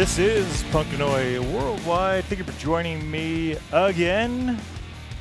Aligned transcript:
This 0.00 0.18
is 0.18 0.62
Punk 0.72 0.90
and 0.94 1.02
Oi 1.02 1.42
Worldwide. 1.52 2.24
Thank 2.24 2.38
you 2.38 2.44
for 2.46 2.58
joining 2.58 3.10
me 3.10 3.58
again 3.70 4.58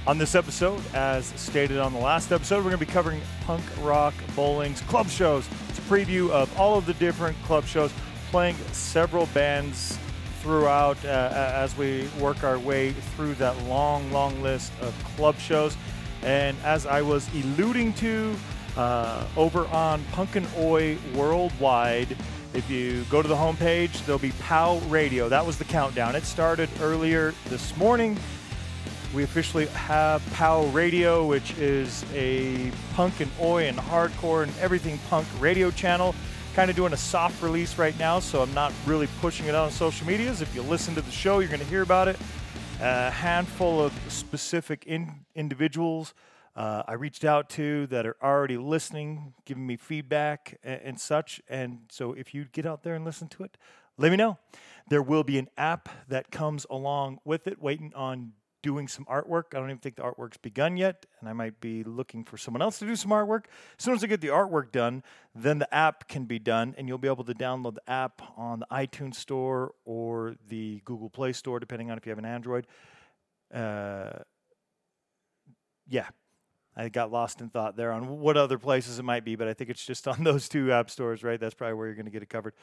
on 0.08 0.18
this 0.18 0.36
episode. 0.36 0.82
As 0.94 1.26
stated 1.36 1.80
on 1.80 1.92
the 1.92 2.00
last 2.00 2.32
episode, 2.32 2.60
we're 2.60 2.72
going 2.72 2.80
to 2.80 2.86
be 2.86 2.94
covering 2.94 3.20
punk 3.42 3.62
rock 3.82 4.14
bowling's 4.38 4.80
club 4.84 5.10
shows. 5.10 5.46
It's 5.68 5.80
a 5.80 5.82
preview 5.82 6.30
of 6.30 6.58
all 6.58 6.78
of 6.78 6.86
the 6.86 6.94
different 6.94 7.36
club 7.44 7.66
shows, 7.66 7.92
playing 8.32 8.56
several 8.72 9.26
bands 9.34 10.00
throughout 10.40 11.04
uh, 11.04 11.30
as 11.34 11.76
we 11.76 12.08
work 12.18 12.46
our 12.46 12.58
way 12.58 12.94
through 12.94 13.34
that 13.34 13.62
long, 13.64 14.10
long 14.14 14.42
list 14.42 14.72
of 14.80 14.94
club 15.18 15.38
shows. 15.40 15.76
And 16.22 16.56
as 16.64 16.86
I 16.86 17.02
was 17.02 17.28
alluding 17.34 17.96
to 17.96 18.34
uh, 18.78 19.28
over 19.36 19.68
on 19.68 20.02
Punk 20.14 20.38
and 20.38 20.48
Oi 20.58 20.98
Worldwide, 21.14 22.16
if 22.54 22.70
you 22.70 23.04
go 23.10 23.22
to 23.22 23.28
the 23.28 23.36
homepage, 23.36 24.06
there'll 24.06 24.20
be 24.20 24.32
POW 24.40 24.80
Radio. 24.88 25.30
That 25.30 25.46
was 25.46 25.58
the 25.58 25.66
countdown. 25.66 26.16
It 26.16 26.24
started 26.24 26.70
earlier 26.82 27.34
this 27.46 27.76
morning. 27.78 28.18
We 29.14 29.24
officially 29.24 29.68
have 29.68 30.24
POW 30.34 30.66
Radio, 30.68 31.26
which 31.26 31.58
is 31.58 32.06
a 32.14 32.72
punk 32.94 33.20
and 33.22 33.32
oi 33.42 33.68
and 33.68 33.78
hardcore 33.78 34.44
and 34.44 34.52
everything 34.60 35.00
punk 35.10 35.28
radio 35.40 35.72
channel. 35.72 36.16
Kind 36.56 36.70
of 36.70 36.76
doing 36.76 36.94
a 36.94 36.98
soft 36.98 37.42
release 37.42 37.78
right 37.78 37.98
now, 38.00 38.20
so 38.20 38.42
I'm 38.42 38.54
not 38.54 38.74
really 38.86 39.08
pushing 39.22 39.46
it 39.46 39.56
out 39.56 39.66
on 39.66 39.72
social 39.72 40.08
medias. 40.08 40.42
If 40.42 40.54
you 40.54 40.62
listen 40.64 40.96
to 40.96 41.02
the 41.02 41.12
show, 41.12 41.40
you're 41.40 41.50
going 41.50 41.62
to 41.62 41.66
hear 41.68 41.84
about 41.84 42.08
it. 42.08 42.18
A 42.82 43.12
handful 43.12 43.82
of 43.82 43.94
specific 44.08 44.86
in- 44.86 45.26
individuals 45.36 46.14
uh, 46.56 46.84
I 46.88 46.94
reached 46.94 47.24
out 47.24 47.50
to 47.52 47.88
that 47.88 48.06
are 48.06 48.18
already 48.22 48.58
listening, 48.58 49.34
giving 49.46 49.66
me 49.66 49.78
feedback 49.78 50.60
and, 50.64 50.82
and, 50.84 51.00
such. 51.00 51.42
And 51.48 51.82
so 51.90 52.14
if 52.14 52.34
you 52.34 52.46
get 52.46 52.66
out 52.66 52.84
there 52.84 52.96
and 52.96 53.06
listen 53.06 53.28
to 53.30 53.44
it, 53.44 53.58
let 53.98 54.12
me 54.12 54.18
know. 54.18 54.38
There 54.90 55.02
will 55.02 55.24
be 55.24 55.38
an 55.38 55.50
app 55.58 55.90
that 56.08 56.32
comes 56.32 56.66
along 56.70 57.20
with 57.24 57.48
it, 57.48 57.62
waiting 57.62 57.94
on 57.96 58.34
doing 58.62 58.88
some 58.88 59.06
artwork. 59.06 59.54
I 59.54 59.60
don't 59.60 59.70
even 59.70 59.78
think 59.78 59.96
the 59.96 60.04
artwork's 60.04 60.38
begun 60.38 60.78
yet, 60.78 61.06
and 61.20 61.30
I 61.30 61.34
might 61.34 61.60
be 61.62 61.84
looking 61.84 62.24
for 62.24 62.38
someone 62.38 62.62
else 62.62 62.80
to 62.80 62.86
do 62.86 62.96
some 62.96 63.12
artwork. 63.12 63.46
As 63.78 63.86
soon 63.86 63.94
as 63.94 64.04
I 64.04 64.08
get 64.08 64.22
the 64.22 64.28
artwork 64.28 64.72
done, 64.72 65.04
then 65.34 65.60
the 65.60 65.74
app 65.74 66.08
can 66.08 66.26
be 66.26 66.40
done, 66.40 66.76
and 66.78 66.88
you'll 66.88 66.98
be 66.98 67.08
able 67.08 67.24
to 67.24 67.34
download 67.34 67.76
the 67.76 67.90
app 67.90 68.22
on 68.36 68.60
the 68.60 68.68
iTunes 68.72 69.16
Store 69.16 69.74
or 69.86 70.36
the 70.50 70.82
Google 70.86 71.10
Play 71.10 71.34
Store, 71.34 71.60
depending 71.60 71.92
on 71.92 71.98
if 71.98 72.06
you 72.06 72.10
have 72.10 72.20
an 72.20 72.26
Android. 72.26 72.68
Uh, 73.54 74.20
yeah, 75.88 76.08
I 76.80 76.88
got 76.88 77.12
lost 77.12 77.42
in 77.42 77.50
thought 77.50 77.76
there 77.76 77.92
on 77.92 78.08
what 78.22 78.38
other 78.38 78.58
places 78.58 79.00
it 79.00 79.04
might 79.04 79.26
be, 79.26 79.36
but 79.36 79.50
I 79.50 79.54
think 79.54 79.70
it's 79.70 79.86
just 79.86 80.08
on 80.08 80.24
those 80.24 80.48
two 80.48 80.72
app 80.72 80.90
stores, 80.90 81.24
right? 81.24 81.40
That's 81.40 81.54
probably 81.54 81.74
where 81.74 81.88
you're 81.88 81.96
going 81.96 82.06
to 82.06 82.12
get 82.12 82.24
it 82.24 82.30
covered. 82.30 82.54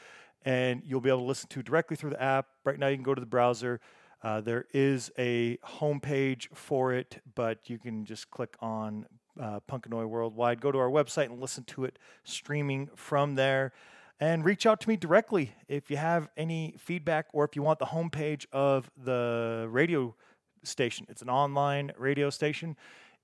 And 0.44 0.82
you'll 0.86 1.02
be 1.02 1.10
able 1.10 1.20
to 1.20 1.26
listen 1.26 1.48
to 1.50 1.62
directly 1.62 1.96
through 1.96 2.10
the 2.10 2.22
app. 2.22 2.46
Right 2.64 2.78
now, 2.78 2.88
you 2.88 2.96
can 2.96 3.04
go 3.04 3.14
to 3.14 3.20
the 3.20 3.26
browser. 3.26 3.78
Uh, 4.22 4.40
there 4.40 4.64
is 4.72 5.10
a 5.18 5.58
homepage 5.58 6.48
for 6.54 6.94
it, 6.94 7.20
but 7.34 7.68
you 7.68 7.78
can 7.78 8.06
just 8.06 8.30
click 8.30 8.56
on 8.60 9.06
uh, 9.38 9.60
Punk 9.60 9.84
and 9.84 9.94
Oi 9.94 10.06
Worldwide. 10.06 10.62
Go 10.62 10.72
to 10.72 10.78
our 10.78 10.88
website 10.88 11.26
and 11.26 11.38
listen 11.38 11.64
to 11.64 11.84
it 11.84 11.98
streaming 12.24 12.88
from 12.94 13.34
there. 13.34 13.72
And 14.18 14.46
reach 14.46 14.64
out 14.64 14.80
to 14.80 14.88
me 14.88 14.96
directly 14.96 15.52
if 15.68 15.90
you 15.90 15.98
have 15.98 16.30
any 16.38 16.74
feedback 16.78 17.26
or 17.34 17.44
if 17.44 17.54
you 17.54 17.62
want 17.62 17.78
the 17.78 17.86
homepage 17.86 18.46
of 18.50 18.90
the 18.96 19.66
radio 19.68 20.14
station. 20.62 21.06
It's 21.10 21.20
an 21.20 21.28
online 21.28 21.92
radio 21.98 22.30
station 22.30 22.76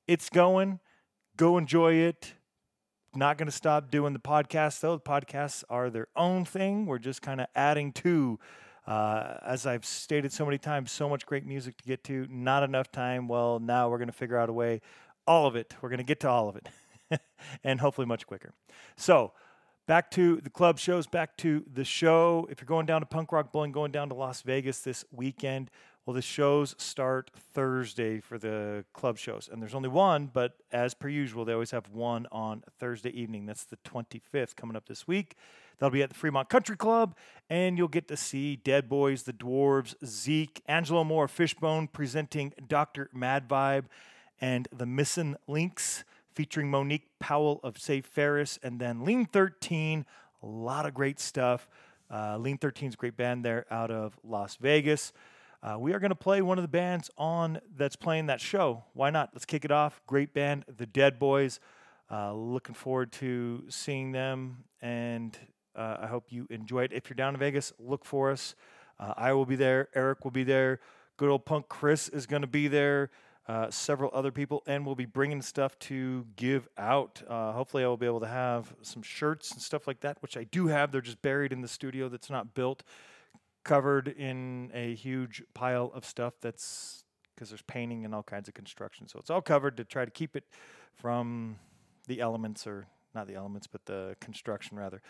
it's 0.07 0.29
going. 0.29 0.81
Go 1.37 1.59
enjoy 1.59 1.95
it. 1.95 2.35
Not 3.15 3.37
going 3.37 3.47
to 3.47 3.53
stop 3.53 3.91
doing 3.91 4.13
the 4.13 4.19
podcast 4.19 4.81
though. 4.81 4.97
The 4.97 5.03
podcasts 5.03 5.65
are 5.69 5.91
their 5.91 6.09
own 6.17 6.45
thing. 6.45 6.87
We're 6.87 6.99
just 6.99 7.23
kind 7.23 7.41
of 7.41 7.47
adding 7.55 7.93
to. 7.93 8.39
Uh, 8.87 9.39
as 9.47 9.65
I've 9.65 9.85
stated 9.85 10.33
so 10.33 10.45
many 10.45 10.59
times, 10.59 10.91
so 10.91 11.09
much 11.09 11.25
great 11.25 11.47
music 11.47 11.77
to 11.77 11.85
get 11.85 12.03
to, 12.05 12.27
not 12.29 12.65
enough 12.65 12.91
time. 12.91 13.29
Well, 13.29 13.61
now 13.61 13.89
we're 13.89 13.99
going 13.99 14.09
to 14.09 14.15
figure 14.15 14.37
out 14.37 14.49
a 14.49 14.53
way. 14.53 14.81
All 15.27 15.47
of 15.47 15.55
it. 15.55 15.75
We're 15.81 15.89
going 15.89 15.99
to 15.99 16.05
get 16.05 16.19
to 16.21 16.29
all 16.29 16.49
of 16.49 16.57
it, 16.57 16.69
and 17.65 17.81
hopefully 17.81 18.09
much 18.09 18.27
quicker. 18.27 18.55
So, 18.97 19.33
back 19.87 20.11
to 20.13 20.41
the 20.41 20.51
club 20.51 20.81
shows, 20.81 21.07
back 21.07 21.37
to 21.39 21.65
the 21.73 21.85
show. 21.85 22.49
If 22.51 22.61
you're 22.61 22.67
going 22.67 22.87
down 22.87 23.03
to 23.03 23.07
Punk 23.07 23.31
Rock 23.31 23.53
Bowling, 23.53 23.71
going 23.71 23.93
down 23.93 24.09
to 24.09 24.17
Las 24.17 24.43
Vegas 24.43 24.81
this 24.81 25.05
weekend, 25.13 25.71
well, 26.05 26.15
the 26.15 26.23
shows 26.23 26.75
start 26.79 27.31
Thursday 27.37 28.19
for 28.19 28.37
the 28.37 28.85
club 28.93 29.19
shows, 29.19 29.49
and 29.51 29.63
there's 29.63 29.75
only 29.75 29.89
one, 29.89 30.29
but 30.33 30.57
as 30.73 30.95
per 30.95 31.09
usual, 31.09 31.45
they 31.45 31.53
always 31.53 31.71
have 31.71 31.89
one 31.91 32.27
on 32.33 32.65
Thursday 32.81 33.11
evening. 33.11 33.47
That's 33.47 33.65
the 33.65 33.77
25th 33.79 34.57
coming 34.57 34.75
up 34.75 34.89
this 34.89 35.07
week. 35.07 35.37
That'll 35.79 35.93
be 35.93 36.03
at 36.03 36.09
the 36.09 36.17
Fremont 36.17 36.49
Country 36.49 36.77
Club, 36.77 37.17
and 37.49 37.79
you'll 37.79 37.87
get 37.87 38.09
to 38.09 38.17
see 38.17 38.57
Dead 38.57 38.89
Boys, 38.89 39.23
the 39.23 39.33
Dwarves, 39.33 39.95
Zeke, 40.05 40.61
Angelo 40.67 41.05
Moore, 41.05 41.29
Fishbone 41.29 41.87
presenting 41.87 42.53
Dr. 42.67 43.09
Madd 43.13 43.49
Vibe, 43.49 43.85
and 44.41 44.67
the 44.73 44.87
Missing 44.87 45.37
Links 45.47 46.03
featuring 46.35 46.69
Monique 46.69 47.07
Powell 47.21 47.61
of 47.63 47.79
Save 47.79 48.07
Ferris, 48.07 48.59
and 48.63 48.81
then 48.81 49.05
Lean 49.05 49.27
13. 49.27 50.05
A 50.43 50.47
lot 50.47 50.85
of 50.85 50.95
great 50.95 51.21
stuff. 51.21 51.69
Uh, 52.11 52.37
Lean 52.39 52.59
13 52.59 52.89
is 52.89 52.95
a 52.95 52.97
great 52.97 53.17
band 53.17 53.45
there 53.45 53.67
out 53.71 53.93
of 53.93 54.19
Las 54.25 54.57
Vegas. 54.57 55.13
Uh, 55.63 55.77
we 55.79 55.93
are 55.93 56.01
going 56.01 56.11
to 56.11 56.17
play 56.17 56.43
one 56.43 56.59
of 56.59 56.63
the 56.63 56.69
bands 56.69 57.09
on 57.17 57.61
that's 57.77 57.95
playing 57.95 58.27
that 58.27 58.41
show. 58.41 58.83
Why 58.95 59.11
not? 59.11 59.31
Let's 59.33 59.45
kick 59.45 59.65
it 59.65 59.71
off. 59.71 60.01
Great 60.09 60.35
band, 60.35 60.65
the 60.77 60.87
Dead 60.87 61.21
Boys. 61.21 61.61
Uh, 62.11 62.35
looking 62.35 62.75
forward 62.75 63.13
to 63.13 63.63
seeing 63.69 64.11
them, 64.11 64.65
and 64.81 65.39
uh, 65.77 65.99
I 66.01 66.07
hope 66.09 66.27
you 66.31 66.49
enjoy 66.51 66.83
it. 66.83 66.93
If 66.93 67.09
you're 67.09 67.15
down 67.15 67.35
in 67.35 67.39
Vegas, 67.39 67.73
look 67.79 68.05
for 68.05 68.33
us. 68.33 68.57
Uh, 68.99 69.15
I 69.17 69.33
will 69.35 69.47
be 69.47 69.55
there. 69.55 69.89
Eric 69.95 70.25
will 70.25 70.33
be 70.33 70.43
there. 70.43 70.81
Good 71.17 71.29
old 71.29 71.47
punk 71.47 71.69
Chris 71.69 72.09
is 72.09 72.27
going 72.27 72.43
to 72.43 72.49
be 72.49 72.67
there. 72.67 73.11
Uh, 73.47 73.71
several 73.71 74.11
other 74.13 74.33
people, 74.33 74.65
and 74.67 74.85
we'll 74.85 74.95
be 74.97 75.07
bringing 75.07 75.43
stuff 75.43 75.79
to 75.79 76.27
give 76.35 76.69
out. 76.77 77.23
Uh, 77.29 77.53
hopefully, 77.53 77.85
I 77.85 77.87
will 77.87 77.97
be 77.97 78.07
able 78.07 78.21
to 78.21 78.29
have 78.29 78.75
some 78.83 79.03
shirts 79.03 79.53
and 79.53 79.63
stuff 79.63 79.87
like 79.87 80.01
that, 80.01 80.21
which 80.23 80.37
I 80.37 80.45
do 80.45 80.67
have. 80.67 80.91
They're 80.91 81.01
just 81.01 81.23
buried 81.23 81.53
in 81.53 81.61
the 81.61 81.69
studio 81.69 82.09
that's 82.09 82.31
not 82.31 82.55
built 82.55 82.83
covered 83.65 84.09
in 84.09 84.71
a 84.75 84.95
huge 84.95 85.43
pile 85.55 85.91
of 85.95 86.05
stuff 86.05 86.35
that's 86.41 87.05
because 87.35 87.51
there's 87.51 87.63
painting 87.63 88.05
and 88.05 88.15
all 88.15 88.23
kinds 88.23 88.49
of 88.49 88.55
construction. 88.55 89.09
So 89.09 89.19
it's 89.19 89.31
all 89.31 89.43
covered 89.43 89.77
to 89.79 89.85
try 89.85 90.05
to 90.05 90.11
keep 90.11 90.37
it 90.37 90.45
from 90.95 91.57
the 92.07 92.21
elements 92.21 92.67
or 92.67 92.87
not 93.15 93.27
the 93.27 93.35
elements, 93.35 93.67
but 93.67 93.85
the 93.87 94.17
construction 94.21 94.79
rather. 94.79 95.03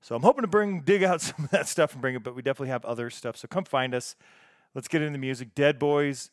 So 0.00 0.14
I'm 0.14 0.22
hoping 0.22 0.42
to 0.42 0.48
bring 0.48 0.80
dig 0.80 1.02
out 1.02 1.20
some 1.20 1.44
of 1.44 1.50
that 1.50 1.68
stuff 1.68 1.92
and 1.92 2.00
bring 2.00 2.14
it, 2.14 2.22
but 2.22 2.34
we 2.34 2.42
definitely 2.42 2.70
have 2.70 2.84
other 2.84 3.10
stuff. 3.10 3.36
So 3.36 3.48
come 3.48 3.64
find 3.64 3.94
us. 3.94 4.16
Let's 4.74 4.88
get 4.88 5.02
into 5.02 5.12
the 5.12 5.18
music. 5.18 5.54
Dead 5.54 5.78
Boys, 5.78 6.30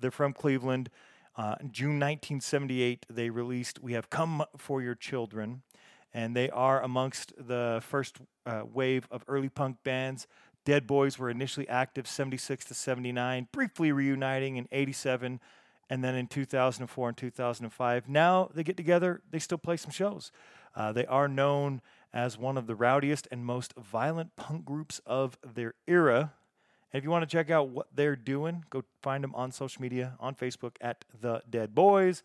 they're 0.00 0.10
from 0.10 0.32
Cleveland. 0.32 0.90
Uh, 1.36 1.56
June 1.70 1.98
1978, 1.98 3.06
they 3.10 3.28
released 3.28 3.82
"We 3.82 3.94
Have 3.94 4.08
Come 4.08 4.44
for 4.56 4.80
Your 4.80 4.94
Children," 4.94 5.62
and 6.12 6.36
they 6.36 6.48
are 6.50 6.80
amongst 6.80 7.32
the 7.36 7.82
first 7.82 8.18
uh, 8.46 8.62
wave 8.72 9.08
of 9.10 9.24
early 9.26 9.48
punk 9.48 9.78
bands 9.82 10.28
Dead 10.64 10.86
Boys 10.86 11.18
were 11.18 11.30
initially 11.30 11.68
active 11.68 12.06
76 12.06 12.64
to 12.66 12.74
79, 12.74 13.48
briefly 13.52 13.92
reuniting 13.92 14.56
in 14.56 14.68
87 14.72 15.40
and 15.90 16.02
then 16.02 16.14
in 16.14 16.26
2004 16.26 17.08
and 17.08 17.16
2005. 17.16 18.08
Now 18.08 18.50
they 18.54 18.64
get 18.64 18.76
together, 18.76 19.20
they 19.30 19.38
still 19.38 19.58
play 19.58 19.76
some 19.76 19.90
shows. 19.90 20.32
Uh, 20.74 20.92
they 20.92 21.06
are 21.06 21.28
known 21.28 21.80
as 22.12 22.38
one 22.38 22.56
of 22.56 22.66
the 22.66 22.74
rowdiest 22.74 23.28
and 23.30 23.44
most 23.44 23.74
violent 23.76 24.34
punk 24.36 24.64
groups 24.64 25.00
of 25.04 25.38
their 25.54 25.74
era. 25.86 26.32
And 26.92 26.98
if 26.98 27.04
you 27.04 27.10
want 27.10 27.28
to 27.28 27.36
check 27.36 27.50
out 27.50 27.68
what 27.68 27.88
they're 27.94 28.16
doing, 28.16 28.64
go 28.70 28.84
find 29.02 29.22
them 29.22 29.34
on 29.34 29.52
social 29.52 29.82
media 29.82 30.14
on 30.20 30.34
Facebook 30.34 30.76
at 30.80 31.04
The 31.20 31.42
Dead 31.48 31.74
Boys. 31.74 32.22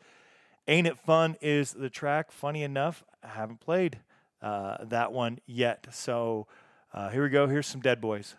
Ain't 0.68 0.85
It 0.85 1.00
Fun 1.00 1.35
is 1.42 1.74
the 1.74 1.89
track. 1.89 2.31
Funny 2.31 2.62
enough, 2.62 3.03
I 3.24 3.30
haven't 3.30 3.59
played 3.59 4.00
uh, 4.42 4.77
that 4.85 5.12
one 5.12 5.39
yet. 5.47 5.88
So, 5.92 6.45
uh, 6.94 7.09
here 7.09 7.24
we 7.24 7.30
go. 7.30 7.47
Here's 7.47 7.68
some 7.68 7.81
Dead 7.81 8.01
Boys. 8.01 8.36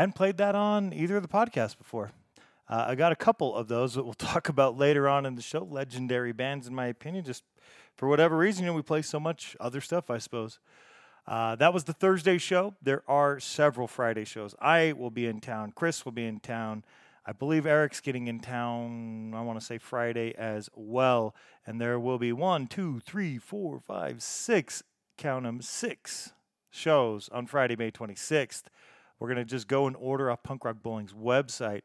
Hadn't 0.00 0.14
played 0.14 0.38
that 0.38 0.54
on 0.54 0.94
either 0.94 1.18
of 1.18 1.22
the 1.22 1.28
podcasts 1.28 1.76
before. 1.76 2.10
Uh, 2.66 2.86
I 2.88 2.94
got 2.94 3.12
a 3.12 3.16
couple 3.16 3.54
of 3.54 3.68
those 3.68 3.92
that 3.92 4.02
we'll 4.02 4.14
talk 4.32 4.48
about 4.48 4.78
later 4.78 5.06
on 5.06 5.26
in 5.26 5.34
the 5.34 5.42
show. 5.42 5.62
Legendary 5.62 6.32
bands, 6.32 6.66
in 6.66 6.74
my 6.74 6.86
opinion, 6.86 7.22
just 7.22 7.44
for 7.98 8.08
whatever 8.08 8.38
reason, 8.38 8.64
you 8.64 8.70
know, 8.70 8.74
we 8.74 8.80
play 8.80 9.02
so 9.02 9.20
much 9.20 9.58
other 9.60 9.82
stuff, 9.82 10.08
I 10.10 10.16
suppose. 10.16 10.58
Uh, 11.26 11.54
that 11.56 11.74
was 11.74 11.84
the 11.84 11.92
Thursday 11.92 12.38
show. 12.38 12.72
There 12.80 13.02
are 13.06 13.38
several 13.40 13.86
Friday 13.86 14.24
shows. 14.24 14.54
I 14.58 14.94
will 14.94 15.10
be 15.10 15.26
in 15.26 15.38
town. 15.38 15.74
Chris 15.76 16.02
will 16.06 16.12
be 16.12 16.24
in 16.24 16.40
town. 16.40 16.82
I 17.26 17.32
believe 17.32 17.66
Eric's 17.66 18.00
getting 18.00 18.26
in 18.26 18.40
town, 18.40 19.34
I 19.34 19.42
want 19.42 19.60
to 19.60 19.66
say 19.66 19.76
Friday 19.76 20.34
as 20.34 20.70
well. 20.74 21.34
And 21.66 21.78
there 21.78 22.00
will 22.00 22.18
be 22.18 22.32
one, 22.32 22.68
two, 22.68 23.00
three, 23.00 23.36
four, 23.36 23.78
five, 23.78 24.22
six, 24.22 24.82
count 25.18 25.44
them, 25.44 25.60
six 25.60 26.32
shows 26.70 27.28
on 27.28 27.46
Friday, 27.46 27.76
May 27.76 27.90
26th. 27.90 28.62
We're 29.20 29.28
going 29.28 29.38
to 29.38 29.44
just 29.44 29.68
go 29.68 29.86
and 29.86 29.94
order 29.96 30.30
off 30.30 30.42
Punk 30.42 30.64
Rock 30.64 30.78
Bowling's 30.82 31.12
website. 31.12 31.82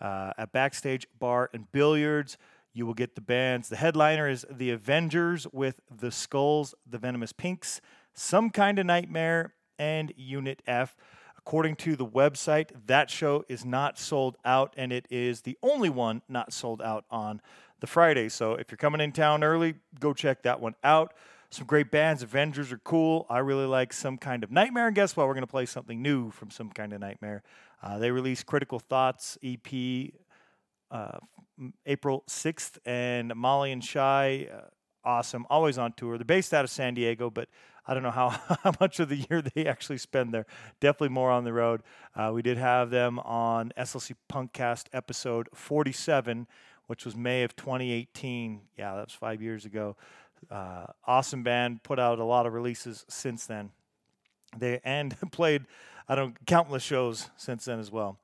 Uh, 0.00 0.32
at 0.36 0.52
Backstage 0.52 1.06
Bar 1.18 1.50
and 1.54 1.70
Billiards, 1.72 2.36
you 2.74 2.84
will 2.84 2.94
get 2.94 3.14
the 3.14 3.20
bands. 3.20 3.68
The 3.68 3.76
headliner 3.76 4.28
is 4.28 4.44
The 4.50 4.70
Avengers 4.70 5.46
with 5.52 5.80
The 5.90 6.10
Skulls, 6.10 6.74
The 6.88 6.98
Venomous 6.98 7.32
Pinks, 7.32 7.80
Some 8.12 8.50
Kind 8.50 8.78
of 8.78 8.86
Nightmare, 8.86 9.54
and 9.78 10.12
Unit 10.16 10.62
F. 10.66 10.96
According 11.38 11.76
to 11.76 11.96
the 11.96 12.06
website, 12.06 12.70
that 12.86 13.10
show 13.10 13.44
is 13.48 13.64
not 13.64 13.98
sold 13.98 14.36
out, 14.44 14.74
and 14.76 14.92
it 14.92 15.06
is 15.10 15.42
the 15.42 15.56
only 15.62 15.90
one 15.90 16.22
not 16.28 16.52
sold 16.52 16.82
out 16.82 17.04
on 17.10 17.40
the 17.80 17.86
Friday. 17.86 18.28
So 18.28 18.54
if 18.54 18.70
you're 18.70 18.78
coming 18.78 19.00
in 19.00 19.12
town 19.12 19.44
early, 19.44 19.74
go 20.00 20.12
check 20.12 20.42
that 20.42 20.60
one 20.60 20.74
out. 20.82 21.14
Some 21.50 21.66
great 21.66 21.90
bands. 21.90 22.22
Avengers 22.22 22.72
are 22.72 22.78
cool. 22.78 23.26
I 23.30 23.38
really 23.38 23.66
like 23.66 23.92
Some 23.92 24.18
Kind 24.18 24.42
of 24.42 24.50
Nightmare. 24.50 24.88
And 24.88 24.96
guess 24.96 25.16
what? 25.16 25.26
We're 25.26 25.34
going 25.34 25.42
to 25.42 25.46
play 25.46 25.66
something 25.66 26.02
new 26.02 26.30
from 26.30 26.50
Some 26.50 26.70
Kind 26.70 26.92
of 26.92 27.00
Nightmare. 27.00 27.42
Uh, 27.82 27.98
they 27.98 28.10
released 28.10 28.46
Critical 28.46 28.78
Thoughts 28.78 29.38
EP 29.42 30.12
uh, 30.90 31.18
April 31.86 32.24
6th, 32.28 32.78
and 32.84 33.34
Molly 33.34 33.72
and 33.72 33.84
Shy, 33.84 34.48
uh, 34.52 34.68
awesome. 35.04 35.46
Always 35.50 35.78
on 35.78 35.92
tour. 35.92 36.16
They're 36.18 36.24
based 36.24 36.54
out 36.54 36.64
of 36.64 36.70
San 36.70 36.94
Diego, 36.94 37.30
but 37.30 37.48
I 37.86 37.94
don't 37.94 38.02
know 38.02 38.10
how, 38.10 38.28
how 38.62 38.72
much 38.80 39.00
of 39.00 39.08
the 39.08 39.16
year 39.16 39.42
they 39.42 39.66
actually 39.66 39.98
spend 39.98 40.32
there. 40.32 40.46
Definitely 40.80 41.10
more 41.10 41.30
on 41.30 41.44
the 41.44 41.52
road. 41.52 41.82
Uh, 42.14 42.30
we 42.32 42.42
did 42.42 42.58
have 42.58 42.90
them 42.90 43.18
on 43.20 43.72
SLC 43.76 44.14
Punkcast 44.32 44.86
episode 44.92 45.48
47, 45.54 46.46
which 46.86 47.04
was 47.04 47.16
May 47.16 47.42
of 47.42 47.56
2018. 47.56 48.60
Yeah, 48.78 48.94
that 48.94 49.06
was 49.06 49.14
five 49.14 49.42
years 49.42 49.64
ago. 49.64 49.96
Uh, 50.50 50.86
awesome 51.06 51.42
band. 51.42 51.82
Put 51.82 51.98
out 51.98 52.18
a 52.18 52.24
lot 52.24 52.46
of 52.46 52.52
releases 52.52 53.04
since 53.08 53.46
then. 53.46 53.70
They 54.56 54.80
and 54.84 55.16
played, 55.32 55.64
I 56.08 56.14
don't 56.14 56.34
countless 56.46 56.82
shows 56.82 57.30
since 57.36 57.64
then 57.64 57.78
as 57.78 57.90
well. 57.90 58.18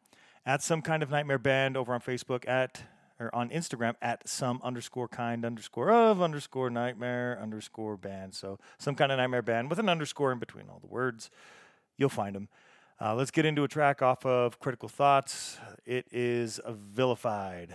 At 0.47 0.63
some 0.63 0.83
kind 0.83 1.03
of 1.03 1.11
nightmare 1.11 1.39
band 1.39 1.77
over 1.77 1.93
on 1.93 2.01
Facebook 2.01 2.49
at 2.49 2.83
or 3.19 3.33
on 3.35 3.51
Instagram 3.51 3.95
at 4.01 4.27
some 4.27 4.61
underscore 4.65 5.07
kind 5.07 5.45
underscore 5.45 5.91
of 5.91 6.23
underscore 6.23 6.71
nightmare 6.71 7.39
underscore 7.41 7.97
band. 7.99 8.35
So 8.35 8.59
some 8.79 8.95
kind 8.95 9.13
of 9.13 9.19
nightmare 9.19 9.43
band 9.43 9.69
with 9.69 9.79
an 9.79 9.89
underscore 9.89 10.33
in 10.33 10.39
between 10.39 10.69
all 10.71 10.81
the 10.81 10.89
words. 10.89 11.31
You'll 11.99 12.09
find 12.09 12.35
them. 12.35 12.49
Uh, 13.01 13.15
let's 13.15 13.31
get 13.31 13.45
into 13.45 13.65
a 13.65 13.69
track 13.69 14.03
off 14.03 14.27
of 14.27 14.59
Critical 14.59 14.89
Thoughts. 14.89 15.59
It 15.87 16.07
is 16.11 16.61
Vilified. 16.67 17.75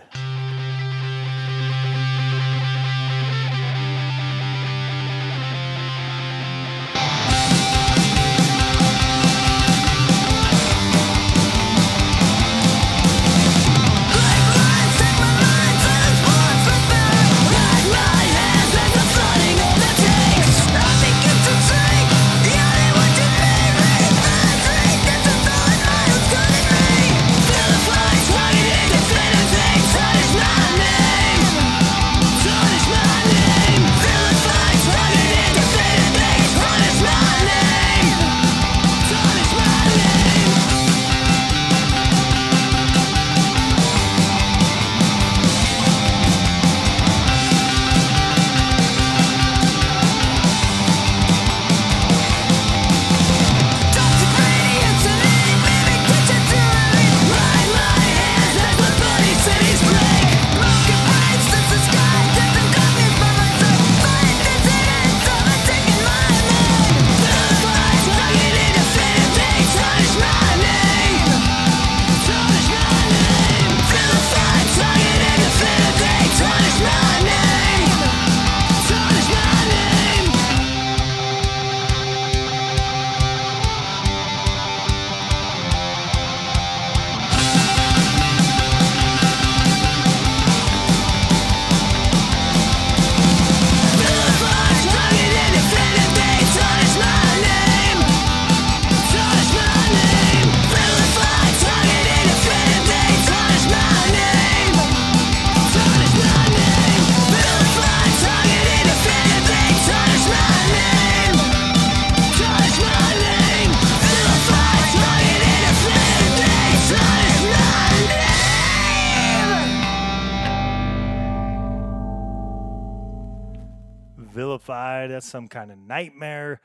That's 125.16 125.26
some 125.26 125.48
kind 125.48 125.72
of 125.72 125.78
nightmare. 125.78 126.60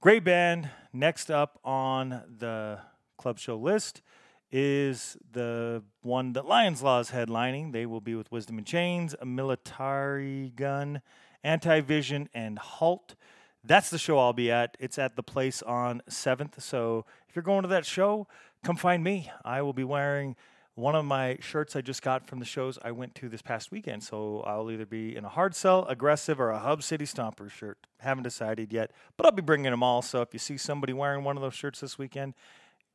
Great 0.00 0.24
band. 0.24 0.68
Next 0.92 1.30
up 1.30 1.60
on 1.64 2.20
the 2.36 2.80
club 3.16 3.38
show 3.38 3.56
list 3.56 4.02
is 4.50 5.16
the 5.30 5.84
one 6.00 6.32
that 6.32 6.44
Lions 6.44 6.82
Law 6.82 6.98
is 6.98 7.12
headlining. 7.12 7.70
They 7.70 7.86
will 7.86 8.00
be 8.00 8.16
with 8.16 8.32
Wisdom 8.32 8.58
in 8.58 8.64
Chains, 8.64 9.14
a 9.20 9.24
Militarie 9.24 10.52
Gun, 10.56 11.00
anti 11.44 11.80
vision, 11.80 12.28
and 12.34 12.58
halt. 12.58 13.14
That's 13.62 13.88
the 13.88 13.98
show 13.98 14.18
I'll 14.18 14.32
be 14.32 14.50
at. 14.50 14.76
It's 14.80 14.98
at 14.98 15.14
the 15.14 15.22
place 15.22 15.62
on 15.62 16.02
7th. 16.10 16.60
So 16.60 17.04
if 17.28 17.36
you're 17.36 17.44
going 17.44 17.62
to 17.62 17.68
that 17.68 17.86
show, 17.86 18.26
come 18.64 18.74
find 18.74 19.04
me. 19.04 19.30
I 19.44 19.62
will 19.62 19.74
be 19.74 19.84
wearing 19.84 20.34
one 20.74 20.94
of 20.94 21.04
my 21.04 21.36
shirts 21.40 21.76
I 21.76 21.82
just 21.82 22.02
got 22.02 22.26
from 22.26 22.38
the 22.38 22.44
shows 22.44 22.78
I 22.82 22.92
went 22.92 23.14
to 23.16 23.28
this 23.28 23.42
past 23.42 23.70
weekend. 23.70 24.02
So 24.02 24.40
I'll 24.46 24.70
either 24.70 24.86
be 24.86 25.14
in 25.14 25.24
a 25.24 25.28
hard 25.28 25.54
sell, 25.54 25.84
aggressive, 25.86 26.40
or 26.40 26.50
a 26.50 26.58
Hub 26.58 26.82
City 26.82 27.04
Stomper 27.04 27.50
shirt. 27.50 27.78
Haven't 27.98 28.24
decided 28.24 28.72
yet, 28.72 28.90
but 29.16 29.26
I'll 29.26 29.32
be 29.32 29.42
bringing 29.42 29.70
them 29.70 29.82
all. 29.82 30.00
So 30.00 30.22
if 30.22 30.32
you 30.32 30.38
see 30.38 30.56
somebody 30.56 30.92
wearing 30.92 31.24
one 31.24 31.36
of 31.36 31.42
those 31.42 31.54
shirts 31.54 31.80
this 31.80 31.98
weekend, 31.98 32.34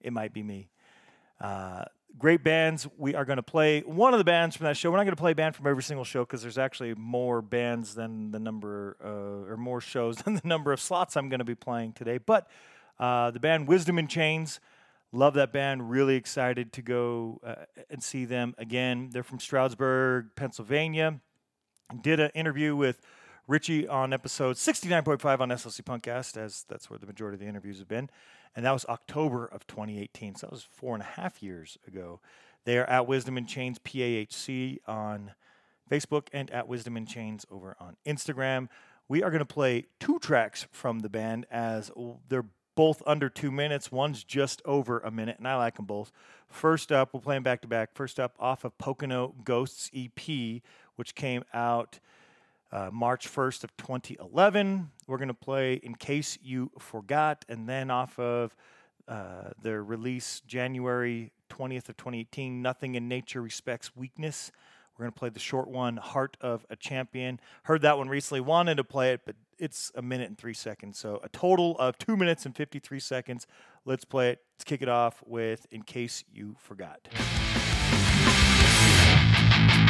it 0.01 0.12
might 0.12 0.34
be 0.34 0.41
me. 0.41 0.69
Uh, 1.39 1.86
great 2.17 2.43
bands. 2.43 2.88
We 2.98 3.13
are 3.13 3.25
going 3.25 3.38
to 3.38 3.43
play 3.43 3.81
one 3.81 4.13
of 4.13 4.17
the 4.17 4.24
bands 4.24 4.55
from 4.55 4.65
that 4.65 4.75
show. 4.75 4.89
We're 4.89 4.98
not 4.98 5.03
going 5.03 5.15
to 5.15 5.22
play 5.22 5.31
a 5.31 5.36
band 5.36 5.55
from 5.55 5.67
every 5.67 5.84
single 5.84 6.03
show 6.03 6.22
because 6.25 6.41
there's 6.41 6.57
actually 6.57 6.96
more 6.96 7.43
bands 7.43 7.93
than 7.93 8.31
the 8.31 8.39
number, 8.39 8.98
uh, 9.03 9.51
or 9.51 9.57
more 9.57 9.81
shows 9.81 10.15
than 10.25 10.34
the 10.34 10.48
number 10.48 10.72
of 10.72 10.81
slots 10.81 11.15
I'm 11.15 11.29
going 11.29 11.39
to 11.39 11.46
be 11.46 11.55
playing 11.55 11.93
today. 11.93 12.17
But 12.17 12.50
uh, 13.00 13.29
the 13.29 13.39
band 13.39 13.67
Wisdom 13.67 14.00
in 14.00 14.07
Chains 14.07 14.60
Love 15.13 15.35
that 15.35 15.53
band. 15.53 15.89
Really 15.89 16.15
excited 16.15 16.73
to 16.73 16.81
go 16.81 17.39
uh, 17.43 17.65
and 17.89 18.03
see 18.03 18.25
them 18.25 18.53
again. 18.57 19.09
They're 19.11 19.23
from 19.23 19.39
Stroudsburg, 19.39 20.31
Pennsylvania. 20.35 21.21
Did 22.01 22.19
an 22.19 22.31
interview 22.35 22.75
with 22.75 23.01
Richie 23.47 23.87
on 23.87 24.11
episode 24.11 24.57
69.5 24.57 25.39
on 25.39 25.49
SLC 25.49 25.81
Punkcast, 25.81 26.35
as 26.35 26.65
that's 26.67 26.89
where 26.89 26.99
the 26.99 27.05
majority 27.05 27.35
of 27.35 27.39
the 27.39 27.47
interviews 27.47 27.79
have 27.79 27.87
been. 27.87 28.09
And 28.53 28.65
that 28.65 28.71
was 28.71 28.85
October 28.85 29.45
of 29.45 29.65
2018. 29.67 30.35
So 30.35 30.47
that 30.47 30.51
was 30.51 30.63
four 30.63 30.93
and 30.93 31.01
a 31.01 31.05
half 31.05 31.41
years 31.41 31.77
ago. 31.87 32.19
They 32.65 32.77
are 32.77 32.85
at 32.85 33.07
Wisdom 33.07 33.37
in 33.37 33.45
Chains 33.45 33.79
PAHC 33.79 34.79
on 34.85 35.31
Facebook 35.89 36.27
and 36.33 36.51
at 36.51 36.67
Wisdom 36.67 36.97
in 36.97 37.05
Chains 37.05 37.45
over 37.49 37.77
on 37.79 37.95
Instagram. 38.05 38.67
We 39.07 39.23
are 39.23 39.29
going 39.29 39.39
to 39.39 39.45
play 39.45 39.85
two 40.01 40.19
tracks 40.19 40.67
from 40.73 40.99
the 40.99 41.07
band 41.07 41.45
as 41.49 41.89
they're 42.27 42.47
both 42.77 43.01
under 43.07 43.27
two 43.27 43.50
minutes. 43.50 43.91
One's 43.91 44.24
just 44.24 44.62
over 44.63 45.00
a 45.00 45.10
minute, 45.10 45.39
and 45.39 45.48
I 45.48 45.55
like 45.55 45.77
them 45.77 45.86
both. 45.86 46.12
First 46.48 46.91
up, 46.91 47.12
we'll 47.12 47.22
play 47.22 47.36
them 47.36 47.41
back 47.41 47.62
to 47.63 47.67
back. 47.67 47.89
First 47.96 48.19
up, 48.19 48.36
off 48.39 48.63
of 48.63 48.77
Pocono 48.77 49.34
Ghosts 49.43 49.89
EP, 49.96 50.62
which 50.96 51.15
came 51.15 51.43
out 51.55 52.00
uh, 52.72 52.91
March 52.93 53.27
1st 53.27 53.63
of 53.63 53.75
2011. 53.77 54.91
We're 55.07 55.17
going 55.17 55.27
to 55.27 55.34
play 55.34 55.74
In 55.81 55.96
Case 55.96 56.38
You 56.43 56.69
Forgot, 56.77 57.46
and 57.50 57.67
then 57.67 57.89
off 57.89 58.19
of 58.19 58.55
uh, 59.07 59.50
their 59.60 59.84
release 59.84 60.43
January 60.46 61.31
20th 61.50 61.89
of 61.89 61.98
2018, 61.98 62.62
Nothing 62.62 62.93
in 62.93 63.07
Nature 63.07 63.41
Respects 63.41 63.96
Weakness. 63.96 64.51
We're 64.96 65.05
going 65.05 65.13
to 65.13 65.19
play 65.19 65.29
the 65.29 65.39
short 65.39 65.67
one, 65.67 65.98
Heart 65.98 66.38
of 66.41 66.63
a 66.69 66.75
Champion. 66.75 67.39
Heard 67.63 67.81
that 67.81 67.98
one 67.98 68.07
recently, 68.07 68.41
wanted 68.41 68.77
to 68.77 68.84
play 68.84 69.13
it, 69.13 69.22
but 69.25 69.36
it's 69.59 69.91
a 69.95 70.01
minute 70.01 70.27
and 70.27 70.37
three 70.37 70.53
seconds. 70.53 70.99
So 70.99 71.19
a 71.23 71.29
total 71.29 71.75
of 71.79 71.97
two 71.97 72.15
minutes 72.17 72.45
and 72.45 72.55
53 72.55 72.99
seconds. 72.99 73.47
Let's 73.85 74.05
play 74.05 74.29
it. 74.31 74.41
Let's 74.55 74.63
kick 74.63 74.81
it 74.81 74.89
off 74.89 75.23
with 75.25 75.65
In 75.71 75.83
Case 75.83 76.23
You 76.31 76.55
Forgot. 76.59 77.07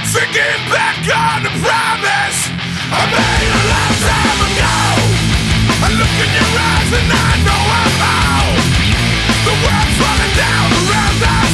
Thinking 0.08 0.60
back 0.72 0.98
on 1.04 1.44
the 1.44 1.54
promise 1.62 2.40
I 2.90 3.04
made 3.12 3.52
a 3.52 3.64
long 3.68 3.96
time 4.08 4.40
ago. 4.48 4.78
I 5.78 5.88
look 5.94 6.16
in 6.24 6.32
your 6.34 6.52
eyes 6.58 6.92
and 6.96 7.10
I 7.12 7.32
know 7.46 7.62
I'm 7.78 8.02
out. 8.08 8.64
The 9.46 9.56
world's 9.62 9.96
falling 10.00 10.34
down 10.36 10.68
around 10.84 11.20
us. 11.22 11.54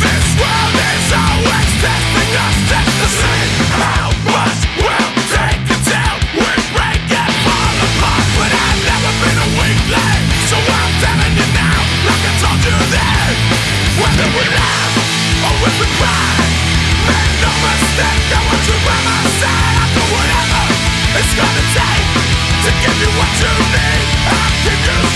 This 0.00 0.26
world 0.38 0.74
is 0.74 1.06
always 1.12 1.70
testing 1.82 2.32
us, 2.40 2.56
test 2.70 2.92
to 2.96 3.08
see 3.10 3.42
how 3.74 4.06
much 4.32 4.65
Whether 13.96 14.28
we 14.36 14.44
laugh 14.52 14.94
or 15.46 15.54
we 15.64 15.70
make 15.80 15.88
by 18.84 18.98
my 19.08 19.20
side. 19.40 19.74
I'll 19.80 19.92
do 19.96 20.04
whatever 20.12 20.62
it's 21.16 21.32
gonna 21.32 21.64
take 21.72 22.08
to 22.64 22.70
give 22.82 22.96
you 23.00 23.10
what 23.16 23.32
you 23.40 23.52
need. 23.72 24.06
I'll 24.28 24.52
keep 24.64 24.80
you 24.84 25.15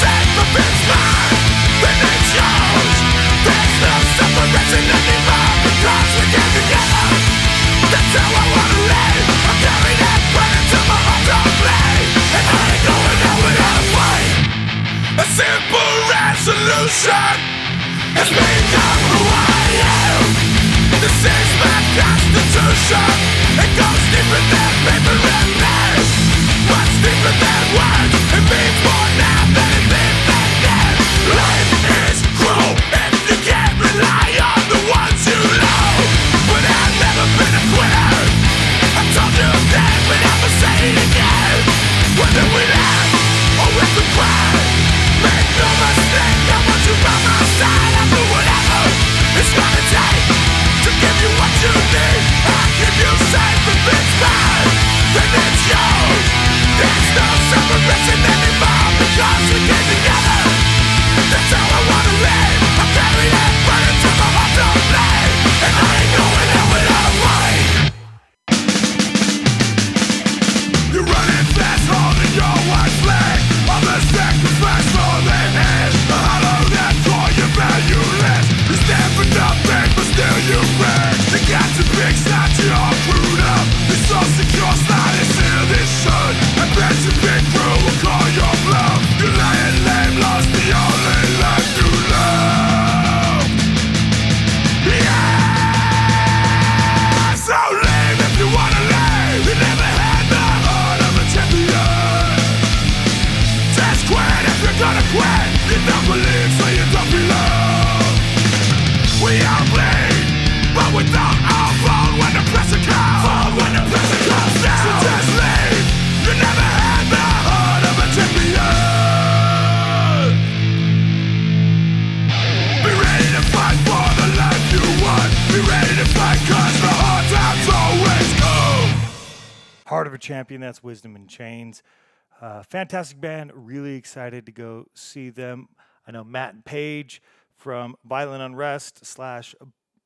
fantastic 132.90 133.20
band. 133.20 133.52
Really 133.54 133.94
excited 133.94 134.46
to 134.46 134.50
go 134.50 134.84
see 134.94 135.30
them. 135.30 135.68
I 136.08 136.10
know 136.10 136.24
Matt 136.24 136.54
and 136.54 136.64
Paige 136.64 137.22
from 137.54 137.94
Violent 138.04 138.42
Unrest 138.42 139.06
slash 139.06 139.54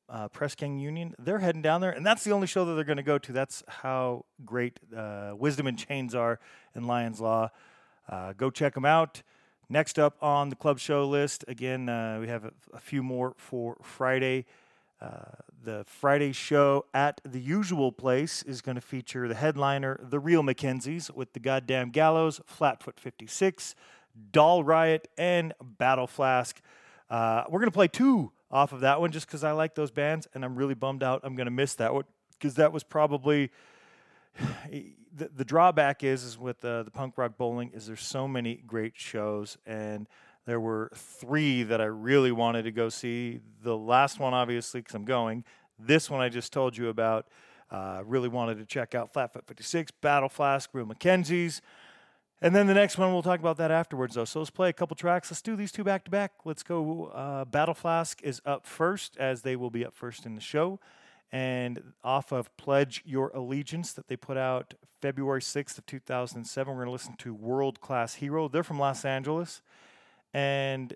uh, 0.07 0.27
Press 0.27 0.53
Gang 0.53 0.77
Union. 0.77 1.15
They're 1.17 1.39
heading 1.39 1.63
down 1.63 1.81
there, 1.81 1.89
and 1.89 2.05
that's 2.05 2.23
the 2.23 2.29
only 2.29 2.45
show 2.45 2.63
that 2.63 2.75
they're 2.75 2.83
going 2.83 2.97
to 2.97 3.01
go 3.03 3.17
to. 3.17 3.31
That's 3.31 3.63
how 3.67 4.25
great 4.45 4.79
uh, 4.95 5.33
Wisdom 5.35 5.65
in 5.65 5.77
Chains 5.77 6.13
are 6.13 6.39
in 6.75 6.85
Lions 6.85 7.19
Law. 7.19 7.49
Uh, 8.07 8.33
go 8.33 8.51
check 8.51 8.75
them 8.75 8.85
out. 8.85 9.23
Next 9.67 9.97
up 9.97 10.15
on 10.21 10.49
the 10.49 10.55
club 10.55 10.77
show 10.77 11.07
list, 11.07 11.43
again, 11.47 11.89
uh, 11.89 12.19
we 12.21 12.27
have 12.27 12.45
a, 12.45 12.51
a 12.71 12.79
few 12.79 13.01
more 13.01 13.33
for 13.35 13.77
Friday. 13.81 14.45
The 15.65 15.83
Friday 15.87 16.31
show 16.31 16.85
at 16.93 17.21
the 17.25 17.41
usual 17.41 17.91
place 17.91 18.43
is 18.43 18.61
going 18.61 18.75
to 18.75 18.81
feature 18.81 19.27
the 19.27 19.33
headliner, 19.33 19.99
The 19.99 20.19
Real 20.19 20.43
McKenzies, 20.43 21.09
with 21.09 21.33
the 21.33 21.39
Goddamn 21.39 21.89
Gallows, 21.89 22.39
Flatfoot 22.45 22.99
56, 22.99 23.73
Doll 24.31 24.63
Riot, 24.63 25.07
and 25.17 25.55
Battle 25.59 26.05
Flask. 26.05 26.61
Uh, 27.09 27.45
we're 27.49 27.57
going 27.57 27.71
to 27.71 27.75
play 27.75 27.87
two 27.87 28.31
off 28.51 28.73
of 28.73 28.81
that 28.81 29.01
one 29.01 29.11
just 29.11 29.25
because 29.25 29.43
I 29.43 29.53
like 29.53 29.73
those 29.73 29.89
bands, 29.89 30.27
and 30.35 30.45
I'm 30.45 30.55
really 30.55 30.75
bummed 30.75 31.01
out. 31.01 31.21
I'm 31.23 31.35
going 31.35 31.45
to 31.45 31.51
miss 31.51 31.73
that 31.75 31.95
one 31.95 32.03
because 32.33 32.53
that 32.55 32.71
was 32.71 32.83
probably 32.83 33.49
the, 34.69 35.29
the 35.35 35.45
drawback 35.45 36.03
is 36.03 36.23
is 36.23 36.37
with 36.37 36.63
uh, 36.63 36.83
the 36.83 36.91
punk 36.91 37.17
rock 37.17 37.39
bowling 37.39 37.71
is 37.73 37.87
there's 37.87 38.05
so 38.05 38.27
many 38.27 38.61
great 38.67 38.93
shows 38.95 39.57
and 39.65 40.07
there 40.45 40.59
were 40.59 40.91
three 40.93 41.63
that 41.63 41.81
I 41.81 41.85
really 41.85 42.31
wanted 42.31 42.63
to 42.63 42.71
go 42.71 42.89
see. 42.89 43.39
The 43.63 43.75
last 43.75 44.19
one, 44.19 44.33
obviously, 44.33 44.81
because 44.81 44.95
I'm 44.95 45.05
going. 45.05 45.43
This 45.79 46.09
one 46.09 46.21
I 46.21 46.29
just 46.29 46.53
told 46.53 46.77
you 46.77 46.89
about. 46.89 47.27
Uh, 47.71 48.03
really 48.05 48.29
wanted 48.29 48.59
to 48.59 48.65
check 48.65 48.93
out 48.93 49.11
Flatfoot 49.11 49.47
56, 49.47 49.91
Battle 50.01 50.29
Flask, 50.29 50.69
Real 50.73 50.85
McKenzies. 50.85 51.61
And 52.41 52.55
then 52.55 52.67
the 52.67 52.75
next 52.75 52.97
one, 52.97 53.11
we'll 53.11 53.23
talk 53.23 53.39
about 53.39 53.57
that 53.57 53.71
afterwards, 53.71 54.13
though. 54.13 54.25
So 54.25 54.39
let's 54.39 54.51
play 54.51 54.69
a 54.69 54.73
couple 54.73 54.95
tracks. 54.95 55.31
Let's 55.31 55.41
do 55.41 55.55
these 55.55 55.71
two 55.71 55.83
back 55.83 56.05
to 56.05 56.11
back. 56.11 56.33
Let's 56.43 56.61
go. 56.61 57.05
Uh, 57.05 57.45
Battle 57.45 57.73
Flask 57.73 58.21
is 58.21 58.39
up 58.45 58.67
first, 58.67 59.17
as 59.17 59.41
they 59.41 59.55
will 59.55 59.71
be 59.71 59.83
up 59.83 59.95
first 59.95 60.27
in 60.27 60.35
the 60.35 60.41
show. 60.41 60.79
And 61.31 61.93
off 62.03 62.31
of 62.31 62.55
Pledge 62.55 63.01
Your 63.03 63.29
Allegiance 63.29 63.93
that 63.93 64.07
they 64.07 64.15
put 64.15 64.37
out 64.37 64.75
February 65.01 65.41
6th 65.41 65.79
of 65.79 65.85
2007, 65.87 66.71
we're 66.71 66.77
going 66.77 66.85
to 66.85 66.91
listen 66.91 67.15
to 67.17 67.33
World 67.33 67.81
Class 67.81 68.15
Hero. 68.15 68.47
They're 68.47 68.63
from 68.63 68.79
Los 68.79 69.05
Angeles 69.05 69.61
and 70.35 70.93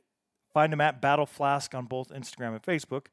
find 0.54 0.73
them 0.73 0.82
at 0.82 0.99
Battle 0.99 1.25
Flask 1.25 1.73
on 1.73 1.86
both 1.86 2.10
Instagram 2.10 2.49
and 2.49 2.62
Facebook. 2.62 3.06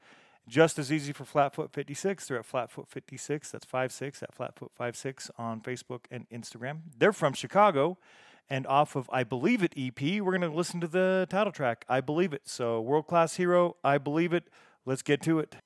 Just 0.48 0.76
as 0.76 0.90
easy 0.92 1.12
for 1.12 1.24
Flatfoot 1.24 1.72
56. 1.72 2.26
They're 2.26 2.38
at 2.38 2.44
Flatfoot 2.44 2.88
56. 2.88 3.52
That's 3.52 3.64
56 3.64 4.24
at 4.24 4.34
Flatfoot 4.34 4.72
56 4.76 5.30
on 5.38 5.60
Facebook 5.60 6.00
and 6.10 6.28
Instagram. 6.30 6.80
They're 6.98 7.12
from 7.12 7.32
Chicago. 7.32 7.98
And 8.50 8.66
off 8.66 8.96
of 8.96 9.08
I 9.12 9.22
Believe 9.22 9.62
It 9.62 9.72
EP, 9.76 10.00
we're 10.20 10.36
going 10.36 10.40
to 10.40 10.48
listen 10.48 10.80
to 10.80 10.88
the 10.88 11.26
title 11.30 11.52
track, 11.52 11.84
I 11.88 12.00
Believe 12.00 12.32
It. 12.32 12.42
So, 12.44 12.80
World 12.80 13.06
Class 13.06 13.36
Hero, 13.36 13.76
I 13.82 13.98
Believe 13.98 14.32
It. 14.32 14.48
Let's 14.84 15.02
get 15.02 15.20
to 15.22 15.40
it. 15.40 15.56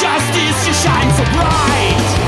Justice, 0.00 0.66
you 0.66 0.72
shine 0.74 1.10
so 1.16 1.24
bright. 1.32 2.27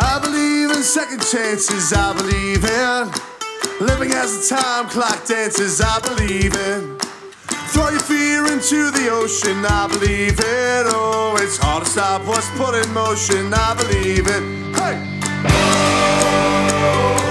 I 0.00 0.20
believe 0.22 0.70
in 0.70 0.82
second 0.82 1.20
chances, 1.26 1.92
I 1.92 2.14
believe 2.16 2.64
in 2.64 3.10
living 3.84 4.12
as 4.12 4.48
the 4.48 4.54
time 4.54 4.88
clock 4.88 5.26
dances, 5.26 5.80
I 5.80 5.98
believe 6.00 6.54
in 6.54 6.98
throw 7.78 7.90
your 7.90 8.00
fear 8.00 8.46
into 8.46 8.90
the 8.90 9.08
ocean, 9.10 9.64
I 9.66 9.86
believe 9.88 10.38
it. 10.38 10.86
Oh, 10.86 11.36
it's 11.40 11.58
hard 11.58 11.84
to 11.84 11.90
stop 11.90 12.24
what's 12.26 12.48
put 12.58 12.74
in 12.74 12.92
motion, 12.92 13.52
I 13.52 13.74
believe 13.74 14.26
it. 14.26 14.42
Hey! 14.74 15.18
Whose 17.18 17.27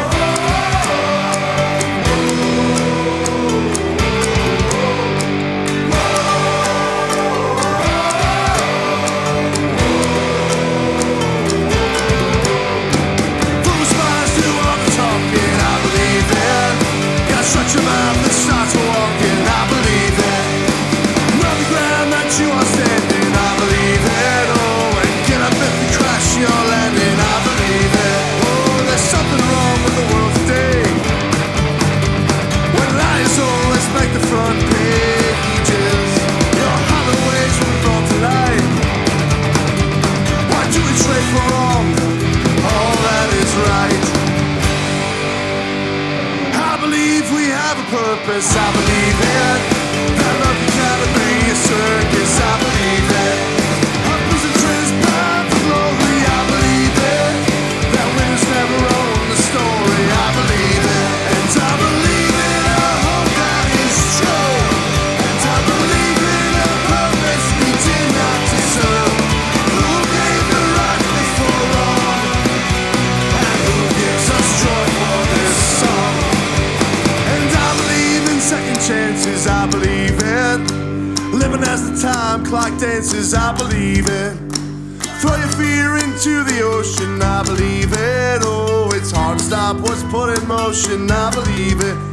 purpose. 48.28 48.56
I 48.58 48.72
believe 48.74 49.72
in 49.72 49.77
clock 82.48 82.80
dances, 82.80 83.34
I 83.34 83.52
believe 83.52 84.08
it. 84.08 84.34
throw 85.20 85.36
your 85.36 85.48
fear 85.60 85.98
into 85.98 86.44
the 86.44 86.62
ocean, 86.64 87.22
I 87.22 87.44
believe 87.44 87.92
it. 87.92 88.40
Oh, 88.42 88.90
it's 88.94 89.12
hard 89.12 89.40
to 89.40 89.44
stop 89.44 89.78
what's 89.78 90.04
put 90.04 90.38
in 90.38 90.48
motion, 90.48 91.12
I 91.12 91.30
believe 91.32 91.82
it. 91.82 92.07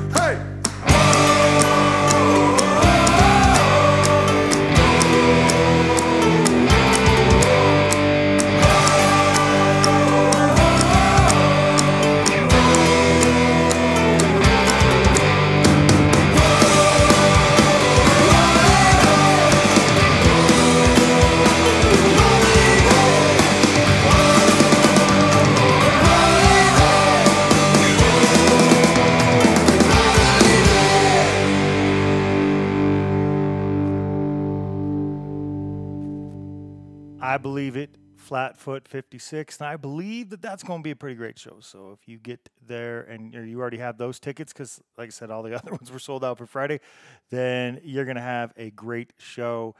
Believe 37.45 37.77
it. 37.77 37.91
Flatfoot 38.17 38.89
56, 38.89 39.59
and 39.59 39.69
I 39.69 39.77
believe 39.77 40.31
that 40.31 40.41
that's 40.41 40.63
going 40.63 40.81
to 40.81 40.83
be 40.83 40.93
a 40.93 40.97
pretty 40.97 41.15
great 41.15 41.39
show. 41.39 41.59
So 41.61 41.91
if 41.93 42.09
you 42.09 42.17
get 42.17 42.49
there 42.67 43.03
and 43.03 43.35
you 43.35 43.61
already 43.61 43.77
have 43.77 43.99
those 43.99 44.19
tickets, 44.19 44.51
because 44.51 44.81
like 44.97 45.09
I 45.09 45.11
said, 45.11 45.31
all 45.31 45.43
the 45.43 45.55
other 45.59 45.73
ones 45.73 45.93
were 45.93 45.99
sold 45.99 46.25
out 46.25 46.39
for 46.39 46.47
Friday, 46.47 46.81
then 47.29 47.83
you're 47.85 48.07
going 48.07 48.17
to 48.17 48.23
have 48.23 48.55
a 48.57 48.71
great 48.71 49.13
show. 49.19 49.75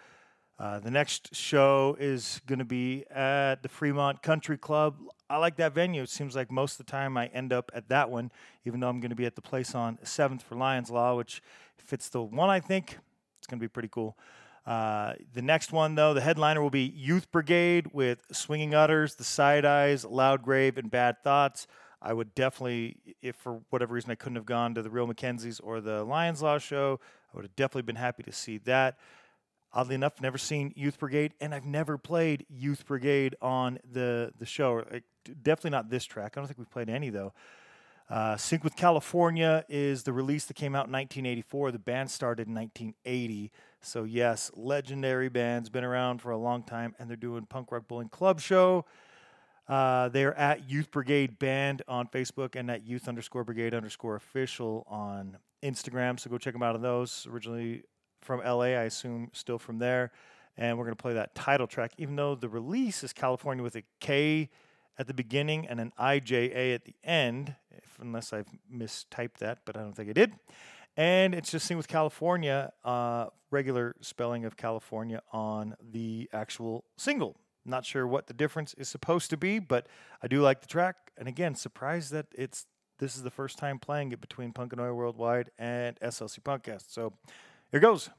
Uh, 0.59 0.79
the 0.79 0.91
next 0.91 1.35
show 1.35 1.97
is 1.99 2.43
going 2.47 2.59
to 2.59 2.67
be 2.67 3.07
at 3.11 3.63
the 3.63 3.69
Fremont 3.71 4.23
Country 4.23 4.59
Club. 4.59 4.97
I 5.31 5.39
like 5.39 5.57
that 5.57 5.73
venue. 5.73 6.03
It 6.03 6.11
seems 6.11 6.37
like 6.37 6.53
most 6.53 6.79
of 6.79 6.85
the 6.85 6.91
time 6.93 7.17
I 7.17 7.29
end 7.29 7.51
up 7.51 7.71
at 7.73 7.89
that 7.89 8.11
one, 8.11 8.31
even 8.67 8.79
though 8.79 8.91
I'm 8.91 9.01
going 9.01 9.09
to 9.09 9.17
be 9.17 9.25
at 9.25 9.37
the 9.37 9.43
place 9.43 9.75
on 9.75 9.97
7th 10.05 10.43
for 10.43 10.55
Lions 10.55 10.91
Law, 10.91 11.17
which 11.17 11.41
if 11.79 11.95
it's 11.95 12.11
the 12.11 12.21
one 12.21 12.51
I 12.51 12.61
think, 12.61 12.99
it's 13.39 13.47
going 13.47 13.59
to 13.59 13.65
be 13.65 13.69
pretty 13.69 13.89
cool. 13.91 14.19
Uh, 14.67 15.15
the 15.35 15.43
next 15.43 15.73
one, 15.73 15.95
though, 15.95 16.15
the 16.15 16.21
headliner 16.21 16.63
will 16.63 16.71
be 16.71 16.93
Youth 16.97 17.31
Brigade 17.31 17.89
with 17.93 18.21
Swinging 18.33 18.75
Utters, 18.75 19.15
The 19.15 19.25
Side 19.25 19.65
Eyes, 19.65 20.05
Loud 20.05 20.43
Grave, 20.43 20.79
and 20.79 20.91
Bad 20.91 21.23
Thoughts. 21.23 21.67
I 22.01 22.13
would 22.13 22.35
definitely, 22.35 22.97
if 23.23 23.37
for 23.37 23.61
whatever 23.71 23.95
reason 23.95 24.11
I 24.11 24.15
couldn't 24.15 24.37
have 24.37 24.47
gone 24.47 24.75
to 24.75 24.83
the 24.83 24.91
Real 24.91 25.07
McKenzies 25.07 25.61
or 25.63 25.81
the 25.81 26.05
Lions 26.05 26.43
Law 26.43 26.59
show, 26.59 27.01
I 27.33 27.37
would 27.37 27.45
have 27.45 27.57
definitely 27.57 27.83
been 27.83 27.97
happy 27.97 28.23
to 28.23 28.33
see 28.33 28.59
that. 28.59 28.99
Oddly 29.73 29.97
enough, 29.97 30.21
never 30.21 30.39
seen 30.39 30.73
Youth 30.77 30.99
Brigade, 30.99 31.33
and 31.41 31.55
I've 31.55 31.65
never 31.65 31.99
played 31.99 32.47
Youth 32.49 32.87
Brigade 32.87 33.35
on 33.43 33.79
the 33.91 34.33
the 34.39 34.47
show. 34.47 34.85
Like, 34.91 35.03
definitely 35.43 35.71
not 35.71 35.91
this 35.91 36.05
track. 36.05 36.35
I 36.37 36.41
don't 36.41 36.47
think 36.47 36.59
we've 36.59 36.71
played 36.71 36.89
any 36.89 37.11
though. 37.11 37.33
Uh, 38.11 38.37
Sink 38.37 38.63
with 38.63 38.77
Kalifornija 38.77 39.65
is 39.69 40.03
the 40.03 40.13
release 40.13 40.45
that 40.45 40.55
came 40.55 40.75
out 40.75 40.87
in 40.87 40.93
1984. 40.93 41.73
The 41.73 41.79
band 41.79 42.11
started 42.11 42.49
in 42.49 42.55
1980. 42.55 43.51
So, 43.81 44.05
yes, 44.05 44.51
legendary 44.55 45.29
band's 45.29 45.71
been 45.71 45.85
around 45.85 46.21
for 46.21 46.31
a 46.31 46.37
long 46.37 46.63
time, 46.63 46.95
and 46.99 47.09
they're 47.09 47.17
doing 47.17 47.47
Punk 47.47 47.73
Rock 47.73 47.89
Bowling 47.89 48.11
Club 48.11 48.41
show. 48.41 48.85
Uh, 49.67 50.11
they're 50.11 50.39
at 50.39 50.69
Youth 50.69 50.91
Brigade 50.91 51.39
Band 51.39 51.83
on 51.89 52.07
Facebook 52.09 52.55
and 52.55 52.71
at 52.71 52.87
Youth 52.87 53.09
underscore 53.09 53.45
Brigade 53.45 53.73
underscore 53.73 54.17
official 54.17 54.87
on 54.87 55.39
Instagram. 55.63 56.21
So 56.21 56.29
go 56.29 56.37
check 56.37 56.53
them 56.53 56.63
out 56.63 56.75
on 56.75 56.83
those. 56.83 57.27
Originally 57.31 57.85
from 58.21 58.41
LA, 58.41 58.65
I 58.65 58.85
assume 58.85 59.31
still 59.33 59.59
from 59.59 59.79
there. 59.79 60.13
And 60.57 60.77
we're 60.79 60.85
going 60.85 60.97
to 60.97 61.03
play 61.03 61.15
that 61.15 61.35
title 61.35 61.67
track, 61.67 61.93
even 61.97 62.15
though 62.15 62.35
the 62.35 62.49
release 62.49 63.03
is 63.03 63.13
California 63.13 63.65
with 63.65 63.75
a 63.77 63.83
K 64.01 64.51
at 64.99 65.07
the 65.07 65.15
beginning 65.15 65.67
and 65.67 65.81
an 65.81 65.93
IJA 65.99 66.75
at 66.75 66.85
the 66.85 66.95
end, 67.03 67.57
if, 67.71 67.99
unless 68.01 68.33
I've 68.33 68.49
mistyped 68.73 69.39
that, 69.39 69.59
but 69.65 69.77
I 69.77 69.81
don't 69.81 69.95
think 69.95 70.09
I 70.09 70.13
did. 70.13 70.35
And 70.97 71.35
it's 71.35 71.51
just 71.51 71.67
seen 71.67 71.77
with 71.77 71.89
California, 71.89 72.73
uh, 72.85 73.27
regular 73.51 73.97
spelling 74.01 74.45
of 74.45 74.57
California 74.57 75.23
on 75.33 75.75
the 75.83 76.29
actual 76.33 76.85
single. 76.97 77.37
Not 77.65 77.85
sure 77.85 78.07
what 78.07 78.27
the 78.27 78.35
difference 78.35 78.75
is 78.75 78.89
supposed 78.89 79.31
to 79.31 79.37
be, 79.37 79.59
but 79.59 79.89
I 80.23 80.29
do 80.29 80.41
like 80.41 80.61
the 80.61 80.67
track. 80.67 80.97
And 81.17 81.27
again, 81.27 81.55
surprised 81.55 82.13
that 82.13 82.27
it's 82.37 82.67
this 82.99 83.17
is 83.17 83.23
the 83.23 83.31
first 83.31 83.59
time 83.59 83.79
playing 83.79 84.13
it 84.13 84.21
between 84.21 84.53
Punk 84.53 84.73
and 84.73 84.81
Oi 84.81 84.93
Worldwide 84.93 85.51
and 85.59 85.99
SLC 86.01 86.41
Punkcast. 86.41 86.85
So 86.89 87.13
here 87.73 87.81
goes. 87.81 88.11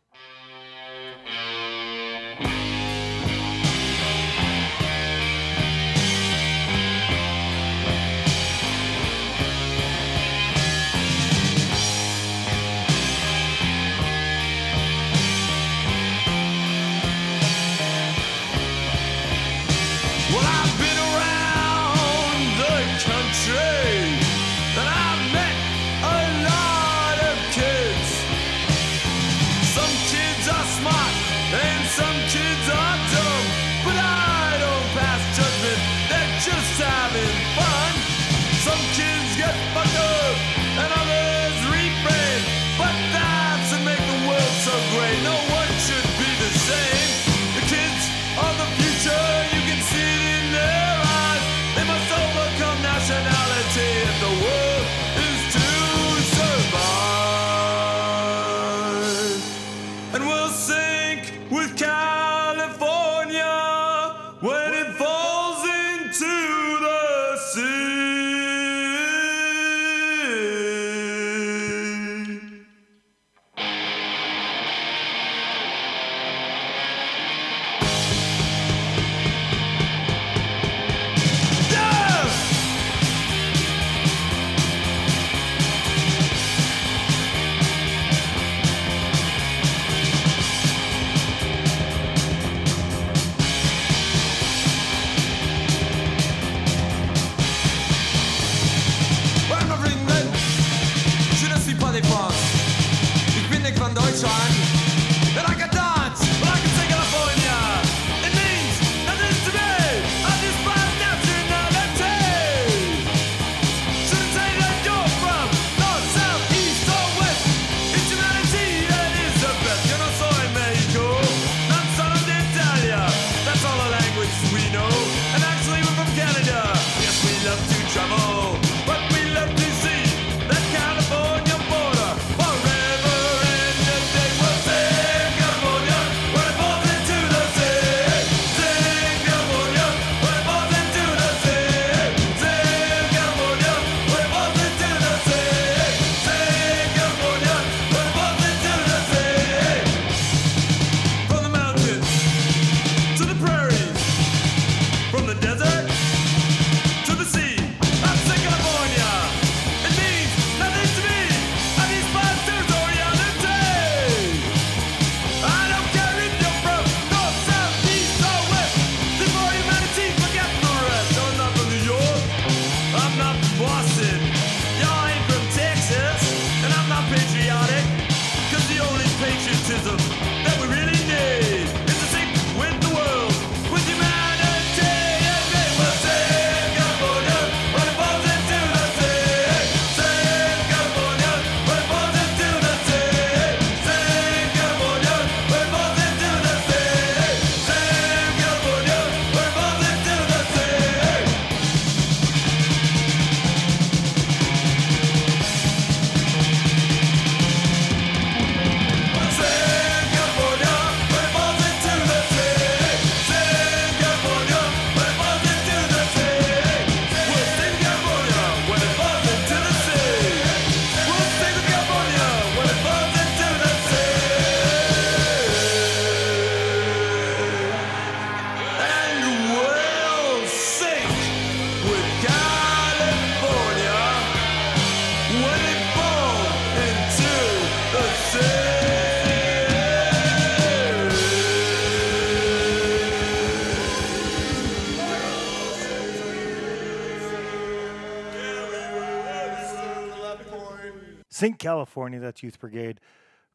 St. 251.46 251.60
California. 251.60 252.20
That's 252.20 252.42
Youth 252.42 252.60
Brigade. 252.60 253.00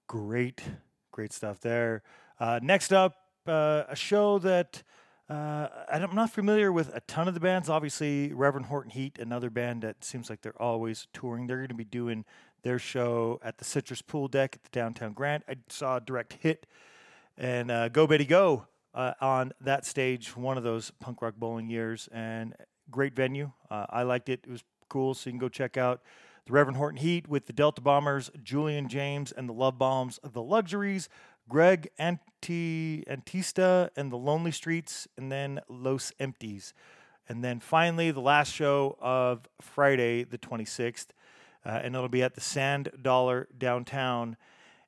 Great, 0.07 0.63
great 1.11 1.33
stuff 1.33 1.59
there. 1.59 2.05
Uh, 2.39 2.61
next 2.63 2.93
up, 2.93 3.17
uh, 3.49 3.83
a 3.89 3.97
show 3.97 4.39
that 4.39 4.85
uh, 5.29 5.67
I'm 5.93 6.15
not 6.15 6.31
familiar 6.31 6.71
with 6.71 6.95
a 6.95 7.01
ton 7.01 7.27
of 7.27 7.35
the 7.35 7.41
bands. 7.41 7.69
Obviously, 7.69 8.33
Reverend 8.33 8.67
Horton 8.67 8.93
Heat, 8.93 9.19
another 9.19 9.51
band 9.51 9.83
that 9.83 10.05
seems 10.05 10.31
like 10.31 10.43
they're 10.43 10.63
always 10.63 11.09
touring. 11.13 11.49
They're 11.49 11.57
going 11.57 11.71
to 11.71 11.75
be 11.75 11.83
doing 11.83 12.25
their 12.63 12.79
show 12.79 13.41
at 13.43 13.59
the 13.59 13.65
Citrus 13.65 14.03
Pool 14.03 14.29
Deck 14.29 14.55
at 14.55 14.63
the 14.63 14.71
Downtown 14.71 15.13
Grand. 15.13 15.43
I 15.49 15.57
saw 15.69 15.97
a 15.97 16.01
direct 16.01 16.35
hit 16.35 16.69
and 17.37 17.73
uh, 17.73 17.89
Go 17.89 18.07
Betty 18.07 18.25
Go 18.25 18.69
uh, 18.95 19.15
on 19.21 19.51
that 19.61 19.85
stage, 19.85 20.37
one 20.37 20.57
of 20.57 20.63
those 20.63 20.93
punk 21.01 21.23
rock 21.23 21.35
bowling 21.37 21.69
years, 21.69 22.09
and 22.13 22.55
great 22.89 23.17
venue. 23.17 23.51
Uh, 23.69 23.87
I 23.91 24.05
liked 24.05 24.29
it. 24.29 24.45
It 24.45 24.51
was 24.51 24.63
cool, 24.89 25.13
so 25.15 25.29
you 25.29 25.33
can 25.33 25.41
go 25.41 25.49
check 25.49 25.77
out 25.77 26.03
the 26.47 26.53
Reverend 26.53 26.77
Horton 26.77 27.01
Heat 27.01 27.29
with 27.29 27.47
the 27.47 27.53
Delta 27.53 27.81
Bombers, 27.81 28.31
Julian 28.43 28.89
James, 28.89 29.33
and 29.33 29.49
the 29.49 29.53
Love 29.53 29.79
Bombs, 29.79 30.19
the 30.23 30.43
Luxuries, 30.43 31.09
Greg 31.49 31.91
Anti 31.99 33.05
Antista, 33.05 33.91
and 33.97 34.11
the 34.11 34.17
Lonely 34.17 34.53
Streets, 34.53 35.09
and 35.17 35.31
then 35.31 35.61
Los 35.69 36.13
Empties. 36.19 36.73
And 37.29 37.45
then 37.45 37.61
finally, 37.61 38.11
the 38.11 38.21
last 38.21 38.53
show 38.53 38.97
of 39.01 39.49
Friday, 39.61 40.25
the 40.25 40.39
26th, 40.39 41.09
uh, 41.65 41.81
and 41.83 41.95
it'll 41.95 42.09
be 42.09 42.23
at 42.23 42.35
the 42.35 42.41
Sand 42.41 42.91
Dollar 43.01 43.49
downtown. 43.57 44.37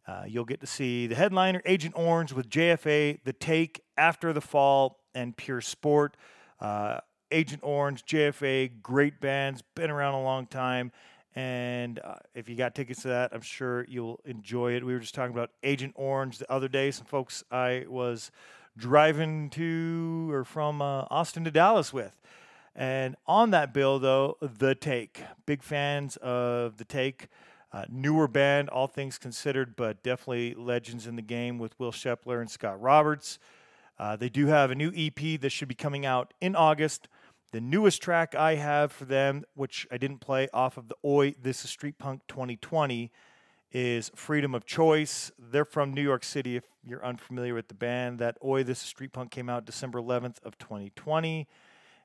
Uh, 0.07 0.25
you'll 0.27 0.45
get 0.45 0.61
to 0.61 0.67
see 0.67 1.07
the 1.07 1.15
headliner, 1.15 1.63
Agent 1.65 1.95
Orange, 1.97 2.33
with 2.33 2.49
JFA, 2.49 3.21
The 3.23 3.33
Take, 3.33 3.83
After 3.97 4.33
the 4.33 4.41
Fall, 4.41 4.99
and 5.15 5.37
Pure 5.37 5.61
Sport. 5.61 6.17
Uh, 6.61 6.99
Agent 7.31 7.63
Orange, 7.63 8.05
JFA, 8.05 8.83
great 8.83 9.21
bands, 9.21 9.63
been 9.75 9.91
around 9.91 10.15
a 10.15 10.23
long 10.23 10.47
time. 10.47 10.93
And 11.35 11.99
uh, 11.99 12.17
if 12.35 12.49
you 12.49 12.57
got 12.57 12.75
tickets 12.75 13.03
to 13.03 13.09
that, 13.09 13.33
I'm 13.33 13.41
sure 13.41 13.87
you'll 13.89 14.21
enjoy 14.25 14.75
it. 14.77 14.85
We 14.85 14.93
were 14.93 15.01
just 15.01 15.15
talking 15.15 15.33
about 15.33 15.51
Agent 15.63 15.95
Orange 15.97 16.39
the 16.39 16.51
other 16.53 16.69
day. 16.69 16.91
Some 16.91 17.07
folks 17.07 17.43
I 17.51 17.87
was 17.89 18.31
driving 18.77 19.49
to 19.51 20.31
or 20.31 20.45
from 20.45 20.83
uh, 20.83 21.05
Austin 21.11 21.45
to 21.45 21.51
Dallas 21.51 21.93
with. 21.93 22.21
And 22.75 23.17
on 23.27 23.51
that 23.51 23.73
bill, 23.73 23.99
though, 23.99 24.37
The 24.41 24.75
Take. 24.75 25.23
Big 25.47 25.63
fans 25.63 26.17
of 26.19 26.77
The 26.77 26.85
Take. 26.85 27.29
Uh, 27.73 27.87
newer 27.89 28.29
band, 28.29 28.69
all 28.69 28.87
things 28.87 29.17
considered, 29.17 29.77
but 29.77 30.03
definitely 30.03 30.55
legends 30.55 31.07
in 31.07 31.17
the 31.17 31.23
game 31.23 31.59
with 31.59 31.79
Will 31.79 31.93
Shepler 31.93 32.41
and 32.41 32.51
Scott 32.51 32.79
Roberts. 32.81 33.39
Uh, 33.99 34.15
they 34.17 34.29
do 34.29 34.47
have 34.47 34.71
a 34.71 34.75
new 34.75 34.93
EP 34.95 35.41
that 35.41 35.51
should 35.51 35.69
be 35.69 35.75
coming 35.75 36.05
out 36.05 36.35
in 36.41 36.55
August. 36.55 37.09
The 37.53 37.61
newest 37.61 38.01
track 38.01 38.35
I 38.35 38.55
have 38.55 38.93
for 38.93 39.05
them, 39.05 39.45
which 39.53 39.87
I 39.91 39.99
didn't 39.99 40.21
play 40.21 40.49
off 40.55 40.79
of 40.79 40.89
the 40.89 40.97
Oi 41.05 41.35
This 41.41 41.67
is 41.67 41.71
Street 41.71 41.99
Punk 41.99 42.23
2020, 42.27 43.13
is 43.71 44.11
Freedom 44.15 44.55
of 44.55 44.65
Choice. 44.65 45.31
They're 45.39 45.67
from 45.67 45.93
New 45.93 46.01
York 46.01 46.25
City 46.25 46.57
if 46.57 46.65
you're 46.83 47.05
unfamiliar 47.05 47.53
with 47.53 47.69
the 47.69 47.75
band. 47.75 48.21
That 48.21 48.39
Oi 48.43 48.63
This 48.63 48.79
is 48.79 48.89
Street 48.89 49.13
Punk 49.13 49.31
came 49.31 49.51
out 49.51 49.67
December 49.67 50.01
11th 50.01 50.43
of 50.43 50.57
2020 50.57 51.47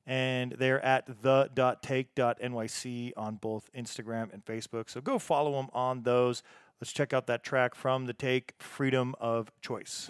and 0.05 0.51
they're 0.51 0.83
at 0.83 1.21
the.take.nyc 1.21 3.12
on 3.15 3.36
both 3.36 3.69
Instagram 3.73 4.33
and 4.33 4.43
Facebook. 4.43 4.89
So 4.89 4.99
go 4.99 5.17
follow 5.17 5.53
them 5.53 5.69
on 5.71 6.03
those. 6.03 6.43
Let's 6.81 6.91
check 6.91 7.13
out 7.13 7.25
that 7.27 7.45
track 7.45 7.73
from 7.73 8.05
the 8.05 8.13
Take 8.13 8.53
Freedom 8.60 9.15
of 9.21 9.49
Choice. 9.62 10.10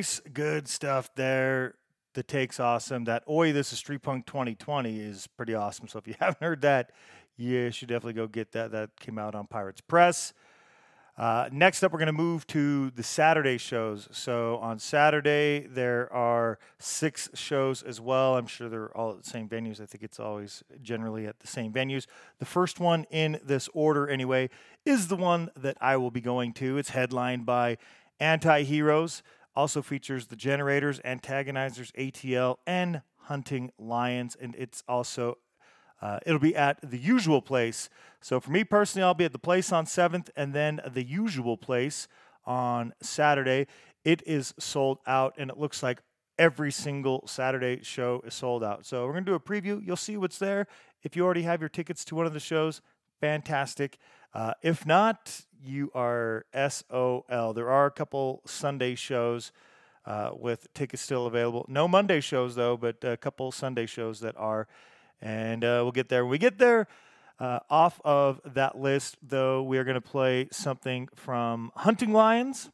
Good 0.00 0.68
stuff 0.68 1.14
there. 1.16 1.74
The 2.14 2.22
take's 2.22 2.58
awesome. 2.58 3.04
That 3.04 3.24
Oi, 3.28 3.52
this 3.52 3.72
is 3.72 3.78
Street 3.78 4.02
Punk 4.02 4.24
2020 4.26 4.98
is 4.98 5.26
pretty 5.26 5.54
awesome. 5.54 5.86
So 5.86 5.98
if 5.98 6.06
you 6.06 6.14
haven't 6.20 6.40
heard 6.40 6.62
that, 6.62 6.92
you 7.36 7.70
should 7.70 7.88
definitely 7.88 8.14
go 8.14 8.26
get 8.26 8.52
that. 8.52 8.72
That 8.72 8.98
came 8.98 9.18
out 9.18 9.34
on 9.34 9.46
Pirates 9.46 9.82
Press. 9.82 10.32
Uh, 11.18 11.50
next 11.52 11.82
up, 11.82 11.92
we're 11.92 11.98
going 11.98 12.06
to 12.06 12.12
move 12.12 12.46
to 12.46 12.90
the 12.92 13.02
Saturday 13.02 13.58
shows. 13.58 14.08
So 14.12 14.56
on 14.58 14.78
Saturday, 14.78 15.66
there 15.68 16.10
are 16.10 16.58
six 16.78 17.28
shows 17.34 17.82
as 17.82 18.00
well. 18.00 18.36
I'm 18.38 18.46
sure 18.46 18.70
they're 18.70 18.96
all 18.96 19.10
at 19.10 19.24
the 19.24 19.28
same 19.28 19.46
venues. 19.46 19.78
I 19.78 19.84
think 19.84 20.02
it's 20.02 20.18
always 20.18 20.64
generally 20.80 21.26
at 21.26 21.38
the 21.40 21.46
same 21.46 21.70
venues. 21.70 22.06
The 22.38 22.46
first 22.46 22.80
one 22.80 23.04
in 23.10 23.38
this 23.44 23.68
order, 23.74 24.08
anyway, 24.08 24.48
is 24.86 25.08
the 25.08 25.16
one 25.16 25.50
that 25.54 25.76
I 25.82 25.98
will 25.98 26.10
be 26.10 26.22
going 26.22 26.54
to. 26.54 26.78
It's 26.78 26.90
headlined 26.90 27.44
by 27.44 27.76
Anti 28.22 28.62
Heroes, 28.62 29.22
also 29.54 29.82
features 29.82 30.26
the 30.26 30.36
Generators, 30.36 31.00
Antagonizers, 31.00 31.92
ATL, 31.92 32.56
and 32.66 33.02
Hunting 33.16 33.70
Lions. 33.78 34.36
And 34.40 34.54
it's 34.56 34.82
also 34.88 35.38
uh, 36.02 36.18
it'll 36.26 36.40
be 36.40 36.56
at 36.56 36.78
the 36.82 36.98
usual 36.98 37.40
place. 37.40 37.88
So 38.20 38.40
for 38.40 38.50
me 38.50 38.64
personally, 38.64 39.04
I'll 39.04 39.14
be 39.14 39.24
at 39.24 39.32
the 39.32 39.38
place 39.38 39.72
on 39.72 39.86
7th 39.86 40.30
and 40.36 40.52
then 40.52 40.80
the 40.92 41.04
usual 41.04 41.56
place 41.56 42.08
on 42.44 42.92
Saturday. 43.00 43.68
It 44.04 44.20
is 44.26 44.52
sold 44.58 44.98
out, 45.06 45.34
and 45.38 45.48
it 45.48 45.58
looks 45.58 45.80
like 45.80 46.02
every 46.38 46.72
single 46.72 47.24
Saturday 47.28 47.84
show 47.84 48.20
is 48.26 48.34
sold 48.34 48.64
out. 48.64 48.84
So 48.84 49.06
we're 49.06 49.12
going 49.12 49.24
to 49.24 49.30
do 49.30 49.36
a 49.36 49.40
preview. 49.40 49.80
You'll 49.84 49.96
see 49.96 50.16
what's 50.16 50.38
there. 50.38 50.66
If 51.04 51.14
you 51.14 51.24
already 51.24 51.42
have 51.42 51.60
your 51.60 51.68
tickets 51.68 52.04
to 52.06 52.16
one 52.16 52.26
of 52.26 52.32
the 52.32 52.40
shows, 52.40 52.80
fantastic. 53.20 53.98
Uh, 54.34 54.54
if 54.60 54.84
not, 54.84 55.42
you 55.62 55.90
are 55.94 56.44
SOL. 56.68 57.52
There 57.54 57.70
are 57.70 57.86
a 57.86 57.90
couple 57.90 58.42
Sunday 58.46 58.94
shows. 58.94 59.52
Uh, 60.04 60.32
with 60.36 60.66
tickets 60.74 61.00
still 61.00 61.26
available. 61.26 61.64
No 61.68 61.86
Monday 61.86 62.20
shows, 62.20 62.56
though, 62.56 62.76
but 62.76 62.96
a 63.04 63.16
couple 63.16 63.52
Sunday 63.52 63.86
shows 63.86 64.18
that 64.18 64.36
are 64.36 64.66
and 65.22 65.64
uh, 65.64 65.80
we'll 65.82 65.92
get 65.92 66.08
there. 66.08 66.24
When 66.24 66.32
we 66.32 66.38
get 66.38 66.58
there, 66.58 66.88
uh, 67.38 67.60
off 67.70 68.00
of 68.04 68.40
that 68.44 68.78
list, 68.78 69.16
though, 69.22 69.62
we 69.62 69.78
are 69.78 69.84
going 69.84 69.94
to 69.94 70.00
play 70.00 70.48
something 70.50 71.08
from 71.14 71.70
Hunting 71.76 72.12
Lions. 72.12 72.70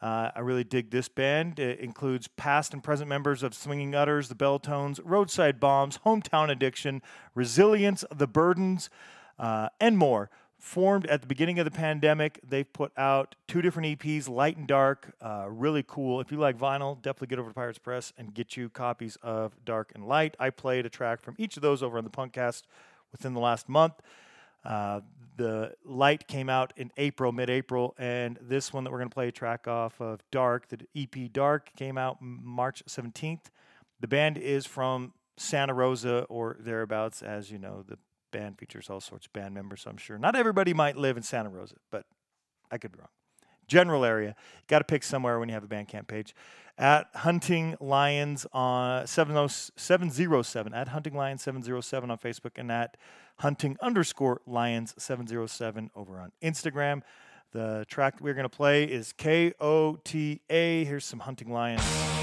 Uh, 0.00 0.30
I 0.34 0.40
really 0.40 0.62
dig 0.62 0.90
this 0.90 1.08
band. 1.08 1.58
It 1.58 1.80
includes 1.80 2.28
past 2.28 2.72
and 2.72 2.82
present 2.82 3.08
members 3.08 3.42
of 3.42 3.52
Swinging 3.52 3.96
Utters, 3.96 4.28
the 4.28 4.36
Belltones, 4.36 5.00
Roadside 5.02 5.58
Bombs, 5.58 5.98
Hometown 6.06 6.50
Addiction, 6.50 7.02
Resilience, 7.34 8.04
The 8.14 8.28
Burdens, 8.28 8.90
uh, 9.40 9.68
and 9.80 9.98
more. 9.98 10.30
Formed 10.58 11.06
at 11.06 11.20
the 11.20 11.28
beginning 11.28 11.60
of 11.60 11.64
the 11.64 11.70
pandemic, 11.70 12.40
they've 12.46 12.70
put 12.72 12.90
out 12.96 13.36
two 13.46 13.62
different 13.62 14.00
EPs, 14.00 14.28
Light 14.28 14.56
and 14.56 14.66
Dark. 14.66 15.14
Uh, 15.20 15.46
really 15.48 15.84
cool. 15.86 16.20
If 16.20 16.32
you 16.32 16.38
like 16.38 16.58
vinyl, 16.58 17.00
definitely 17.00 17.28
get 17.28 17.38
over 17.38 17.50
to 17.50 17.54
Pirates 17.54 17.78
Press 17.78 18.12
and 18.18 18.34
get 18.34 18.56
you 18.56 18.68
copies 18.68 19.16
of 19.22 19.54
Dark 19.64 19.92
and 19.94 20.04
Light. 20.06 20.36
I 20.40 20.50
played 20.50 20.84
a 20.84 20.88
track 20.88 21.20
from 21.20 21.36
each 21.38 21.56
of 21.56 21.62
those 21.62 21.80
over 21.80 21.96
on 21.96 22.02
the 22.02 22.10
Punkcast 22.10 22.62
within 23.12 23.34
the 23.34 23.40
last 23.40 23.68
month. 23.68 23.94
Uh, 24.64 25.00
the 25.36 25.74
Light 25.84 26.26
came 26.26 26.50
out 26.50 26.72
in 26.76 26.90
April, 26.96 27.30
mid 27.30 27.48
April, 27.48 27.94
and 27.96 28.36
this 28.42 28.72
one 28.72 28.82
that 28.82 28.90
we're 28.90 28.98
going 28.98 29.10
to 29.10 29.14
play 29.14 29.28
a 29.28 29.32
track 29.32 29.68
off 29.68 30.00
of 30.00 30.20
Dark, 30.32 30.68
the 30.68 30.80
EP 30.96 31.32
Dark, 31.32 31.70
came 31.76 31.96
out 31.96 32.18
March 32.20 32.82
17th. 32.88 33.46
The 34.00 34.08
band 34.08 34.36
is 34.36 34.66
from 34.66 35.12
Santa 35.36 35.72
Rosa 35.72 36.24
or 36.28 36.56
thereabouts, 36.58 37.22
as 37.22 37.50
you 37.50 37.58
know, 37.58 37.84
the 37.86 37.98
band 38.30 38.58
features 38.58 38.90
all 38.90 39.00
sorts 39.00 39.26
of 39.26 39.32
band 39.32 39.54
members, 39.54 39.84
I'm 39.86 39.96
sure 39.96 40.18
not 40.18 40.36
everybody 40.36 40.74
might 40.74 40.96
live 40.96 41.16
in 41.16 41.22
Santa 41.22 41.48
Rosa, 41.48 41.76
but 41.90 42.04
I 42.70 42.78
could 42.78 42.92
be 42.92 42.98
wrong. 42.98 43.08
General 43.66 44.04
area, 44.04 44.34
got 44.66 44.78
to 44.78 44.84
pick 44.84 45.02
somewhere 45.02 45.38
when 45.38 45.48
you 45.50 45.54
have 45.54 45.64
a 45.64 45.68
Bandcamp 45.68 46.06
page. 46.08 46.34
At 46.78 47.08
Hunting 47.16 47.76
Lions 47.80 48.46
on 48.52 49.06
707, 49.06 50.74
at 50.74 50.88
Hunting 50.88 51.14
Lions 51.14 51.42
707 51.42 52.10
on 52.10 52.16
Facebook, 52.18 52.52
and 52.56 52.72
at 52.72 52.96
Hunting 53.40 53.76
underscore 53.82 54.40
Lions 54.46 54.94
707 54.96 55.90
over 55.94 56.18
on 56.18 56.32
Instagram. 56.42 57.02
The 57.52 57.84
track 57.88 58.20
we're 58.20 58.34
going 58.34 58.44
to 58.44 58.48
play 58.48 58.84
is 58.84 59.12
K 59.12 59.52
O 59.60 59.96
T 59.96 60.40
A. 60.48 60.84
Here's 60.84 61.04
some 61.04 61.20
Hunting 61.20 61.52
Lions. 61.52 62.17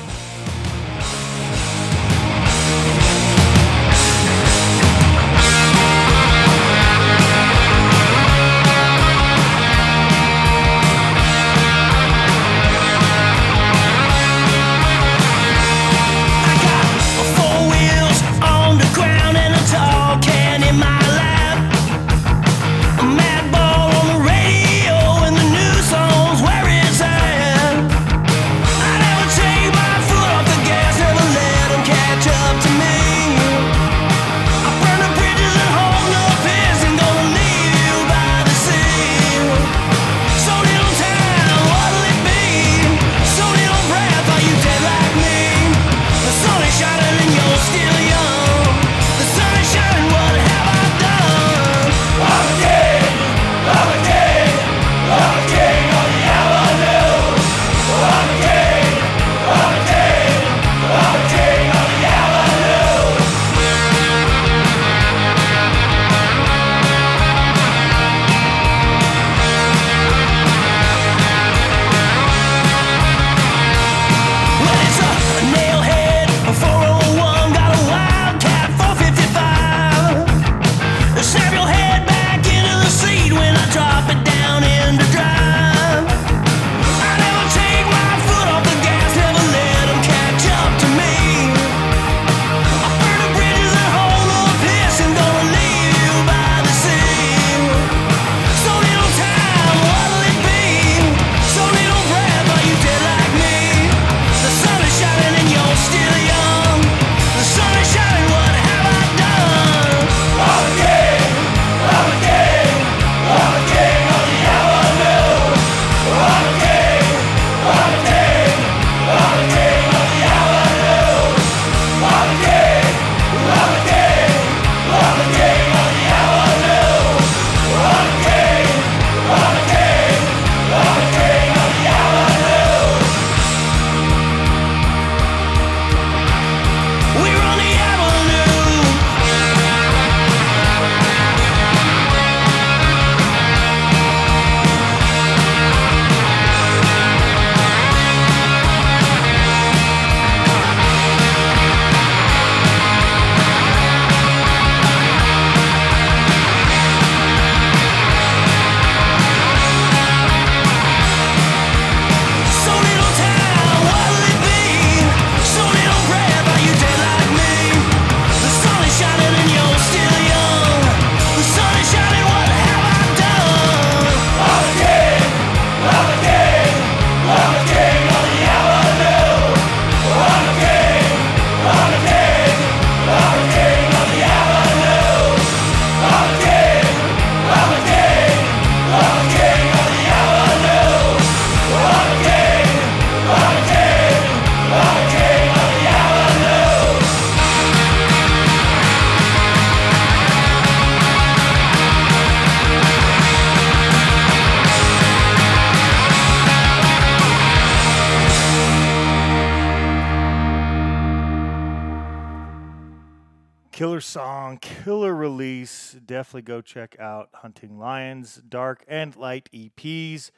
Definitely 216.00 216.44
go 216.44 216.62
check 216.62 216.96
out 217.00 217.30
Hunting 217.34 217.78
Lions, 217.78 218.42
Dark 218.48 218.84
and 218.88 219.16
Light 219.16 219.50
EPs. 219.54 220.32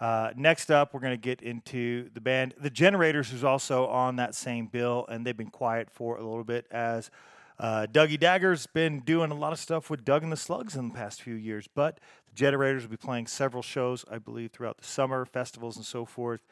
Uh, 0.00 0.30
next 0.36 0.70
up, 0.70 0.94
we're 0.94 1.00
going 1.00 1.12
to 1.12 1.16
get 1.16 1.42
into 1.42 2.08
the 2.14 2.20
band 2.20 2.54
The 2.60 2.70
Generators, 2.70 3.30
who's 3.30 3.42
also 3.42 3.86
on 3.86 4.16
that 4.16 4.34
same 4.34 4.66
bill, 4.66 5.06
and 5.08 5.26
they've 5.26 5.36
been 5.36 5.50
quiet 5.50 5.90
for 5.90 6.16
a 6.16 6.22
little 6.22 6.44
bit 6.44 6.66
as 6.70 7.10
uh, 7.58 7.86
Dougie 7.90 8.18
Dagger's 8.18 8.66
been 8.66 9.00
doing 9.00 9.32
a 9.32 9.34
lot 9.34 9.52
of 9.52 9.58
stuff 9.58 9.90
with 9.90 10.04
Doug 10.04 10.22
and 10.22 10.30
the 10.30 10.36
Slugs 10.36 10.76
in 10.76 10.88
the 10.88 10.94
past 10.94 11.20
few 11.20 11.34
years. 11.34 11.68
But 11.72 11.98
The 12.28 12.36
Generators 12.36 12.82
will 12.84 12.90
be 12.90 12.96
playing 12.96 13.26
several 13.26 13.62
shows, 13.62 14.04
I 14.10 14.18
believe, 14.18 14.52
throughout 14.52 14.78
the 14.78 14.84
summer, 14.84 15.24
festivals, 15.24 15.76
and 15.76 15.84
so 15.84 16.04
forth, 16.04 16.46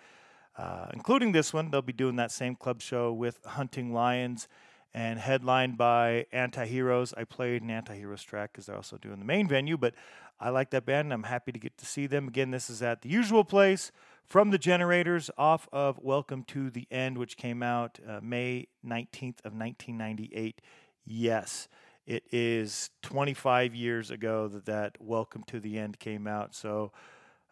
uh, 0.58 0.88
including 0.92 1.30
this 1.30 1.52
one. 1.52 1.70
They'll 1.70 1.82
be 1.82 1.92
doing 1.92 2.16
that 2.16 2.32
same 2.32 2.56
club 2.56 2.82
show 2.82 3.12
with 3.12 3.38
Hunting 3.44 3.92
Lions 3.92 4.48
and 4.96 5.18
headlined 5.18 5.76
by 5.76 6.24
Anti-Heroes. 6.32 7.12
I 7.18 7.24
played 7.24 7.60
an 7.60 7.68
Anti-Heroes 7.68 8.22
track 8.22 8.52
because 8.52 8.64
they're 8.64 8.76
also 8.76 8.96
doing 8.96 9.18
the 9.18 9.26
main 9.26 9.46
venue, 9.46 9.76
but 9.76 9.92
I 10.40 10.48
like 10.48 10.70
that 10.70 10.86
band 10.86 11.06
and 11.06 11.12
I'm 11.12 11.24
happy 11.24 11.52
to 11.52 11.58
get 11.58 11.76
to 11.76 11.86
see 11.86 12.06
them. 12.06 12.28
Again, 12.28 12.50
this 12.50 12.70
is 12.70 12.80
at 12.80 13.02
the 13.02 13.10
usual 13.10 13.44
place 13.44 13.92
from 14.24 14.52
the 14.52 14.58
Generators 14.58 15.30
off 15.36 15.68
of 15.70 15.98
Welcome 16.02 16.44
to 16.44 16.70
the 16.70 16.86
End, 16.90 17.18
which 17.18 17.36
came 17.36 17.62
out 17.62 17.98
uh, 18.08 18.20
May 18.22 18.68
19th 18.86 19.44
of 19.44 19.52
1998. 19.52 20.62
Yes, 21.04 21.68
it 22.06 22.24
is 22.32 22.88
25 23.02 23.74
years 23.74 24.10
ago 24.10 24.48
that 24.48 24.64
that 24.64 24.96
Welcome 24.98 25.42
to 25.48 25.60
the 25.60 25.78
End 25.78 25.98
came 25.98 26.26
out. 26.26 26.54
So 26.54 26.90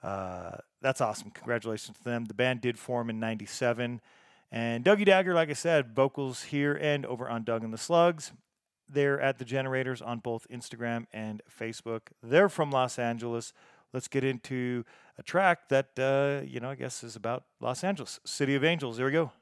uh, 0.02 0.56
that's 0.80 1.02
awesome. 1.02 1.30
Congratulations 1.30 1.98
to 1.98 2.04
them. 2.04 2.24
The 2.24 2.32
band 2.32 2.62
did 2.62 2.78
form 2.78 3.10
in 3.10 3.20
97. 3.20 4.00
And 4.54 4.84
Dougie 4.84 5.04
Dagger, 5.04 5.34
like 5.34 5.50
I 5.50 5.54
said, 5.54 5.96
vocals 5.96 6.44
here 6.44 6.74
and 6.80 7.04
over 7.06 7.28
on 7.28 7.42
Doug 7.42 7.64
and 7.64 7.72
the 7.72 7.78
Slugs. 7.78 8.30
They're 8.88 9.20
at 9.20 9.38
the 9.38 9.44
Generators 9.44 10.00
on 10.00 10.20
both 10.20 10.46
Instagram 10.48 11.06
and 11.12 11.42
Facebook. 11.60 12.02
They're 12.22 12.48
from 12.48 12.70
Los 12.70 12.96
Angeles. 12.96 13.52
Let's 13.92 14.06
get 14.06 14.22
into 14.22 14.84
a 15.18 15.24
track 15.24 15.70
that, 15.70 15.98
uh, 15.98 16.46
you 16.46 16.60
know, 16.60 16.70
I 16.70 16.76
guess 16.76 17.02
is 17.02 17.16
about 17.16 17.42
Los 17.58 17.82
Angeles, 17.82 18.20
City 18.24 18.54
of 18.54 18.62
Angels. 18.62 18.96
Here 18.96 19.06
we 19.06 19.12
go. 19.12 19.32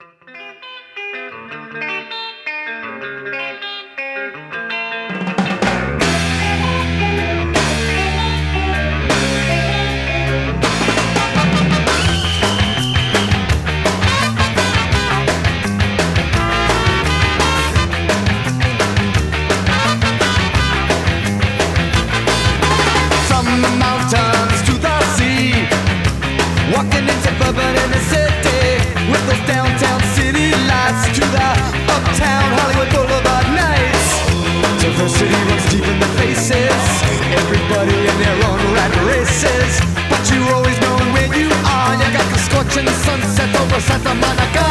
Everybody 37.52 37.92
in 37.92 38.16
their 38.18 38.38
own 38.48 38.60
rat 38.72 38.92
races. 39.04 39.80
But 40.08 40.24
you 40.32 40.40
always 40.54 40.78
know 40.80 40.96
where 41.12 41.28
you 41.36 41.50
are. 41.68 41.92
You 42.00 42.08
got 42.16 42.26
the 42.32 42.38
scorching 42.38 42.88
sunset 43.04 43.52
over 43.60 43.80
Santa 43.80 44.14
Monica. 44.14 44.64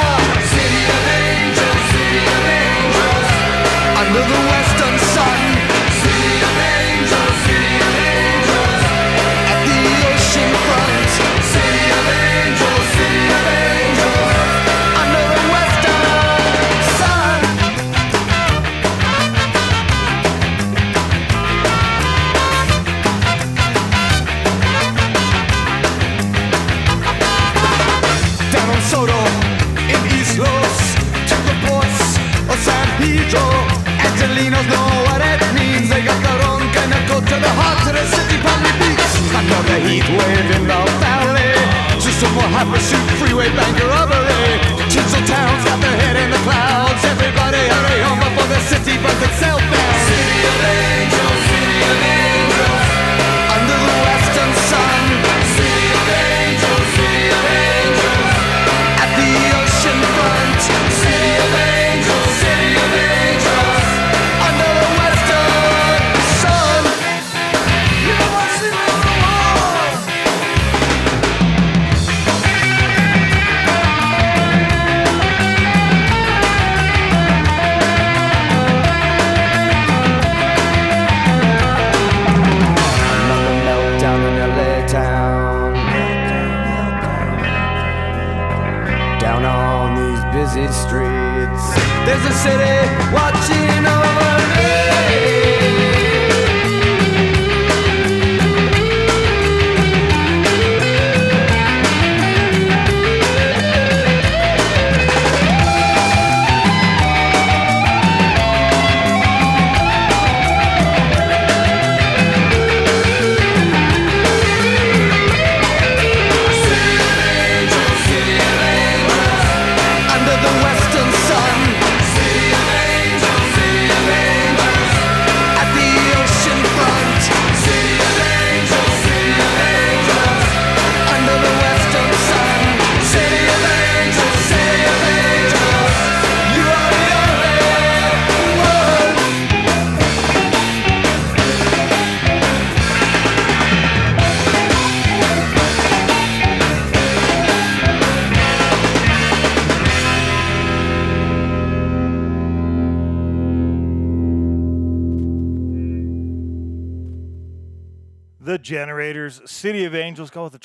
City 0.49 0.81
of 0.89 1.03
angels, 1.21 1.81
city 1.93 2.21
of 2.35 2.43
angels, 2.65 3.29
under 4.01 4.23
the 4.25 4.39
western 4.49 4.97
sun. 5.13 5.60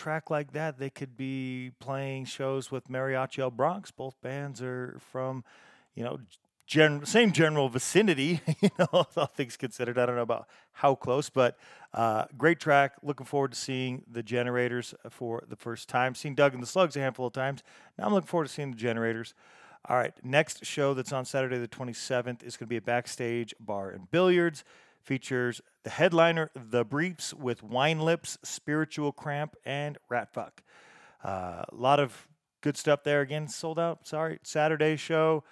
Track 0.07 0.30
like 0.30 0.52
that. 0.52 0.78
They 0.78 0.88
could 0.88 1.16
be 1.16 1.72
playing 1.80 2.26
shows 2.26 2.70
with 2.70 2.86
Mariachi 2.86 3.40
El 3.40 3.50
Bronx. 3.50 3.90
Both 3.90 4.14
bands 4.22 4.62
are 4.62 5.00
from, 5.11 5.42
you 5.96 6.04
know, 6.04 6.20
gen- 6.64 7.04
same 7.04 7.32
general 7.32 7.68
vicinity. 7.68 8.40
You 8.62 8.70
know, 8.78 8.86
all 9.16 9.26
things 9.26 9.57
considered. 9.57 9.98
I 9.98 10.07
don't 10.07 10.14
know 10.14 10.22
about 10.22 10.46
how 10.74 10.94
close, 10.94 11.28
but 11.28 11.59
uh, 11.92 12.26
great 12.38 12.61
track. 12.61 12.92
Looking 13.02 13.26
forward 13.26 13.50
to 13.50 13.59
seeing 13.59 14.04
the 14.09 14.22
Generators 14.22 14.94
for 15.11 15.42
the 15.48 15.57
first 15.57 15.88
time. 15.88 16.14
Seen 16.14 16.36
Doug 16.36 16.54
and 16.54 16.62
the 16.62 16.68
Slugs 16.68 16.96
a 16.96 17.00
handful 17.00 17.26
of 17.26 17.32
times. 17.32 17.64
Now 17.98 18.07
I'm 18.07 18.14
looking 18.14 18.28
forward 18.28 18.46
to 18.46 18.52
seeing 18.52 18.70
the 18.70 18.76
Generators. 18.76 19.34
All 19.88 19.96
right, 19.96 20.14
next 20.22 20.64
show 20.64 20.94
that's 20.94 21.12
on 21.12 21.24
Saturday 21.24 21.59
the 21.59 21.66
27th 21.66 22.44
is 22.44 22.57
going 22.57 22.66
to 22.66 22.70
be 22.70 22.76
a 22.76 22.80
backstage 22.80 23.57
bar 23.59 23.90
and 23.90 24.09
billiards. 24.09 24.62
Features 25.07 25.61
the 25.84 25.90
headliner, 25.90 26.50
The 26.52 26.84
Briefs, 26.84 27.32
with 27.32 27.62
Wine 27.62 28.00
Lips, 28.00 28.38
Spiritual 28.42 29.12
Cramp, 29.12 29.54
and 29.64 29.98
Rat 30.09 30.32
Fuck. 30.32 30.64
Uh, 31.22 31.62
a 31.68 31.74
lot 31.74 32.00
of 32.00 32.26
good 32.61 32.76
stuff 32.76 33.04
there. 33.04 33.20
Again, 33.20 33.46
sold 33.46 33.78
out. 33.78 34.04
Sorry, 34.04 34.40
Saturday 34.42 34.96
show. 34.96 35.44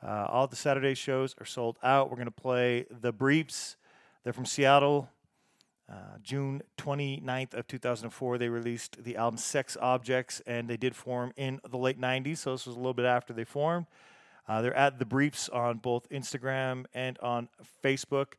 Uh, 0.00 0.26
all 0.28 0.46
the 0.46 0.54
Saturday 0.54 0.94
shows 0.94 1.34
are 1.40 1.44
sold 1.44 1.76
out. 1.82 2.08
We're 2.08 2.18
going 2.18 2.26
to 2.26 2.30
play 2.30 2.86
The 2.88 3.12
Briefs. 3.12 3.74
They're 4.22 4.32
from 4.32 4.46
Seattle. 4.46 5.10
Uh, 5.90 6.18
June 6.22 6.62
29th 6.78 7.54
of 7.54 7.66
2004, 7.66 8.38
they 8.38 8.48
released 8.48 9.02
the 9.02 9.16
album 9.16 9.38
Sex 9.38 9.76
Objects, 9.80 10.40
and 10.46 10.70
they 10.70 10.76
did 10.76 10.94
form 10.94 11.32
in 11.36 11.60
the 11.68 11.78
late 11.78 12.00
90s, 12.00 12.38
so 12.38 12.52
this 12.52 12.64
was 12.64 12.76
a 12.76 12.78
little 12.78 12.94
bit 12.94 13.06
after 13.06 13.32
they 13.32 13.42
formed. 13.42 13.86
Uh, 14.46 14.62
they're 14.62 14.72
at 14.76 15.00
The 15.00 15.04
Briefs 15.04 15.48
on 15.48 15.78
both 15.78 16.08
Instagram 16.10 16.84
and 16.94 17.18
on 17.18 17.48
Facebook. 17.82 18.34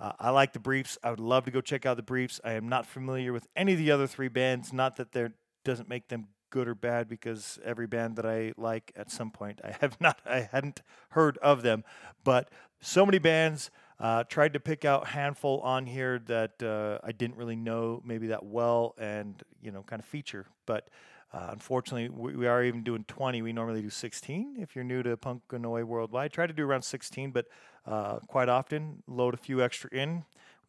Uh, 0.00 0.12
I 0.18 0.30
like 0.30 0.54
The 0.54 0.58
Briefs. 0.58 0.96
I 1.04 1.10
would 1.10 1.20
love 1.20 1.44
to 1.44 1.50
go 1.50 1.60
check 1.60 1.84
out 1.84 1.96
The 1.98 2.02
Briefs. 2.02 2.40
I 2.42 2.52
am 2.52 2.68
not 2.68 2.86
familiar 2.86 3.32
with 3.32 3.46
any 3.54 3.74
of 3.74 3.78
the 3.78 3.90
other 3.90 4.06
three 4.06 4.28
bands, 4.28 4.72
not 4.72 4.96
that 4.96 5.12
there 5.12 5.34
doesn't 5.62 5.88
make 5.88 6.08
them 6.08 6.28
good 6.48 6.66
or 6.66 6.74
bad 6.74 7.08
because 7.08 7.58
every 7.64 7.86
band 7.86 8.16
that 8.16 8.26
I 8.26 8.52
like 8.56 8.92
at 8.96 9.10
some 9.10 9.30
point 9.30 9.60
I 9.64 9.76
have 9.80 10.00
not 10.00 10.20
I 10.26 10.48
hadn't 10.50 10.82
heard 11.10 11.38
of 11.38 11.62
them 11.62 11.84
but 12.24 12.50
so 12.80 13.06
many 13.06 13.18
bands 13.18 13.70
uh, 14.00 14.24
tried 14.24 14.54
to 14.54 14.60
pick 14.60 14.84
out 14.84 15.08
handful 15.08 15.60
on 15.60 15.86
here 15.86 16.18
that 16.26 16.62
uh, 16.62 16.98
I 17.06 17.12
didn't 17.12 17.36
really 17.36 17.56
know 17.56 18.02
maybe 18.04 18.28
that 18.28 18.44
well 18.44 18.94
and 18.98 19.40
you 19.62 19.70
know 19.70 19.82
kind 19.82 20.00
of 20.00 20.06
feature 20.06 20.46
but 20.66 20.88
uh, 21.32 21.48
unfortunately 21.52 22.08
we, 22.08 22.36
we 22.36 22.46
are 22.46 22.62
even 22.62 22.82
doing 22.82 23.04
20 23.06 23.42
we 23.42 23.52
normally 23.52 23.82
do 23.82 23.90
16 23.90 24.56
if 24.58 24.74
you're 24.74 24.84
new 24.84 25.02
to 25.02 25.16
Punk 25.16 25.42
and 25.50 25.64
Oi 25.66 25.84
Worldwide. 25.84 26.32
Try 26.32 26.46
to 26.46 26.52
do 26.52 26.64
around 26.64 26.82
16 26.82 27.30
but 27.30 27.46
uh, 27.86 28.18
quite 28.26 28.48
often 28.48 29.02
load 29.06 29.34
a 29.34 29.36
few 29.36 29.62
extra 29.62 29.90
in. 29.92 30.24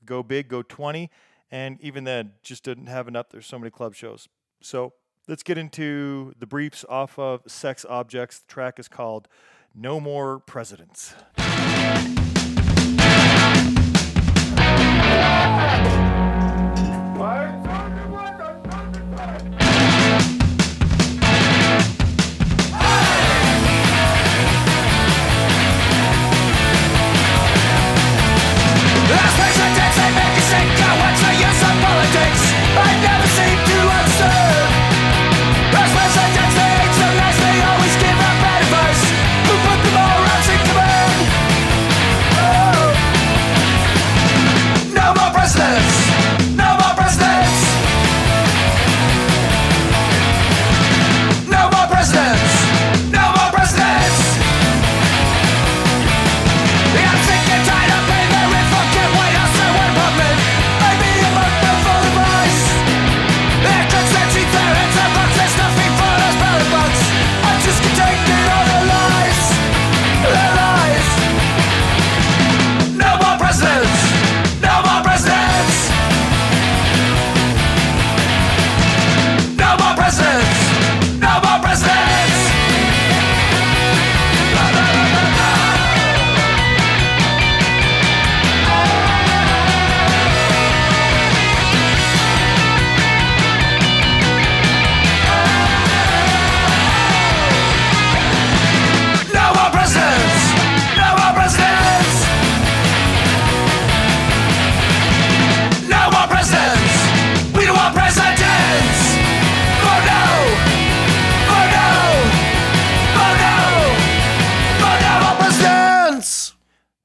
Go 0.05 0.23
big 0.23 0.47
go 0.47 0.61
20 0.61 1.09
and 1.51 1.79
even 1.81 2.03
then 2.03 2.33
just 2.41 2.63
didn't 2.63 2.87
have 2.87 3.07
enough. 3.07 3.29
There's 3.29 3.47
so 3.47 3.59
many 3.59 3.71
club 3.71 3.95
shows. 3.95 4.29
So 4.61 4.93
let's 5.27 5.43
get 5.43 5.57
into 5.57 6.33
the 6.39 6.47
briefs 6.47 6.85
off 6.87 7.17
of 7.19 7.41
Sex 7.47 7.85
Objects. 7.87 8.39
The 8.39 8.47
track 8.47 8.79
is 8.79 8.87
called 8.87 9.27
No 9.75 9.99
More 9.99 10.39
Presidents. 10.39 11.13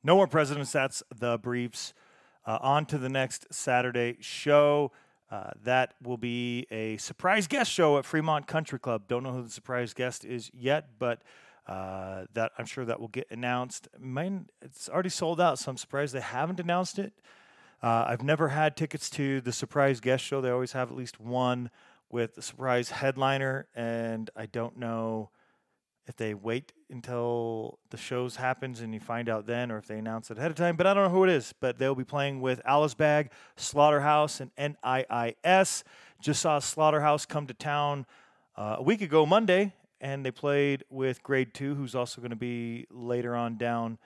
No 0.07 0.15
more 0.15 0.29
presidents. 0.29 0.71
That's 0.71 1.03
the 1.13 1.37
briefs. 1.37 1.93
Uh, 2.47 2.59
on 2.61 2.87
to 2.87 2.97
the 2.97 3.09
next 3.09 3.53
Saturday 3.53 4.19
show. 4.21 4.93
Uh, 5.33 5.51
that 5.65 5.95
will 6.01 6.17
be 6.17 6.65
a 6.71 6.97
surprise 6.99 7.49
guest 7.49 7.73
show 7.73 7.99
at 7.99 8.05
Fremont 8.05 8.47
Country 8.47 8.79
Club. 8.79 9.09
Don't 9.09 9.25
know 9.25 9.33
who 9.33 9.43
the 9.43 9.51
surprise 9.51 9.95
guest 9.95 10.25
is 10.25 10.49
yet, 10.55 10.91
but 11.01 11.23
uh, 11.67 12.27
that 12.35 12.53
I'm 12.57 12.67
sure 12.67 12.85
that 12.85 13.01
will 13.01 13.09
get 13.09 13.27
announced. 13.33 13.89
Mine, 13.99 14.47
it's 14.63 14.89
already 14.89 15.09
sold 15.09 15.41
out, 15.41 15.59
so 15.59 15.73
I'm 15.73 15.77
surprised 15.77 16.15
they 16.15 16.21
haven't 16.21 16.61
announced 16.61 17.01
it. 17.01 17.13
Uh, 17.83 18.05
I've 18.07 18.23
never 18.23 18.51
had 18.51 18.77
tickets 18.77 19.11
to 19.11 19.41
the 19.41 19.51
surprise 19.51 19.99
guest 19.99 20.23
show. 20.23 20.41
They 20.41 20.51
always 20.51 20.71
have 20.71 20.89
at 20.89 20.97
least 20.97 21.19
one 21.19 21.69
with 22.13 22.37
the 22.37 22.43
surprise 22.43 22.91
headliner, 22.91 23.67
and 23.75 24.31
I 24.37 24.47
don't 24.47 24.79
know 24.79 25.31
if 26.07 26.17
they 26.17 26.35
wait 26.35 26.73
until 26.91 27.79
the 27.91 27.97
shows 27.97 28.37
happens 28.37 28.81
and 28.81 28.95
you 28.95 29.01
find 29.01 29.29
out 29.29 29.47
then, 29.47 29.73
or 29.73 29.79
if 29.79 29.87
they 29.87 29.99
announce 29.99 30.31
it 30.31 30.39
ahead 30.39 30.51
of 30.51 30.57
time. 30.57 30.77
But 30.77 30.87
I 30.87 30.95
don't 30.95 31.05
know 31.05 31.11
who 31.11 31.25
it 31.25 31.31
is. 31.31 31.53
But 31.59 31.79
they'll 31.79 31.95
be 31.95 32.05
playing 32.05 32.41
with 32.41 32.61
Alice 32.65 32.95
Bag, 32.95 33.31
Slaughterhouse, 33.57 34.41
and 34.41 34.51
NIIS. 34.57 35.83
Just 36.21 36.41
saw 36.41 36.59
Slaughterhouse 36.59 37.27
come 37.27 37.47
to 37.49 37.55
town 37.55 38.07
uh, 38.57 38.77
a 38.79 38.83
week 38.83 39.03
ago 39.03 39.27
Monday, 39.27 39.75
and 40.01 40.25
they 40.25 40.31
played 40.31 40.85
with 40.91 41.23
Grade 41.23 41.53
Two, 41.55 41.75
who's 41.75 41.95
also 41.95 42.21
going 42.21 42.31
to 42.31 42.37
be 42.37 42.87
later 42.91 43.35
on 43.35 43.57
down 43.57 43.99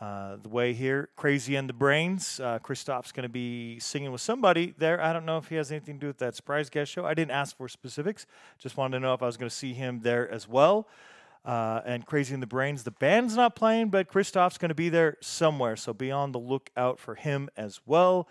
uh, 0.00 0.36
the 0.42 0.48
way 0.48 0.72
here. 0.72 1.10
Crazy 1.16 1.56
and 1.56 1.68
the 1.68 1.74
Brains. 1.74 2.40
Uh, 2.40 2.58
Christoph's 2.60 3.12
going 3.12 3.24
to 3.24 3.28
be 3.28 3.78
singing 3.80 4.12
with 4.12 4.22
somebody 4.22 4.72
there. 4.78 5.00
I 5.00 5.12
don't 5.12 5.26
know 5.26 5.36
if 5.36 5.48
he 5.48 5.56
has 5.56 5.70
anything 5.70 5.96
to 5.96 6.00
do 6.00 6.06
with 6.06 6.18
that 6.18 6.34
surprise 6.34 6.70
guest 6.70 6.90
show. 6.90 7.04
I 7.04 7.12
didn't 7.12 7.32
ask 7.32 7.56
for 7.56 7.68
specifics. 7.68 8.24
Just 8.58 8.76
wanted 8.76 8.96
to 8.96 9.00
know 9.00 9.12
if 9.14 9.22
I 9.22 9.26
was 9.26 9.36
going 9.36 9.50
to 9.50 9.54
see 9.54 9.74
him 9.74 10.00
there 10.02 10.30
as 10.30 10.48
well. 10.48 10.88
Uh, 11.44 11.80
and 11.86 12.04
Crazy 12.04 12.34
and 12.34 12.42
the 12.42 12.46
Brains. 12.46 12.84
The 12.84 12.90
band's 12.90 13.34
not 13.34 13.56
playing, 13.56 13.88
but 13.88 14.08
Christoph's 14.08 14.58
going 14.58 14.68
to 14.68 14.74
be 14.74 14.90
there 14.90 15.16
somewhere. 15.22 15.74
So 15.74 15.94
be 15.94 16.10
on 16.10 16.32
the 16.32 16.38
lookout 16.38 16.98
for 16.98 17.14
him 17.14 17.48
as 17.56 17.80
well. 17.86 18.28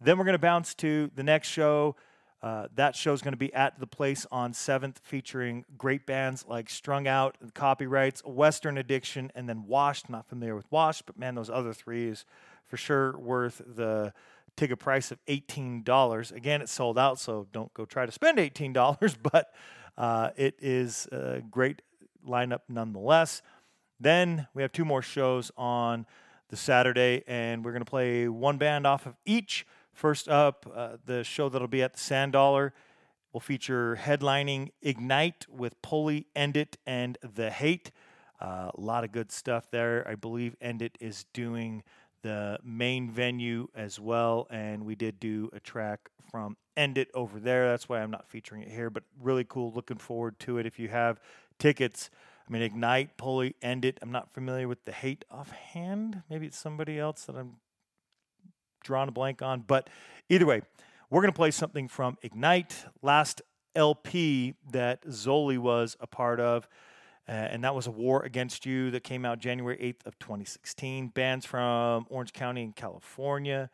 Then 0.00 0.18
we're 0.18 0.24
going 0.24 0.34
to 0.34 0.38
bounce 0.38 0.74
to 0.74 1.10
the 1.16 1.24
next 1.24 1.48
show. 1.48 1.96
Uh, 2.44 2.68
that 2.74 2.94
show's 2.94 3.22
going 3.22 3.32
to 3.32 3.38
be 3.38 3.52
at 3.54 3.80
the 3.80 3.86
place 3.86 4.26
on 4.30 4.52
7th, 4.52 4.98
featuring 4.98 5.64
great 5.78 6.04
bands 6.04 6.44
like 6.46 6.68
Strung 6.68 7.08
Out, 7.08 7.38
Copyrights, 7.54 8.22
Western 8.22 8.76
Addiction, 8.76 9.32
and 9.34 9.48
then 9.48 9.66
Washed. 9.66 10.10
Not 10.10 10.28
familiar 10.28 10.54
with 10.54 10.70
Washed, 10.70 11.06
but 11.06 11.18
man, 11.18 11.36
those 11.36 11.48
other 11.48 11.72
three 11.72 12.06
is 12.06 12.26
for 12.66 12.76
sure 12.76 13.16
worth 13.18 13.62
the 13.66 14.12
ticket 14.56 14.78
price 14.78 15.10
of 15.10 15.24
$18. 15.26 16.32
Again, 16.32 16.60
it's 16.60 16.72
sold 16.72 16.98
out, 16.98 17.18
so 17.18 17.46
don't 17.50 17.72
go 17.72 17.86
try 17.86 18.04
to 18.04 18.12
spend 18.12 18.36
$18, 18.36 19.16
but 19.22 19.54
uh, 19.96 20.30
it 20.36 20.56
is 20.60 21.06
a 21.12 21.42
great 21.50 21.80
lineup 22.26 22.60
nonetheless. 22.68 23.42
Then 24.00 24.48
we 24.54 24.62
have 24.62 24.72
two 24.72 24.84
more 24.84 25.02
shows 25.02 25.50
on 25.56 26.06
the 26.48 26.56
Saturday, 26.56 27.22
and 27.26 27.64
we're 27.64 27.72
going 27.72 27.84
to 27.84 27.90
play 27.90 28.28
one 28.28 28.58
band 28.58 28.86
off 28.86 29.06
of 29.06 29.16
each. 29.24 29.66
First 29.92 30.28
up, 30.28 30.70
uh, 30.74 30.96
the 31.04 31.24
show 31.24 31.48
that'll 31.48 31.68
be 31.68 31.82
at 31.82 31.94
the 31.94 32.00
Sand 32.00 32.32
Dollar 32.32 32.74
will 33.32 33.40
feature 33.40 33.98
headlining 34.00 34.70
Ignite 34.82 35.46
with 35.48 35.80
Pulley, 35.82 36.26
End 36.36 36.56
It, 36.56 36.76
and 36.86 37.18
The 37.22 37.50
Hate. 37.50 37.90
Uh, 38.40 38.70
a 38.74 38.80
lot 38.80 39.04
of 39.04 39.12
good 39.12 39.32
stuff 39.32 39.70
there. 39.70 40.06
I 40.06 40.14
believe 40.14 40.56
End 40.60 40.82
It 40.82 40.96
is 41.00 41.24
doing 41.32 41.82
the 42.22 42.58
main 42.64 43.10
venue 43.10 43.68
as 43.74 44.00
well, 44.00 44.46
and 44.50 44.84
we 44.84 44.94
did 44.94 45.20
do 45.20 45.50
a 45.52 45.60
track 45.60 46.10
from 46.30 46.56
End 46.76 46.98
It 46.98 47.08
over 47.14 47.38
there. 47.38 47.68
That's 47.68 47.88
why 47.88 48.00
I'm 48.00 48.10
not 48.10 48.26
featuring 48.26 48.62
it 48.62 48.70
here, 48.70 48.90
but 48.90 49.02
really 49.20 49.44
cool. 49.44 49.72
Looking 49.72 49.98
forward 49.98 50.38
to 50.40 50.58
it. 50.58 50.66
If 50.66 50.78
you 50.78 50.88
have 50.88 51.20
tickets, 51.58 52.10
I 52.48 52.52
mean, 52.52 52.62
Ignite, 52.62 53.16
Pulley, 53.16 53.56
End 53.62 53.84
It. 53.84 53.98
I'm 54.02 54.12
not 54.12 54.32
familiar 54.32 54.68
with 54.68 54.84
the 54.84 54.92
Hate 54.92 55.24
offhand. 55.30 56.22
Maybe 56.28 56.46
it's 56.46 56.58
somebody 56.58 56.98
else 56.98 57.24
that 57.24 57.36
I'm 57.36 57.56
drawing 58.82 59.08
a 59.08 59.12
blank 59.12 59.40
on. 59.40 59.60
But 59.66 59.88
either 60.28 60.44
way, 60.44 60.62
we're 61.10 61.22
going 61.22 61.32
to 61.32 61.36
play 61.36 61.50
something 61.50 61.88
from 61.88 62.18
Ignite, 62.22 62.84
last 63.00 63.40
LP 63.74 64.54
that 64.72 65.06
Zoli 65.06 65.58
was 65.58 65.96
a 66.00 66.06
part 66.06 66.38
of. 66.40 66.68
Uh, 67.26 67.32
and 67.32 67.64
that 67.64 67.74
was 67.74 67.86
a 67.86 67.90
war 67.90 68.22
against 68.22 68.66
you 68.66 68.90
that 68.90 69.02
came 69.02 69.24
out 69.24 69.38
January 69.38 69.78
8th 69.78 70.06
of 70.06 70.18
2016. 70.18 71.08
Bands 71.08 71.46
from 71.46 72.06
Orange 72.10 72.34
County 72.34 72.62
in 72.62 72.72
California. 72.72 73.70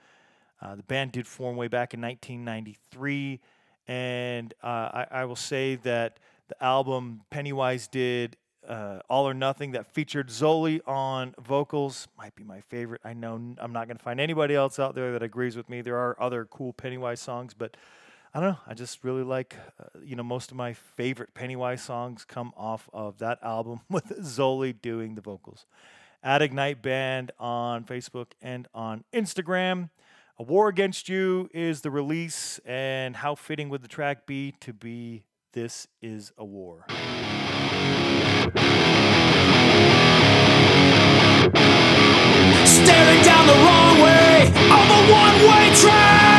Uh, 0.63 0.77
the 0.77 0.85
band 0.85 1.11
did 1.11 1.27
form 1.27 1.57
way 1.57 1.67
back 1.67 1.95
in 1.95 2.01
1993, 2.01 3.41
and 3.89 4.55
uh, 4.63 4.67
I, 4.67 5.07
I 5.11 5.25
will 5.25 5.35
say 5.35 5.77
that 5.77 6.19
the 6.51 6.63
album 6.63 7.23
Pennywise 7.31 7.89
did 7.89 8.37
uh, 8.69 8.99
All 9.09 9.27
or 9.27 9.35
Nothing 9.35 9.73
that 9.73 9.87
featured 9.87 10.29
Zoli 10.29 10.81
on 10.87 11.35
vocals 11.41 12.09
might 12.19 12.35
be 12.35 12.45
my 12.45 12.61
favorite. 12.61 13.01
I 13.05 13.15
know 13.15 13.35
I'm 13.59 13.73
not 13.73 13.87
going 13.87 13.97
to 13.97 14.03
find 14.03 14.21
anybody 14.21 14.55
else 14.55 14.79
out 14.79 14.95
there 14.95 15.13
that 15.13 15.23
agrees 15.23 15.57
with 15.57 15.69
me. 15.71 15.81
There 15.81 15.97
are 15.97 16.21
other 16.21 16.45
cool 16.45 16.73
Pennywise 16.73 17.21
songs, 17.21 17.55
but 17.55 17.77
I 18.35 18.41
don't 18.41 18.51
know. 18.51 18.59
I 18.67 18.75
just 18.75 19.03
really 19.05 19.23
like, 19.23 19.57
uh, 19.79 20.01
you 20.05 20.17
know, 20.17 20.23
most 20.23 20.51
of 20.51 20.57
my 20.57 20.73
favorite 20.73 21.35
Pennywise 21.35 21.83
songs 21.83 22.25
come 22.25 22.53
off 22.57 22.89
of 22.93 23.19
that 23.19 23.39
album 23.43 23.81
with 23.89 24.09
Zoli 24.21 24.75
doing 24.81 25.15
the 25.15 25.23
vocals. 25.23 25.67
At 26.23 26.43
Ignite 26.43 26.83
Band 26.83 27.33
on 27.39 27.85
Facebook 27.85 28.33
and 28.43 28.69
on 28.75 29.05
Instagram. 29.15 29.89
A 30.39 30.43
War 30.43 30.69
Against 30.69 31.09
You 31.09 31.49
is 31.53 31.83
the 31.83 31.91
release, 31.91 32.59
and 32.65 33.17
how 33.17 33.35
fitting 33.35 33.69
would 33.69 33.83
the 33.83 33.89
track 33.89 34.27
be 34.27 34.55
to 34.61 34.73
be 34.73 35.25
This 35.53 35.89
Is 36.01 36.33
a 36.39 36.45
War? 36.45 36.87
Staring 42.65 43.23
down 43.25 43.47
the 43.49 43.59
wrong 43.59 44.01
way 44.01 44.47
of 44.47 44.87
a 44.87 45.13
one-way 45.13 45.75
track. 45.75 46.30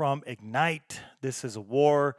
From 0.00 0.22
Ignite. 0.26 0.98
This 1.20 1.44
is 1.44 1.56
a 1.56 1.60
war. 1.60 2.16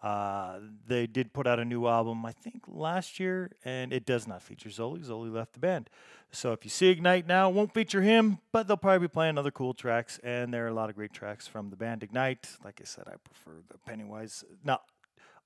Uh, 0.00 0.60
they 0.86 1.08
did 1.08 1.32
put 1.32 1.44
out 1.44 1.58
a 1.58 1.64
new 1.64 1.88
album, 1.88 2.24
I 2.24 2.30
think, 2.30 2.62
last 2.68 3.18
year, 3.18 3.50
and 3.64 3.92
it 3.92 4.06
does 4.06 4.28
not 4.28 4.42
feature 4.42 4.68
Zoli. 4.68 5.04
Zoli 5.04 5.32
left 5.34 5.52
the 5.52 5.58
band. 5.58 5.90
So 6.30 6.52
if 6.52 6.62
you 6.62 6.70
see 6.70 6.86
Ignite 6.86 7.26
now, 7.26 7.50
it 7.50 7.52
won't 7.52 7.74
feature 7.74 8.00
him, 8.00 8.38
but 8.52 8.68
they'll 8.68 8.76
probably 8.76 9.08
be 9.08 9.10
playing 9.12 9.38
other 9.38 9.50
cool 9.50 9.74
tracks, 9.74 10.20
and 10.22 10.54
there 10.54 10.66
are 10.66 10.68
a 10.68 10.72
lot 10.72 10.88
of 10.88 10.94
great 10.94 11.12
tracks 11.12 11.48
from 11.48 11.70
the 11.70 11.74
band 11.74 12.04
Ignite. 12.04 12.48
Like 12.64 12.78
I 12.80 12.84
said, 12.84 13.08
I 13.08 13.14
prefer 13.24 13.58
the 13.72 13.78
Pennywise, 13.78 14.44
not 14.62 14.84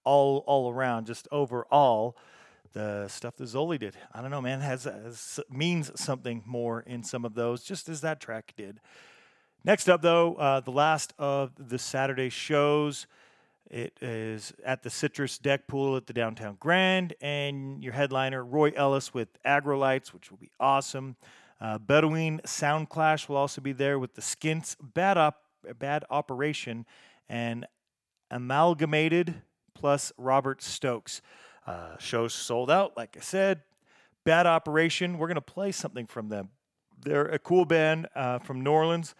all 0.04 0.44
all 0.46 0.70
around, 0.70 1.06
just 1.06 1.28
overall 1.32 2.14
the 2.74 3.08
stuff 3.08 3.36
that 3.36 3.44
Zoli 3.44 3.78
did. 3.78 3.96
I 4.12 4.20
don't 4.20 4.30
know, 4.30 4.42
man, 4.42 4.60
has, 4.60 4.84
has 4.84 5.40
means 5.48 5.98
something 5.98 6.42
more 6.44 6.82
in 6.82 7.04
some 7.04 7.24
of 7.24 7.32
those, 7.32 7.64
just 7.64 7.88
as 7.88 8.02
that 8.02 8.20
track 8.20 8.52
did. 8.54 8.80
Next 9.62 9.90
up, 9.90 10.00
though, 10.00 10.36
uh, 10.36 10.60
the 10.60 10.70
last 10.70 11.12
of 11.18 11.52
the 11.58 11.78
Saturday 11.78 12.30
shows 12.30 13.06
It 13.70 13.96
is 14.00 14.52
at 14.64 14.82
the 14.82 14.90
Citrus 14.90 15.38
Deck 15.38 15.68
Pool 15.68 15.96
at 15.96 16.06
the 16.06 16.12
Downtown 16.12 16.56
Grand, 16.58 17.14
and 17.20 17.84
your 17.84 17.92
headliner 17.92 18.44
Roy 18.44 18.72
Ellis 18.74 19.14
with 19.14 19.28
Aggrolites, 19.44 20.12
which 20.12 20.30
will 20.30 20.38
be 20.38 20.50
awesome. 20.58 21.16
Uh, 21.60 21.78
Bedouin 21.78 22.40
Soundclash 22.44 23.28
will 23.28 23.36
also 23.36 23.60
be 23.60 23.72
there 23.72 23.98
with 23.98 24.14
the 24.14 24.22
Skints, 24.22 24.76
Bad 24.82 25.16
Op, 25.18 25.44
Bad 25.78 26.04
Operation, 26.10 26.84
and 27.28 27.66
Amalgamated 28.30 29.42
plus 29.74 30.10
Robert 30.16 30.62
Stokes. 30.62 31.20
Uh, 31.66 31.96
shows 31.98 32.32
sold 32.32 32.70
out, 32.70 32.96
like 32.96 33.16
I 33.16 33.20
said. 33.20 33.62
Bad 34.24 34.46
Operation. 34.46 35.18
We're 35.18 35.28
gonna 35.28 35.40
play 35.42 35.70
something 35.70 36.06
from 36.06 36.28
them. 36.28 36.48
They're 37.00 37.26
a 37.26 37.38
cool 37.38 37.66
band 37.66 38.08
uh, 38.16 38.38
from 38.40 38.62
New 38.62 38.70
Orleans, 38.70 39.14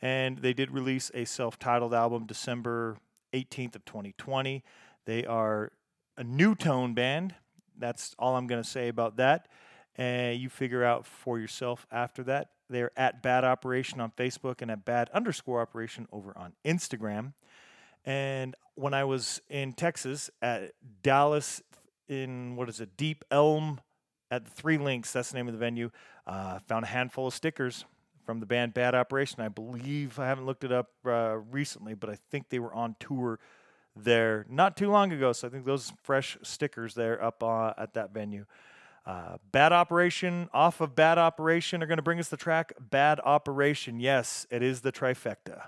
and 0.00 0.38
they 0.38 0.52
did 0.52 0.70
release 0.70 1.10
a 1.14 1.24
self-titled 1.24 1.94
album 1.94 2.26
December 2.26 2.96
18th 3.32 3.76
of 3.76 3.84
2020. 3.84 4.62
They 5.06 5.24
are 5.24 5.72
a 6.16 6.24
new 6.24 6.54
tone 6.54 6.94
band. 6.94 7.34
That's 7.76 8.14
all 8.18 8.36
I'm 8.36 8.46
gonna 8.46 8.64
say 8.64 8.88
about 8.88 9.16
that. 9.16 9.48
And 9.96 10.40
you 10.40 10.48
figure 10.48 10.84
out 10.84 11.06
for 11.06 11.38
yourself 11.38 11.86
after 11.90 12.22
that. 12.24 12.50
They're 12.68 12.92
at 12.96 13.22
Bad 13.22 13.44
Operation 13.44 14.00
on 14.00 14.10
Facebook 14.12 14.62
and 14.62 14.70
at 14.70 14.84
Bad 14.84 15.10
underscore 15.10 15.60
Operation 15.60 16.08
over 16.12 16.36
on 16.36 16.54
Instagram. 16.64 17.34
And 18.04 18.54
when 18.74 18.94
I 18.94 19.04
was 19.04 19.40
in 19.48 19.72
Texas 19.72 20.30
at 20.42 20.72
Dallas, 21.02 21.62
in 22.08 22.56
what 22.56 22.68
is 22.68 22.80
it, 22.80 22.96
Deep 22.96 23.24
Ellum 23.30 23.80
at 24.30 24.44
the 24.44 24.50
Three 24.50 24.78
Links, 24.78 25.12
that's 25.12 25.30
the 25.30 25.36
name 25.36 25.48
of 25.48 25.54
the 25.54 25.58
venue, 25.58 25.90
uh, 26.26 26.58
found 26.60 26.84
a 26.84 26.88
handful 26.88 27.26
of 27.26 27.34
stickers 27.34 27.84
from 28.24 28.40
the 28.40 28.46
band 28.46 28.74
Bad 28.74 28.94
Operation. 28.94 29.40
I 29.40 29.48
believe, 29.48 30.18
I 30.18 30.26
haven't 30.26 30.46
looked 30.46 30.64
it 30.64 30.72
up 30.72 30.90
uh, 31.06 31.36
recently, 31.50 31.94
but 31.94 32.10
I 32.10 32.18
think 32.30 32.48
they 32.48 32.58
were 32.58 32.74
on 32.74 32.96
tour 32.98 33.38
there 33.96 34.44
not 34.48 34.76
too 34.76 34.90
long 34.90 35.12
ago. 35.12 35.32
So 35.32 35.46
I 35.46 35.50
think 35.50 35.64
those 35.64 35.92
fresh 36.02 36.36
stickers 36.42 36.94
there 36.94 37.22
up 37.22 37.42
uh, 37.42 37.72
at 37.76 37.94
that 37.94 38.12
venue. 38.12 38.46
Uh, 39.06 39.36
Bad 39.52 39.72
Operation 39.72 40.48
off 40.54 40.80
of 40.80 40.94
Bad 40.94 41.18
Operation 41.18 41.82
are 41.82 41.86
going 41.86 41.98
to 41.98 42.02
bring 42.02 42.18
us 42.18 42.28
the 42.28 42.36
track 42.36 42.72
Bad 42.80 43.20
Operation. 43.22 44.00
Yes, 44.00 44.46
it 44.50 44.62
is 44.62 44.80
the 44.80 44.92
trifecta. 44.92 45.64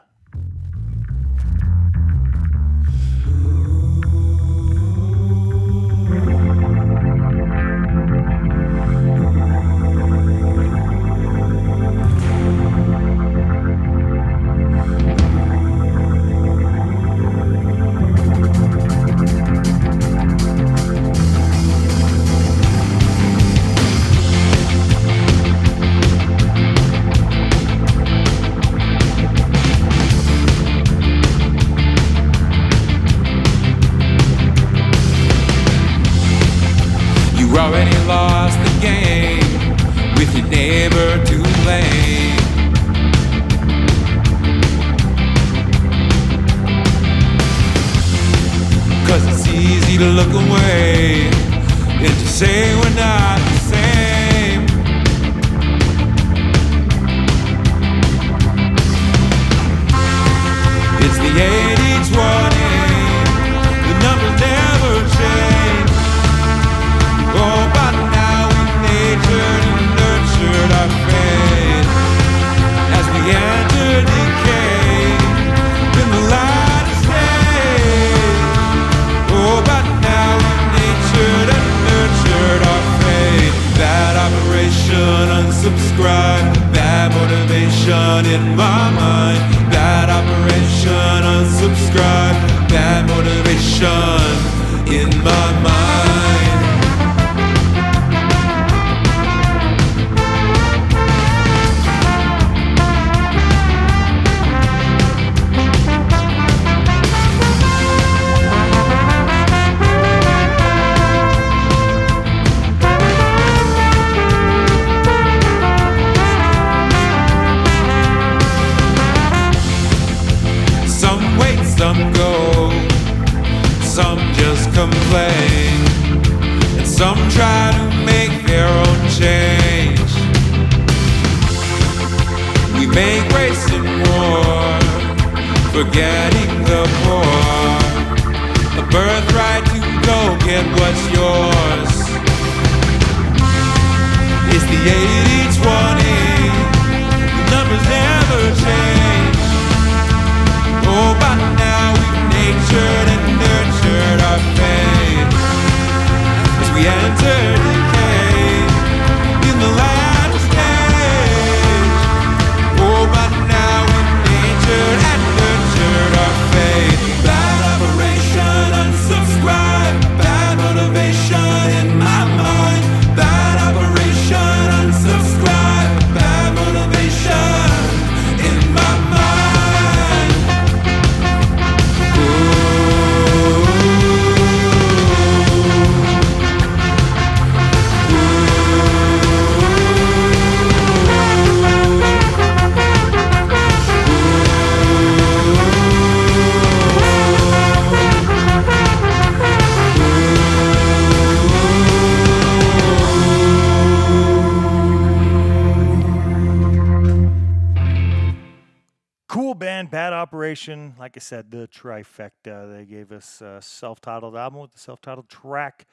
Like 211.17 211.23
I 211.23 211.25
said, 211.25 211.51
the 211.51 211.67
trifecta. 211.67 212.77
They 212.77 212.85
gave 212.85 213.11
us 213.11 213.41
a 213.41 213.63
self-titled 213.63 214.37
album 214.37 214.61
with 214.61 214.73
the 214.73 214.79
self-titled 214.79 215.31
track. 215.31 215.87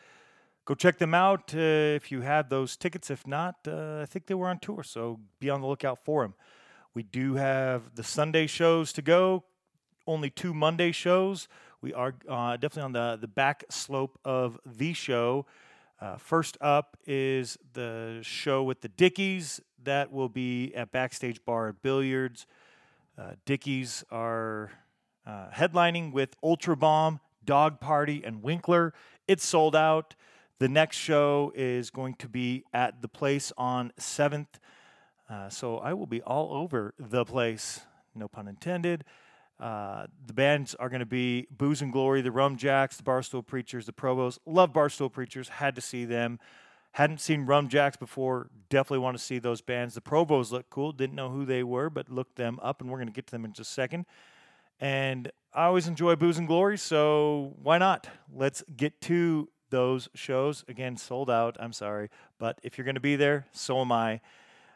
Go 0.66 0.76
check 0.76 0.98
them 0.98 1.14
out 1.14 1.56
uh, 1.56 1.60
if 1.96 2.12
you 2.12 2.20
have 2.20 2.50
those 2.50 2.76
tickets. 2.76 3.10
If 3.10 3.26
not, 3.26 3.56
uh, 3.66 4.02
I 4.02 4.06
think 4.06 4.26
they 4.26 4.34
were 4.34 4.50
on 4.50 4.60
tour, 4.60 4.84
so 4.84 5.22
be 5.40 5.50
on 5.50 5.62
the 5.62 5.68
lookout 5.68 6.04
for 6.04 6.24
them. 6.24 6.34
We 6.94 7.04
do 7.04 7.36
have 7.36 7.96
the 7.96 8.04
Sunday 8.04 8.48
shows 8.48 8.92
to 8.92 9.02
go. 9.02 9.46
Only 10.06 10.30
two 10.30 10.54
Monday 10.54 10.92
shows. 10.92 11.48
We 11.80 11.94
are 11.94 12.16
uh, 12.28 12.58
definitely 12.58 12.82
on 12.82 12.92
the, 12.92 13.18
the 13.22 13.30
back 13.30 13.64
slope 13.70 14.20
of 14.26 14.60
the 14.66 14.92
show. 14.92 15.46
Uh, 16.02 16.18
first 16.18 16.58
up 16.60 16.98
is 17.08 17.58
the 17.72 18.20
show 18.24 18.62
with 18.62 18.82
the 18.82 18.90
Dickies. 18.90 19.62
That 19.86 20.12
will 20.12 20.28
be 20.28 20.76
at 20.76 20.92
Backstage 20.92 21.46
Bar 21.46 21.70
at 21.70 21.82
Billiards. 21.82 22.46
Uh, 23.18 23.36
Dickies 23.46 24.04
are 24.12 24.72
uh, 25.26 25.48
headlining 25.54 26.12
with 26.12 26.40
Ultrabomb, 26.42 27.20
Dog 27.46 27.80
Party, 27.80 28.24
and 28.26 28.44
Winkler. 28.44 28.94
It's 29.28 29.46
sold 29.46 29.76
out. 29.76 30.16
The 30.60 30.68
next 30.68 30.98
show 30.98 31.52
is 31.56 31.90
going 31.90 32.16
to 32.16 32.30
be 32.30 32.64
at 32.74 33.02
the 33.02 33.08
place 33.08 33.52
on 33.58 33.92
7th. 34.00 34.48
Uh, 35.30 35.50
so 35.50 35.78
I 35.78 35.94
will 35.94 36.06
be 36.06 36.22
all 36.22 36.54
over 36.54 36.94
the 37.00 37.26
place, 37.26 37.82
no 38.14 38.28
pun 38.28 38.48
intended. 38.48 39.04
Uh, 39.60 40.08
the 40.26 40.34
bands 40.34 40.76
are 40.76 40.90
going 40.90 41.00
to 41.00 41.06
be 41.06 41.48
Booze 41.50 41.82
and 41.82 41.92
Glory, 41.92 42.22
the 42.22 42.30
Rumjacks, 42.30 42.98
the 42.98 43.04
Barstool 43.04 43.46
Preachers, 43.46 43.86
the 43.86 43.94
Provos. 43.94 44.38
Love 44.46 44.74
Barstool 44.74 45.12
Preachers, 45.12 45.48
had 45.50 45.76
to 45.76 45.82
see 45.82 46.06
them. 46.06 46.40
Hadn't 46.94 47.22
seen 47.22 47.46
Rumjacks 47.46 47.98
before, 47.98 48.50
definitely 48.70 49.00
want 49.00 49.18
to 49.18 49.24
see 49.24 49.40
those 49.40 49.62
bands. 49.62 49.96
The 49.96 50.02
Provos 50.02 50.52
look 50.52 50.70
cool, 50.70 50.92
didn't 50.92 51.16
know 51.16 51.30
who 51.30 51.46
they 51.46 51.64
were, 51.64 51.90
but 51.90 52.10
looked 52.10 52.36
them 52.36 52.60
up, 52.62 52.82
and 52.82 52.90
we're 52.90 52.98
going 52.98 53.08
to 53.08 53.14
get 53.14 53.26
to 53.28 53.32
them 53.32 53.46
in 53.46 53.54
just 53.54 53.72
a 53.72 53.74
second. 53.74 54.06
And 54.84 55.32
I 55.54 55.64
always 55.68 55.88
enjoy 55.88 56.18
Booze 56.18 56.38
and 56.38 56.46
Glory, 56.46 56.78
so 56.78 57.54
why 57.64 57.78
not? 57.78 58.10
Let's 58.30 58.66
get 58.76 59.00
to 59.04 59.48
those 59.70 60.10
shows. 60.14 60.66
Again, 60.68 60.98
sold 60.98 61.30
out, 61.30 61.56
I'm 61.58 61.72
sorry. 61.72 62.10
But 62.38 62.60
if 62.64 62.78
you're 62.78 62.84
going 62.84 62.96
to 62.96 63.02
be 63.02 63.16
there, 63.16 63.46
so 63.54 63.80
am 63.80 63.94
I. 63.94 64.20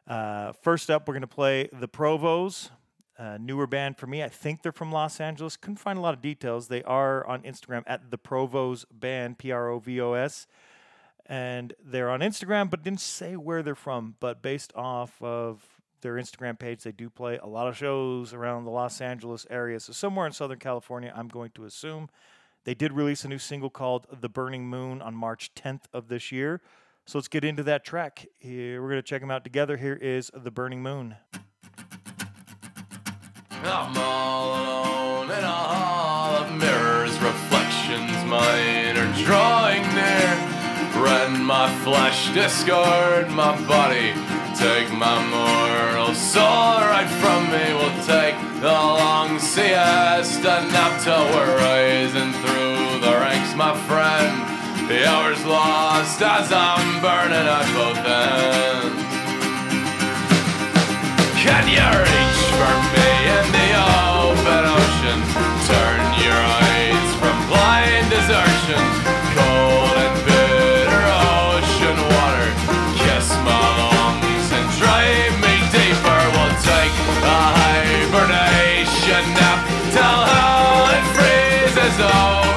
Uh, 0.08 0.54
first 0.62 0.90
up, 0.90 1.10
we're 1.10 1.14
going 1.16 1.22
to 1.24 1.28
play 1.28 1.68
the 1.74 1.90
Provos, 1.90 2.70
a 3.18 3.38
newer 3.38 3.68
band 3.68 3.98
for 3.98 4.08
me. 4.08 4.24
I 4.24 4.30
think 4.30 4.62
they're 4.62 4.72
from 4.72 4.94
Los 4.94 5.20
Angeles. 5.20 5.58
Couldn't 5.58 5.76
find 5.76 6.00
a 6.00 6.02
lot 6.02 6.14
of 6.14 6.22
details. 6.22 6.70
They 6.70 6.84
are 6.84 7.28
on 7.28 7.42
Instagram 7.42 7.84
at 7.86 8.10
the 8.10 8.18
Provos 8.18 8.86
Band, 8.90 9.38
P 9.38 9.52
R 9.52 9.70
O 9.70 9.80
V 9.80 10.00
O 10.00 10.14
S. 10.14 10.48
And 11.26 11.74
they're 11.84 12.10
on 12.10 12.22
Instagram, 12.22 12.70
but 12.70 12.82
didn't 12.82 13.02
say 13.02 13.36
where 13.36 13.62
they're 13.62 13.76
from. 13.76 14.16
But 14.22 14.42
based 14.42 14.72
off 14.74 15.22
of 15.22 15.77
their 16.02 16.16
Instagram 16.16 16.58
page, 16.58 16.84
they 16.84 16.92
do 16.92 17.10
play 17.10 17.38
a 17.38 17.48
lot 17.48 17.68
of 17.68 17.78
shows 17.78 18.34
around 18.34 18.66
the 18.66 18.72
Los 18.72 19.02
Angeles 19.02 19.46
area. 19.50 19.80
So 19.80 19.94
somewhere 19.94 20.26
in 20.26 20.34
Southern 20.34 20.60
California, 20.60 21.12
I'm 21.16 21.28
going 21.28 21.52
to 21.56 21.66
assume. 21.66 22.10
They 22.64 22.74
did 22.74 22.92
release 22.92 23.24
a 23.24 23.30
new 23.30 23.38
single 23.38 23.70
called 23.70 24.08
The 24.22 24.28
Burning 24.30 24.68
Moon 24.68 25.02
on 25.02 25.16
March 25.16 25.52
10th 25.56 25.84
of 25.94 26.10
this 26.10 26.32
year. 26.32 26.62
So 27.06 27.18
let's 27.18 27.30
get 27.30 27.46
into 27.46 27.64
that 27.64 27.86
track. 27.86 28.28
Here, 28.40 28.82
we're 28.82 28.90
going 28.90 29.02
to 29.02 29.08
check 29.08 29.22
them 29.22 29.32
out 29.32 29.44
together. 29.44 29.78
Here 29.78 29.96
is 29.96 30.30
The 30.34 30.52
Burning 30.52 30.84
Moon. 30.84 31.16
I'm 33.64 33.98
all 33.98 34.50
alone 34.50 35.32
in 35.32 35.44
a 35.44 35.48
hall 35.48 36.36
of 36.36 36.52
mirrors, 36.54 37.18
reflections 37.20 38.26
mine 38.26 38.98
are 38.98 39.24
drawing 39.24 39.82
near. 39.96 40.58
Rend 41.02 41.46
my 41.46 41.74
flesh, 41.84 42.34
discard 42.34 43.30
my 43.30 43.56
body, 43.68 44.12
take 44.68 44.92
my 44.92 45.18
mortal 45.32 46.14
soul 46.14 46.76
right 46.94 47.12
from 47.22 47.42
me. 47.54 47.66
We'll 47.78 48.00
take 48.04 48.36
the 48.60 48.78
long 49.02 49.40
siesta 49.40 50.56
nap 50.74 50.94
till 51.06 51.26
we're 51.34 51.56
rising 51.56 52.32
through 52.42 53.00
the 53.06 53.14
ranks, 53.24 53.56
my 53.56 53.74
friend. 53.88 54.34
The 54.90 55.08
hour's 55.08 55.44
lost 55.46 56.22
as 56.22 56.52
I'm 56.52 56.90
burning 57.06 57.48
at 57.60 57.68
both 57.78 58.04
ends. 58.04 59.04
Can 61.44 61.64
you 61.78 61.88
reach 62.12 62.44
for 62.60 62.76
me 62.94 63.10
in 63.38 63.46
the 63.58 63.70
open 64.28 64.64
ocean? 64.78 65.37
Freezes 81.98 82.57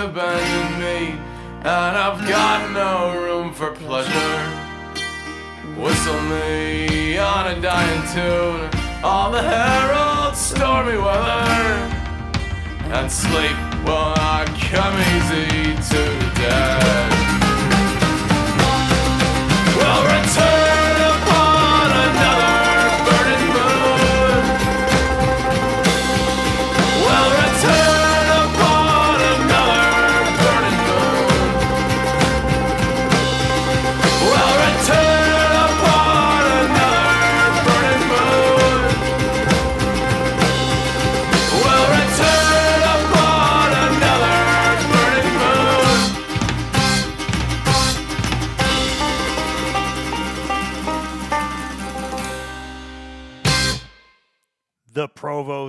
things 0.00 0.10
abandon 0.10 0.80
me, 0.80 1.18
and 1.62 1.96
I've 1.96 2.28
got 2.28 2.72
no 2.72 3.22
room 3.22 3.52
for 3.52 3.70
pleasure. 3.72 4.42
Whistle 5.76 6.20
me 6.22 7.18
on 7.18 7.46
a 7.48 7.60
dying 7.60 8.02
tune, 8.12 8.70
on 9.04 9.32
the 9.32 9.42
herald 9.42 10.36
stormy 10.36 10.98
weather, 10.98 11.86
and 12.92 13.10
sleep 13.10 13.56
will 13.84 14.14
not 14.16 14.46
come 14.70 14.96
easy 15.14 15.74
to 15.74 16.02
the 16.18 16.30
dead. 16.34 17.12
We'll 19.76 20.04
return 20.04 20.69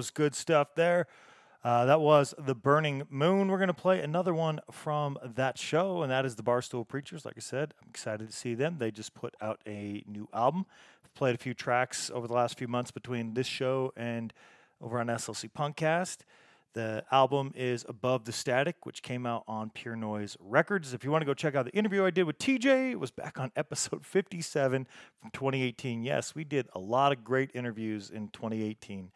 Good 0.10 0.34
stuff 0.34 0.76
there. 0.76 1.08
Uh, 1.64 1.86
that 1.86 2.02
was 2.02 2.34
The 2.40 2.56
Burning 2.56 3.04
Moon. 3.12 3.50
We're 3.50 3.58
going 3.58 3.68
to 3.68 3.74
play 3.74 4.02
another 4.02 4.34
one 4.34 4.60
from 4.72 5.20
that 5.24 5.60
show, 5.60 6.02
and 6.02 6.12
that 6.12 6.26
is 6.26 6.36
the 6.36 6.42
Barstool 6.42 6.88
Preachers. 6.88 7.24
Like 7.24 7.36
I 7.38 7.42
said, 7.42 7.76
I'm 7.82 7.90
excited 7.90 8.28
to 8.28 8.36
see 8.36 8.56
them. 8.56 8.78
They 8.80 8.90
just 8.90 9.14
put 9.14 9.36
out 9.40 9.62
a 9.68 10.04
new 10.08 10.28
album. 10.34 10.66
I've 11.06 11.14
played 11.14 11.36
a 11.36 11.38
few 11.38 11.54
tracks 11.54 12.10
over 12.12 12.26
the 12.26 12.34
last 12.34 12.58
few 12.58 12.68
months 12.68 12.90
between 12.90 13.36
this 13.36 13.46
show 13.46 13.94
and 13.96 14.34
over 14.82 15.00
on 15.00 15.08
SLC 15.08 15.52
Punkcast. 15.52 16.20
The 16.74 17.04
album 17.12 17.52
is 17.54 17.86
Above 17.88 18.24
the 18.24 18.32
Static, 18.32 18.86
which 18.86 19.04
came 19.04 19.26
out 19.26 19.44
on 19.46 19.72
Pure 19.72 19.98
Noise 19.98 20.38
Records. 20.40 20.94
If 20.94 21.04
you 21.04 21.12
want 21.12 21.22
to 21.22 21.26
go 21.26 21.34
check 21.34 21.54
out 21.54 21.66
the 21.66 21.74
interview 21.74 22.06
I 22.06 22.12
did 22.12 22.24
with 22.24 22.40
TJ, 22.40 22.92
it 22.92 23.00
was 23.00 23.12
back 23.12 23.38
on 23.38 23.52
episode 23.58 24.06
57 24.06 24.88
from 25.22 25.32
2018. 25.32 26.02
Yes, 26.02 26.34
we 26.34 26.46
did 26.46 26.70
a 26.74 26.80
lot 26.80 27.12
of 27.12 27.24
great 27.24 27.52
interviews 27.54 28.10
in 28.10 28.30
2018. 28.30 29.12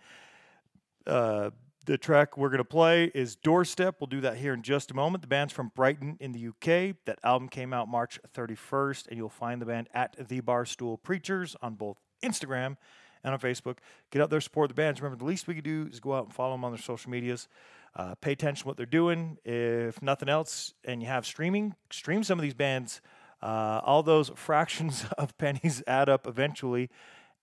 Uh, 1.07 1.51
the 1.85 1.97
track 1.97 2.35
we're 2.35 2.49
going 2.49 2.57
to 2.57 2.63
play 2.63 3.11
is 3.13 3.35
Doorstep. 3.35 3.97
We'll 3.99 4.07
do 4.07 4.21
that 4.21 4.37
here 4.37 4.53
in 4.53 4.63
just 4.63 4.89
a 4.89 4.95
moment. 4.95 5.21
The 5.21 5.27
band's 5.27 5.53
from 5.53 5.71
Brighton 5.75 6.17
in 6.19 6.31
the 6.31 6.47
UK. 6.47 6.95
That 7.05 7.19
album 7.23 7.47
came 7.47 7.73
out 7.73 7.87
March 7.87 8.19
31st, 8.33 9.07
and 9.07 9.17
you'll 9.17 9.29
find 9.29 9.61
the 9.61 9.67
band 9.67 9.89
at 9.93 10.15
The 10.27 10.41
Barstool 10.41 11.01
Preachers 11.01 11.55
on 11.61 11.75
both 11.75 11.97
Instagram 12.23 12.77
and 13.23 13.33
on 13.33 13.39
Facebook. 13.39 13.77
Get 14.09 14.21
out 14.21 14.31
there, 14.31 14.41
support 14.41 14.69
the 14.69 14.73
bands. 14.73 14.99
Remember, 14.99 15.17
the 15.17 15.29
least 15.29 15.47
we 15.47 15.53
can 15.53 15.63
do 15.63 15.87
is 15.91 15.99
go 15.99 16.13
out 16.13 16.25
and 16.25 16.33
follow 16.33 16.53
them 16.53 16.63
on 16.63 16.71
their 16.71 16.81
social 16.81 17.11
medias. 17.11 17.47
Uh, 17.95 18.15
pay 18.15 18.31
attention 18.31 18.63
to 18.63 18.67
what 18.67 18.77
they're 18.77 18.85
doing. 18.87 19.37
If 19.45 20.01
nothing 20.01 20.27
else, 20.27 20.73
and 20.83 21.01
you 21.01 21.07
have 21.07 21.25
streaming, 21.25 21.75
stream 21.91 22.23
some 22.23 22.39
of 22.39 22.43
these 22.43 22.55
bands. 22.55 22.99
Uh, 23.43 23.79
all 23.83 24.01
those 24.01 24.29
fractions 24.35 25.05
of 25.17 25.37
pennies 25.37 25.83
add 25.85 26.09
up 26.09 26.25
eventually. 26.25 26.89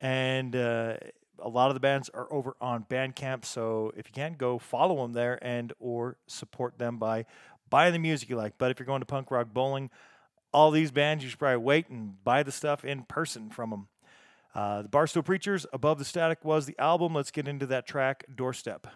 And 0.00 0.56
uh, 0.56 0.96
a 1.42 1.48
lot 1.48 1.68
of 1.68 1.74
the 1.74 1.80
bands 1.80 2.08
are 2.14 2.32
over 2.32 2.56
on 2.60 2.86
Bandcamp, 2.88 3.44
so 3.44 3.92
if 3.96 4.06
you 4.06 4.12
can 4.12 4.34
go 4.34 4.58
follow 4.58 5.02
them 5.02 5.12
there 5.12 5.38
and 5.42 5.72
or 5.78 6.16
support 6.26 6.78
them 6.78 6.98
by 6.98 7.26
buying 7.68 7.92
the 7.92 7.98
music 7.98 8.28
you 8.30 8.36
like. 8.36 8.54
But 8.58 8.70
if 8.70 8.78
you're 8.78 8.86
going 8.86 9.00
to 9.00 9.06
punk 9.06 9.30
rock 9.30 9.48
bowling, 9.52 9.90
all 10.52 10.70
these 10.70 10.90
bands 10.90 11.24
you 11.24 11.30
should 11.30 11.38
probably 11.38 11.56
wait 11.58 11.88
and 11.88 12.22
buy 12.24 12.42
the 12.42 12.52
stuff 12.52 12.84
in 12.84 13.02
person 13.04 13.50
from 13.50 13.70
them. 13.70 13.88
Uh, 14.54 14.82
the 14.82 14.88
Barstool 14.88 15.24
Preachers, 15.24 15.66
Above 15.72 15.98
the 15.98 16.04
Static 16.04 16.44
was 16.44 16.66
the 16.66 16.78
album. 16.78 17.14
Let's 17.14 17.30
get 17.30 17.48
into 17.48 17.66
that 17.66 17.86
track, 17.86 18.24
Doorstep. 18.34 18.86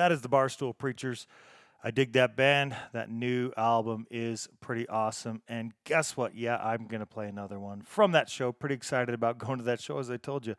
That 0.00 0.12
is 0.12 0.22
the 0.22 0.30
Barstool 0.30 0.78
Preachers. 0.78 1.26
I 1.84 1.90
dig 1.90 2.14
that 2.14 2.34
band. 2.34 2.74
That 2.94 3.10
new 3.10 3.52
album 3.54 4.06
is 4.10 4.48
pretty 4.62 4.88
awesome. 4.88 5.42
And 5.46 5.74
guess 5.84 6.16
what? 6.16 6.34
Yeah, 6.34 6.56
I'm 6.56 6.86
going 6.86 7.00
to 7.00 7.06
play 7.06 7.28
another 7.28 7.60
one 7.60 7.82
from 7.82 8.12
that 8.12 8.30
show. 8.30 8.50
Pretty 8.50 8.74
excited 8.74 9.14
about 9.14 9.36
going 9.46 9.58
to 9.58 9.64
that 9.64 9.78
show, 9.78 9.98
as 9.98 10.10
I 10.10 10.16
told 10.16 10.46
you. 10.46 10.54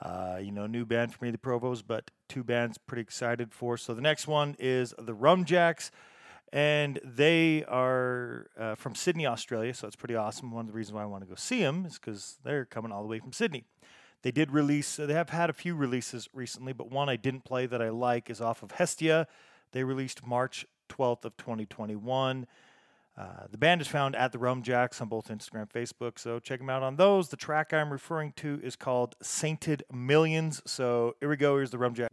Uh, 0.00 0.38
you 0.40 0.50
know, 0.50 0.66
new 0.66 0.86
band 0.86 1.12
for 1.12 1.22
me, 1.22 1.30
the 1.30 1.36
Provos, 1.36 1.82
but 1.86 2.10
two 2.30 2.42
bands 2.42 2.78
pretty 2.78 3.02
excited 3.02 3.52
for. 3.52 3.76
So 3.76 3.92
the 3.92 4.00
next 4.00 4.26
one 4.26 4.56
is 4.58 4.94
the 4.98 5.14
Rumjacks, 5.14 5.90
and 6.50 6.98
they 7.04 7.64
are 7.64 8.46
uh, 8.58 8.74
from 8.74 8.94
Sydney, 8.94 9.26
Australia. 9.26 9.74
So 9.74 9.86
it's 9.86 9.96
pretty 9.96 10.16
awesome. 10.16 10.50
One 10.50 10.62
of 10.62 10.68
the 10.68 10.72
reasons 10.72 10.94
why 10.94 11.02
I 11.02 11.06
want 11.06 11.24
to 11.24 11.28
go 11.28 11.34
see 11.34 11.60
them 11.60 11.84
is 11.84 11.98
because 11.98 12.38
they're 12.42 12.64
coming 12.64 12.90
all 12.90 13.02
the 13.02 13.08
way 13.08 13.18
from 13.18 13.34
Sydney. 13.34 13.66
They 14.22 14.30
did 14.30 14.50
release. 14.50 14.96
They 14.96 15.12
have 15.12 15.30
had 15.30 15.48
a 15.48 15.52
few 15.52 15.74
releases 15.74 16.28
recently, 16.32 16.72
but 16.72 16.90
one 16.90 17.08
I 17.08 17.16
didn't 17.16 17.44
play 17.44 17.66
that 17.66 17.80
I 17.80 17.90
like 17.90 18.30
is 18.30 18.40
off 18.40 18.62
of 18.62 18.72
Hestia. 18.72 19.26
They 19.72 19.84
released 19.84 20.26
March 20.26 20.66
12th 20.88 21.24
of 21.24 21.36
2021. 21.36 22.46
Uh, 23.16 23.24
the 23.50 23.58
band 23.58 23.80
is 23.80 23.88
found 23.88 24.14
at 24.14 24.30
the 24.30 24.38
Rumjacks 24.38 25.00
on 25.00 25.08
both 25.08 25.28
Instagram 25.28 25.68
Facebook, 25.68 26.20
so 26.20 26.38
check 26.38 26.60
them 26.60 26.70
out 26.70 26.84
on 26.84 26.96
those. 26.96 27.28
The 27.28 27.36
track 27.36 27.72
I'm 27.72 27.90
referring 27.90 28.32
to 28.36 28.60
is 28.62 28.76
called 28.76 29.16
Sainted 29.20 29.82
Millions. 29.92 30.62
So 30.66 31.16
here 31.18 31.28
we 31.28 31.36
go. 31.36 31.56
Here's 31.56 31.70
the 31.70 31.78
Rum 31.78 31.94
Jack. 31.94 32.12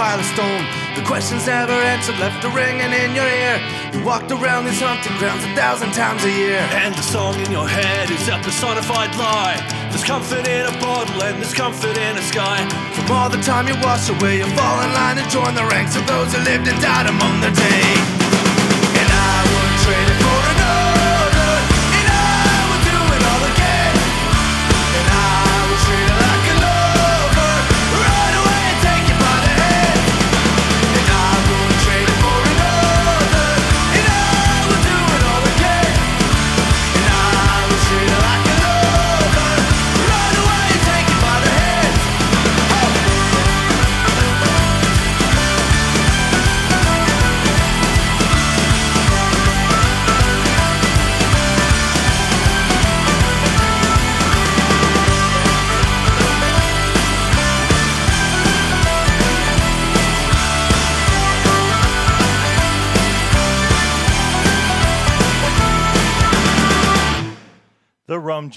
Pile 0.00 0.18
of 0.18 0.24
stone. 0.32 0.64
The 0.96 1.04
questions 1.04 1.44
never 1.46 1.76
answered, 1.92 2.18
left 2.18 2.42
a 2.42 2.48
ringing 2.56 2.88
in 2.88 3.14
your 3.14 3.28
ear. 3.28 3.60
You 3.92 4.00
walked 4.02 4.32
around 4.32 4.64
these 4.64 4.80
hunting 4.80 5.12
grounds 5.20 5.44
a 5.44 5.52
thousand 5.54 5.92
times 5.92 6.24
a 6.24 6.32
year. 6.32 6.64
And 6.80 6.94
the 6.94 7.02
song 7.02 7.36
in 7.44 7.52
your 7.52 7.68
head 7.68 8.08
is 8.08 8.26
a 8.28 8.38
personified 8.40 9.12
lie 9.16 9.60
There's 9.90 10.04
comfort 10.04 10.48
in 10.48 10.64
a 10.64 10.74
bottle 10.80 11.22
and 11.22 11.36
there's 11.36 11.52
comfort 11.52 11.98
in 11.98 12.16
a 12.16 12.22
sky 12.22 12.58
From 12.96 13.12
all 13.12 13.28
the 13.28 13.42
time 13.42 13.68
you 13.68 13.76
wash 13.84 14.08
away, 14.08 14.38
you 14.38 14.48
fall 14.56 14.78
in 14.80 14.90
line 14.94 15.18
and 15.18 15.28
join 15.30 15.54
the 15.54 15.66
ranks 15.68 15.94
of 15.96 16.06
those 16.06 16.32
who 16.32 16.40
lived 16.48 16.66
and 16.66 16.80
died 16.80 17.06
among 17.06 17.42
the 17.42 17.50
day. 17.50 18.19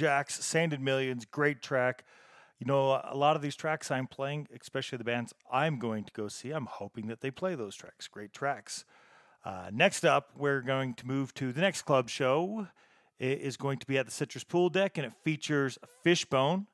Jacks, 0.04 0.44
Sainted 0.44 0.82
Millions, 0.82 1.24
great 1.24 1.62
track. 1.62 2.04
You 2.60 2.68
know, 2.68 3.02
a 3.06 3.16
lot 3.16 3.38
of 3.38 3.42
these 3.42 3.56
tracks 3.56 3.90
I'm 3.90 4.06
playing, 4.06 4.50
especially 4.60 4.98
the 4.98 5.06
bands 5.06 5.34
I'm 5.50 5.80
going 5.80 6.04
to 6.04 6.12
go 6.12 6.28
see, 6.28 6.52
I'm 6.52 6.66
hoping 6.66 7.08
that 7.08 7.22
they 7.22 7.32
play 7.32 7.56
those 7.56 7.74
tracks. 7.74 8.10
Great 8.10 8.34
tracks. 8.34 8.84
Uh, 9.46 9.70
next 9.72 10.04
up, 10.04 10.32
we're 10.36 10.60
going 10.60 10.94
to 10.96 11.08
move 11.08 11.34
to 11.36 11.54
the 11.54 11.62
next 11.62 11.84
club 11.84 12.10
show. 12.10 12.68
It 13.18 13.40
is 13.40 13.56
going 13.56 13.80
to 13.80 13.88
be 13.88 13.98
at 13.98 14.06
the 14.06 14.12
Citrus 14.12 14.44
Pool 14.44 14.68
Deck, 14.68 14.98
and 14.98 15.08
it 15.08 15.14
features 15.24 15.78
Fishbone. 16.04 16.68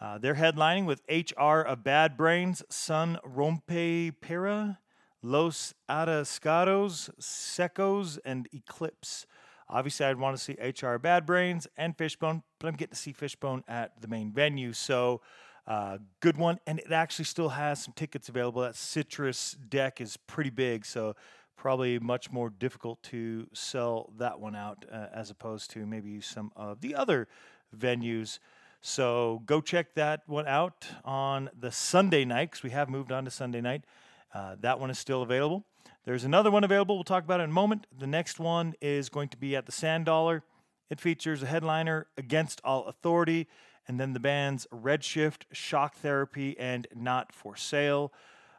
Uh, 0.00 0.18
they're 0.18 0.34
headlining 0.34 0.86
with 0.86 1.02
HR 1.08 1.60
of 1.60 1.84
Bad 1.84 2.16
Brains, 2.16 2.64
Son 2.68 3.20
Rompe 3.24 4.12
Pera, 4.20 4.80
Los 5.22 5.72
Atascados, 5.88 7.10
Secos, 7.20 8.18
and 8.24 8.48
Eclipse. 8.52 9.24
Obviously, 9.68 10.06
I'd 10.06 10.18
want 10.18 10.36
to 10.36 10.42
see 10.42 10.86
HR 10.86 10.96
Bad 10.98 11.26
Brains 11.26 11.66
and 11.76 11.96
Fishbone, 11.96 12.42
but 12.58 12.68
I'm 12.68 12.74
getting 12.74 12.92
to 12.92 12.96
see 12.96 13.12
Fishbone 13.12 13.64
at 13.66 14.00
the 14.00 14.06
main 14.06 14.30
venue. 14.32 14.72
So, 14.72 15.22
uh, 15.66 15.98
good 16.20 16.36
one. 16.36 16.60
And 16.66 16.78
it 16.78 16.92
actually 16.92 17.24
still 17.24 17.48
has 17.48 17.82
some 17.82 17.92
tickets 17.94 18.28
available. 18.28 18.62
That 18.62 18.76
Citrus 18.76 19.56
deck 19.68 20.00
is 20.00 20.16
pretty 20.16 20.50
big. 20.50 20.86
So, 20.86 21.16
probably 21.56 21.98
much 21.98 22.30
more 22.30 22.50
difficult 22.50 23.02
to 23.02 23.48
sell 23.54 24.12
that 24.18 24.38
one 24.38 24.54
out 24.54 24.84
uh, 24.92 25.06
as 25.12 25.30
opposed 25.30 25.70
to 25.72 25.84
maybe 25.84 26.20
some 26.20 26.52
of 26.54 26.80
the 26.80 26.94
other 26.94 27.26
venues. 27.76 28.38
So, 28.82 29.42
go 29.46 29.60
check 29.60 29.94
that 29.94 30.22
one 30.28 30.46
out 30.46 30.86
on 31.04 31.50
the 31.58 31.72
Sunday 31.72 32.24
night 32.24 32.50
because 32.50 32.62
we 32.62 32.70
have 32.70 32.88
moved 32.88 33.10
on 33.10 33.24
to 33.24 33.32
Sunday 33.32 33.60
night. 33.60 33.82
Uh, 34.32 34.54
that 34.60 34.78
one 34.78 34.90
is 34.90 34.98
still 34.98 35.22
available. 35.22 35.64
There's 36.06 36.22
another 36.22 36.52
one 36.52 36.62
available. 36.62 36.94
We'll 36.94 37.02
talk 37.02 37.24
about 37.24 37.40
in 37.40 37.50
a 37.50 37.52
moment. 37.52 37.88
The 37.98 38.06
next 38.06 38.38
one 38.38 38.74
is 38.80 39.08
going 39.08 39.28
to 39.30 39.36
be 39.36 39.56
at 39.56 39.66
the 39.66 39.72
Sand 39.72 40.04
Dollar. 40.04 40.44
It 40.88 41.00
features 41.00 41.42
a 41.42 41.46
headliner 41.46 42.06
Against 42.16 42.60
All 42.62 42.84
Authority, 42.84 43.48
and 43.88 43.98
then 43.98 44.12
the 44.12 44.20
bands 44.20 44.68
Redshift, 44.72 45.42
Shock 45.50 45.96
Therapy, 45.96 46.56
and 46.60 46.86
Not 46.94 47.32
for 47.32 47.56
Sale. 47.56 48.12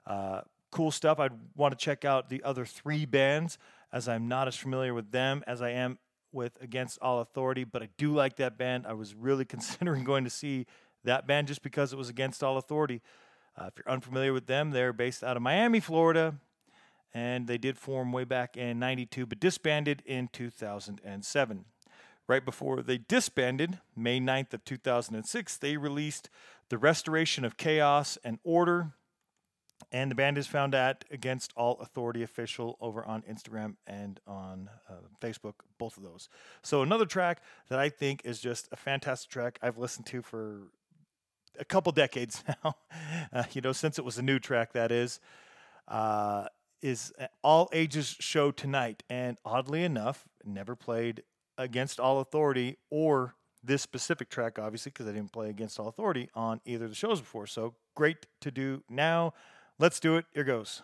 Uh, 0.06 0.41
cool 0.72 0.91
stuff. 0.91 1.22
I'd 1.22 1.32
want 1.56 1.72
to 1.72 1.82
check 1.82 2.03
out 2.03 2.28
the 2.28 2.44
other 2.44 2.65
three 2.65 3.06
bands 3.06 3.57
as 3.94 4.10
I'm 4.10 4.28
not 4.28 4.49
as 4.49 4.57
familiar 4.57 4.94
with 4.94 5.11
them 5.11 5.41
as 5.48 5.61
I 5.61 5.69
am 5.69 5.99
with 6.34 6.61
Against 6.61 6.99
All 7.02 7.22
Authority, 7.22 7.64
but 7.64 7.82
I 7.82 7.88
do 7.98 8.14
like 8.14 8.36
that 8.36 8.57
band. 8.57 8.86
I 8.86 8.91
was 8.91 9.15
really 9.15 9.45
considering 9.56 10.03
going 10.03 10.26
to 10.26 10.30
see 10.30 10.65
that 11.06 11.26
band 11.26 11.48
just 11.48 11.61
because 11.61 11.94
it 11.94 11.95
was 11.95 12.10
Against 12.10 12.44
All 12.44 12.57
Authority. 12.57 13.02
Uh, 13.57 13.68
if 13.68 13.78
you're 13.78 13.90
unfamiliar 13.90 14.34
with 14.34 14.48
them, 14.48 14.72
they're 14.72 14.91
based 14.91 15.24
out 15.24 15.38
of 15.38 15.41
Miami, 15.41 15.80
Florida, 15.80 16.36
and 17.18 17.48
they 17.48 17.57
did 17.57 17.80
form 17.80 18.11
way 18.11 18.23
back 18.23 18.56
in 18.56 18.77
92 18.77 19.26
but 19.26 19.39
disbanded 19.39 20.03
in 20.06 20.30
2007 20.31 21.65
right 22.27 22.45
before 22.45 22.84
they 22.84 22.98
disbanded 22.99 23.80
may 23.95 24.19
9th 24.19 24.53
of 24.53 24.64
2006 24.64 25.57
they 25.57 25.77
released 25.77 26.30
the 26.69 26.77
restoration 26.77 27.44
of 27.44 27.57
chaos 27.57 28.19
and 28.23 28.38
order 28.44 28.91
and 29.91 30.11
the 30.11 30.15
band 30.15 30.38
is 30.38 30.45
found 30.45 30.76
at 30.76 31.06
against 31.10 31.52
all 31.56 31.80
authority 31.80 32.22
official 32.22 32.77
over 32.80 33.03
on 33.03 33.23
instagram 33.23 33.77
and 33.88 34.19
on 34.27 34.69
uh, 34.88 34.94
facebook 35.19 35.53
both 35.80 35.98
of 35.98 36.03
those. 36.03 36.30
So 36.61 36.84
another 36.84 37.06
track 37.06 37.41
that 37.69 37.80
i 37.80 37.89
think 37.89 38.22
is 38.26 38.39
just 38.39 38.68
a 38.72 38.76
fantastic 38.76 39.31
track 39.31 39.57
i've 39.64 39.80
listened 39.80 40.06
to 40.07 40.22
for 40.22 40.68
a 41.60 41.65
couple 41.65 41.91
decades 41.91 42.44
now 42.64 42.76
uh, 43.34 43.44
you 43.53 43.61
know 43.61 43.72
since 43.72 43.98
it 43.98 44.06
was 44.06 44.19
a 44.19 44.22
new 44.22 44.38
track 44.38 44.73
that 44.73 44.91
is 44.91 45.19
uh, 45.88 46.48
is 46.82 47.12
an 47.18 47.28
all 47.44 47.70
ages 47.74 48.16
show 48.20 48.52
tonight, 48.52 49.04
and 49.10 49.38
oddly 49.45 49.84
enough, 49.84 50.28
never 50.44 50.76
played 50.76 51.24
against 51.58 51.99
all 51.99 52.20
authority 52.20 52.78
or 52.90 53.36
this 53.64 53.82
specific 53.82 54.30
track, 54.30 54.60
obviously, 54.60 54.91
because 54.91 55.08
I 55.08 55.12
didn't 55.12 55.32
play 55.32 55.49
against 55.49 55.80
all 55.80 55.88
authority 55.88 56.30
on 56.34 56.62
either 56.66 56.86
of 56.86 56.91
the 56.91 56.95
shows 56.95 57.20
before. 57.20 57.48
So 57.48 57.76
great 57.95 58.28
to 58.41 58.52
do 58.52 58.84
now. 58.90 59.34
Let's 59.80 59.99
do 59.99 60.18
it. 60.18 60.26
Here 60.34 60.44
goes. 60.44 60.82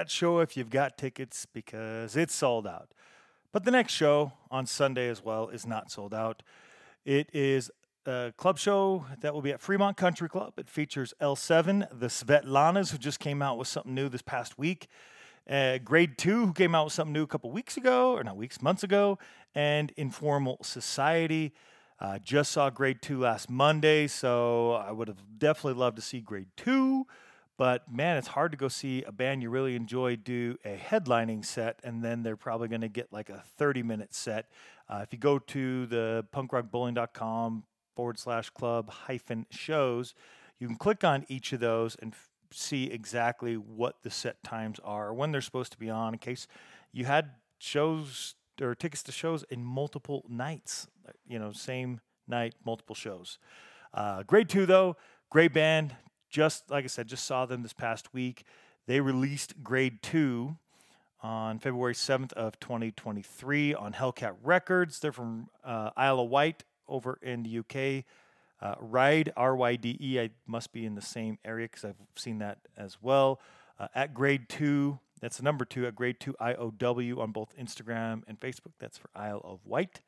That 0.00 0.10
show 0.10 0.38
if 0.38 0.56
you've 0.56 0.70
got 0.70 0.96
tickets 0.96 1.46
because 1.52 2.16
it's 2.16 2.34
sold 2.34 2.66
out. 2.66 2.94
But 3.52 3.64
the 3.64 3.70
next 3.70 3.92
show 3.92 4.32
on 4.50 4.64
Sunday 4.64 5.10
as 5.10 5.22
well 5.22 5.50
is 5.50 5.66
not 5.66 5.90
sold 5.90 6.14
out. 6.14 6.42
It 7.04 7.28
is 7.34 7.70
a 8.06 8.32
club 8.34 8.58
show 8.58 9.04
that 9.20 9.34
will 9.34 9.42
be 9.42 9.50
at 9.50 9.60
Fremont 9.60 9.98
Country 9.98 10.26
Club. 10.26 10.54
It 10.56 10.70
features 10.70 11.12
L7, 11.20 11.86
the 12.00 12.06
Svetlanas, 12.06 12.92
who 12.92 12.96
just 12.96 13.20
came 13.20 13.42
out 13.42 13.58
with 13.58 13.68
something 13.68 13.94
new 13.94 14.08
this 14.08 14.22
past 14.22 14.56
week. 14.58 14.88
Uh, 15.46 15.76
Grade 15.76 16.16
2, 16.16 16.46
who 16.46 16.52
came 16.54 16.74
out 16.74 16.84
with 16.84 16.94
something 16.94 17.12
new 17.12 17.24
a 17.24 17.26
couple 17.26 17.50
weeks 17.50 17.76
ago, 17.76 18.14
or 18.14 18.24
not 18.24 18.38
weeks, 18.38 18.62
months 18.62 18.82
ago. 18.82 19.18
And 19.54 19.92
Informal 19.98 20.60
Society. 20.62 21.52
Uh, 21.98 22.18
just 22.20 22.52
saw 22.52 22.70
Grade 22.70 23.02
2 23.02 23.20
last 23.20 23.50
Monday, 23.50 24.06
so 24.06 24.72
I 24.72 24.92
would 24.92 25.08
have 25.08 25.22
definitely 25.36 25.78
loved 25.78 25.96
to 25.96 26.02
see 26.02 26.22
Grade 26.22 26.48
2. 26.56 27.06
But 27.60 27.92
man, 27.92 28.16
it's 28.16 28.28
hard 28.28 28.52
to 28.52 28.56
go 28.56 28.68
see 28.68 29.02
a 29.02 29.12
band 29.12 29.42
you 29.42 29.50
really 29.50 29.76
enjoy 29.76 30.16
do 30.16 30.56
a 30.64 30.78
headlining 30.78 31.44
set, 31.44 31.78
and 31.84 32.02
then 32.02 32.22
they're 32.22 32.34
probably 32.34 32.68
going 32.68 32.80
to 32.80 32.88
get 32.88 33.12
like 33.12 33.28
a 33.28 33.44
30 33.58 33.82
minute 33.82 34.14
set. 34.14 34.46
Uh, 34.88 35.00
if 35.02 35.12
you 35.12 35.18
go 35.18 35.38
to 35.38 35.84
the 35.84 36.24
punkrockbowling.com 36.34 37.64
forward 37.94 38.18
slash 38.18 38.48
club 38.48 38.88
hyphen 38.88 39.44
shows, 39.50 40.14
you 40.58 40.68
can 40.68 40.76
click 40.76 41.04
on 41.04 41.26
each 41.28 41.52
of 41.52 41.60
those 41.60 41.96
and 42.00 42.14
f- 42.14 42.30
see 42.50 42.84
exactly 42.84 43.58
what 43.58 43.96
the 44.04 44.10
set 44.10 44.42
times 44.42 44.80
are, 44.82 45.12
when 45.12 45.30
they're 45.30 45.42
supposed 45.42 45.72
to 45.72 45.78
be 45.78 45.90
on, 45.90 46.14
in 46.14 46.18
case 46.18 46.46
you 46.94 47.04
had 47.04 47.32
shows 47.58 48.36
or 48.58 48.74
tickets 48.74 49.02
to 49.02 49.12
shows 49.12 49.44
in 49.50 49.62
multiple 49.62 50.24
nights, 50.30 50.86
you 51.28 51.38
know, 51.38 51.52
same 51.52 52.00
night, 52.26 52.54
multiple 52.64 52.94
shows. 52.94 53.38
Uh, 53.92 54.22
grade 54.22 54.48
two, 54.48 54.64
though, 54.64 54.96
great 55.28 55.52
band. 55.52 55.94
Just 56.30 56.70
like 56.70 56.84
I 56.84 56.88
said, 56.88 57.08
just 57.08 57.24
saw 57.24 57.44
them 57.46 57.62
this 57.62 57.72
past 57.72 58.14
week. 58.14 58.44
They 58.86 59.00
released 59.00 59.62
grade 59.62 60.02
two 60.02 60.56
on 61.22 61.58
February 61.58 61.94
7th 61.94 62.32
of 62.32 62.58
2023 62.60 63.74
on 63.74 63.92
Hellcat 63.92 64.36
Records. 64.42 65.00
They're 65.00 65.12
from 65.12 65.48
uh, 65.64 65.90
Isle 65.96 66.20
of 66.20 66.30
Wight 66.30 66.64
over 66.88 67.18
in 67.22 67.42
the 67.42 67.58
UK. 67.58 68.04
Uh, 68.62 68.74
Ride, 68.78 69.32
R 69.36 69.56
Y 69.56 69.76
D 69.76 69.96
E, 70.00 70.20
I 70.20 70.30
must 70.46 70.72
be 70.72 70.84
in 70.84 70.94
the 70.94 71.02
same 71.02 71.38
area 71.44 71.66
because 71.66 71.84
I've 71.84 71.96
seen 72.14 72.38
that 72.38 72.58
as 72.76 72.98
well. 73.00 73.40
Uh, 73.78 73.88
at 73.94 74.12
grade 74.12 74.48
two, 74.48 74.98
that's 75.20 75.38
the 75.38 75.42
number 75.42 75.64
two, 75.64 75.86
at 75.86 75.94
grade 75.94 76.20
two 76.20 76.34
IOW 76.40 77.18
on 77.18 77.32
both 77.32 77.56
Instagram 77.58 78.22
and 78.28 78.38
Facebook. 78.38 78.72
That's 78.78 78.98
for 78.98 79.08
Isle 79.14 79.40
of 79.44 79.60
Wight. 79.64 80.00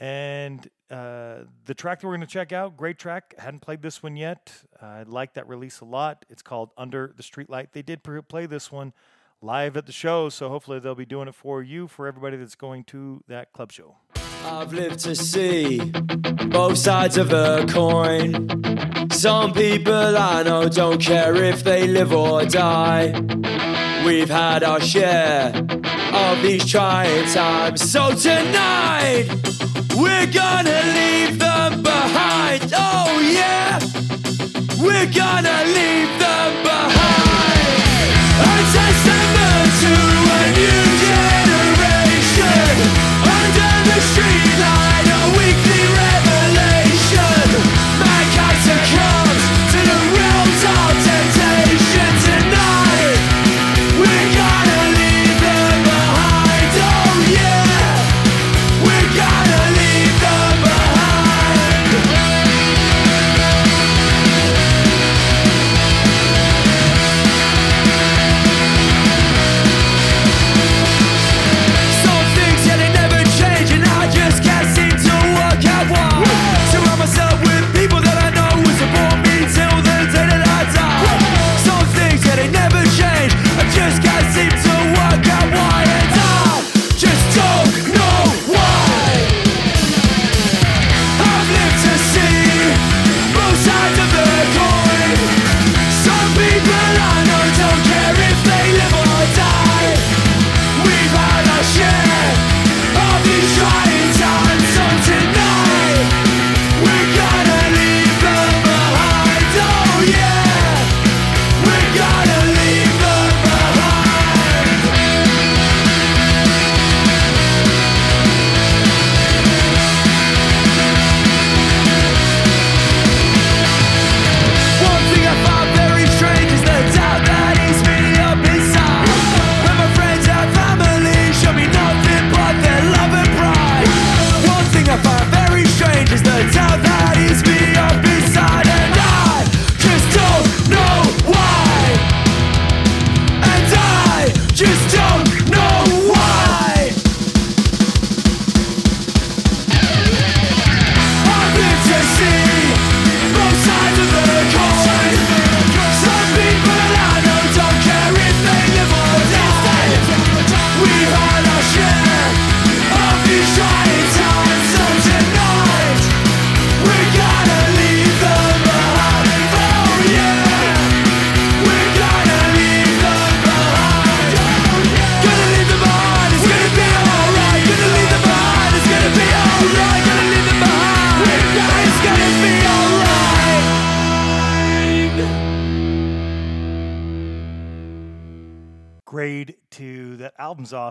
And 0.00 0.66
uh, 0.90 1.40
the 1.66 1.74
track 1.74 2.00
that 2.00 2.06
we're 2.06 2.16
going 2.16 2.26
to 2.26 2.32
check 2.32 2.52
out, 2.52 2.76
great 2.76 2.98
track. 2.98 3.34
Hadn't 3.38 3.60
played 3.60 3.82
this 3.82 4.02
one 4.02 4.16
yet. 4.16 4.50
I 4.80 5.02
like 5.02 5.34
that 5.34 5.46
release 5.46 5.80
a 5.80 5.84
lot. 5.84 6.24
It's 6.30 6.42
called 6.42 6.70
Under 6.78 7.12
the 7.14 7.22
Streetlight. 7.22 7.68
They 7.72 7.82
did 7.82 8.02
play 8.02 8.46
this 8.46 8.72
one 8.72 8.94
live 9.42 9.76
at 9.76 9.84
the 9.86 9.92
show, 9.92 10.30
so 10.30 10.48
hopefully 10.48 10.80
they'll 10.80 10.94
be 10.94 11.04
doing 11.06 11.28
it 11.28 11.34
for 11.34 11.62
you, 11.62 11.86
for 11.86 12.06
everybody 12.06 12.38
that's 12.38 12.54
going 12.54 12.84
to 12.84 13.22
that 13.28 13.52
club 13.52 13.72
show. 13.72 13.96
I've 14.44 14.72
lived 14.72 15.00
to 15.00 15.14
see 15.14 15.80
both 15.80 16.78
sides 16.78 17.18
of 17.18 17.30
a 17.32 17.66
coin. 17.66 19.10
Some 19.10 19.52
people 19.52 20.16
I 20.16 20.42
know 20.42 20.68
don't 20.68 21.00
care 21.00 21.34
if 21.36 21.62
they 21.62 21.86
live 21.86 22.12
or 22.12 22.46
die. 22.46 23.12
We've 24.06 24.30
had 24.30 24.62
our 24.62 24.80
share 24.80 25.52
of 25.54 26.42
these 26.42 26.64
trying 26.64 27.26
times. 27.26 27.90
So 27.90 28.14
tonight, 28.14 29.28
we're 30.00 30.26
gonna 30.26 30.80
leave 30.96 31.38
them 31.38 31.82
behind. 31.82 32.72
Oh, 32.74 33.20
yeah, 33.20 33.78
we're 34.82 35.10
gonna 35.12 35.64
leave 35.76 36.12
them 36.18 36.62
behind. 36.62 36.90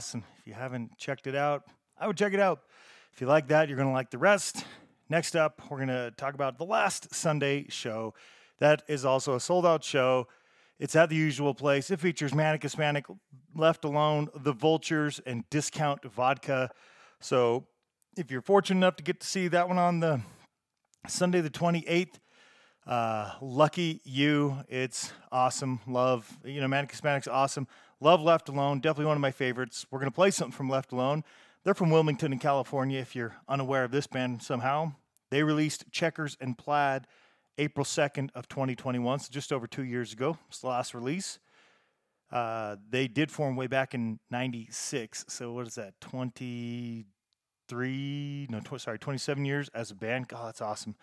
Awesome. 0.10 0.24
If 0.40 0.48
you 0.48 0.54
haven't 0.56 0.98
checked 0.98 1.28
it 1.28 1.36
out, 1.36 1.66
I 2.00 2.08
would 2.08 2.18
check 2.18 2.34
it 2.34 2.40
out. 2.40 2.62
If 3.14 3.22
you 3.22 3.28
like 3.28 3.50
that, 3.50 3.68
you're 3.68 3.78
going 3.78 3.90
to 3.90 3.94
like 3.94 4.10
the 4.10 4.18
rest. 4.18 4.66
Next 5.08 5.36
up, 5.36 5.62
we're 5.70 5.78
going 5.78 5.90
to 5.90 6.12
talk 6.18 6.34
about 6.34 6.58
the 6.58 6.66
last 6.66 7.14
Sunday 7.14 7.68
show. 7.70 8.16
That 8.58 8.82
is 8.88 9.06
also 9.06 9.36
a 9.36 9.40
sold 9.40 9.68
out 9.68 9.84
show. 9.84 10.28
It's 10.80 10.96
at 10.96 11.10
the 11.10 11.16
usual 11.16 11.54
place. 11.54 11.92
It 11.92 12.00
features 12.00 12.34
Manic 12.34 12.64
Hispanic, 12.64 13.06
Left 13.56 13.86
Alone, 13.86 14.30
The 14.34 14.52
Vultures, 14.52 15.22
and 15.28 15.48
Discount 15.52 16.04
Vodka. 16.04 16.72
So 17.20 17.68
if 18.18 18.32
you're 18.32 18.42
fortunate 18.42 18.80
enough 18.80 18.96
to 18.96 19.04
get 19.04 19.20
to 19.20 19.28
see 19.28 19.48
that 19.50 19.68
one 19.68 19.78
on 19.78 20.00
the 20.00 20.22
Sunday 21.08 21.42
the 21.42 21.52
28th, 21.52 22.16
uh, 22.88 23.34
lucky 23.42 24.02
you. 24.04 24.58
It's 24.68 25.14
awesome. 25.32 25.82
Love, 25.86 26.36
you 26.44 26.62
know, 26.62 26.68
Manic 26.68 26.90
Hispanic's 26.90 27.28
awesome. 27.28 27.68
Love 28.02 28.22
Left 28.22 28.48
Alone. 28.48 28.80
Definitely 28.80 29.08
one 29.08 29.18
of 29.18 29.22
my 29.22 29.32
favorites. 29.32 29.86
We're 29.92 30.00
going 30.00 30.12
to 30.12 30.16
play 30.16 30.32
something 30.32 30.56
from 30.56 30.70
Left 30.70 30.92
Alone. 30.92 31.24
They're 31.64 31.74
from 31.74 31.90
Wilmington 31.90 32.32
in 32.32 32.40
California, 32.40 33.00
if 33.00 33.16
you're 33.16 33.36
unaware 33.48 33.84
of 33.84 33.92
this 33.92 34.08
band 34.08 34.42
somehow. 34.42 34.94
They 35.30 35.44
released 35.44 35.92
Checkers 35.92 36.38
and 36.40 36.58
Plaid 36.58 37.06
April 37.58 37.84
2nd 37.84 38.30
of 38.34 38.48
2021, 38.48 39.20
so 39.20 39.28
just 39.30 39.52
over 39.52 39.68
two 39.68 39.84
years 39.84 40.14
ago. 40.14 40.38
It's 40.48 40.60
the 40.60 40.68
last 40.68 40.94
release. 40.94 41.40
Uh, 42.32 42.78
they 42.90 43.10
did 43.10 43.30
form 43.30 43.58
way 43.58 43.68
back 43.68 43.94
in 43.94 44.20
96. 44.32 45.26
So 45.28 45.52
what 45.52 45.68
is 45.68 45.76
that? 45.76 46.00
23, 46.00 48.48
no, 48.50 48.62
tw- 48.62 48.80
sorry, 48.80 48.98
27 48.98 49.44
years 49.44 49.68
as 49.74 49.92
a 49.92 49.96
band. 49.96 50.30
God, 50.30 50.48
that's 50.48 50.62
awesome. 50.62 50.96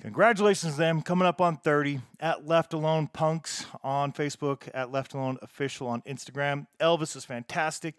Congratulations 0.00 0.76
them 0.76 1.00
coming 1.00 1.26
up 1.26 1.40
on 1.40 1.56
30 1.56 2.00
at 2.20 2.46
Left 2.46 2.74
Alone 2.74 3.08
Punks 3.12 3.64
on 3.82 4.12
Facebook, 4.12 4.68
at 4.74 4.92
Left 4.92 5.14
Alone 5.14 5.38
Official 5.40 5.86
on 5.86 6.02
Instagram. 6.02 6.66
Elvis 6.80 7.16
is 7.16 7.24
fantastic. 7.24 7.94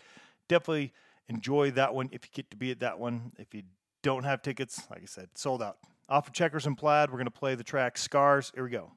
Definitely 0.47 0.93
enjoy 1.27 1.71
that 1.71 1.95
one 1.95 2.09
if 2.11 2.25
you 2.25 2.29
get 2.33 2.51
to 2.51 2.57
be 2.57 2.71
at 2.71 2.79
that 2.81 2.99
one. 2.99 3.31
If 3.39 3.55
you 3.55 3.63
don't 4.03 4.23
have 4.23 4.41
tickets, 4.41 4.83
like 4.91 5.01
I 5.01 5.05
said, 5.05 5.29
sold 5.33 5.63
out. 5.63 5.77
Off 6.07 6.27
of 6.27 6.33
Checkers 6.33 6.67
and 6.67 6.77
Plaid, 6.77 7.09
we're 7.09 7.17
going 7.17 7.25
to 7.25 7.31
play 7.31 7.55
the 7.55 7.63
track 7.63 7.97
Scars. 7.97 8.51
Here 8.53 8.63
we 8.63 8.69
go. 8.69 8.91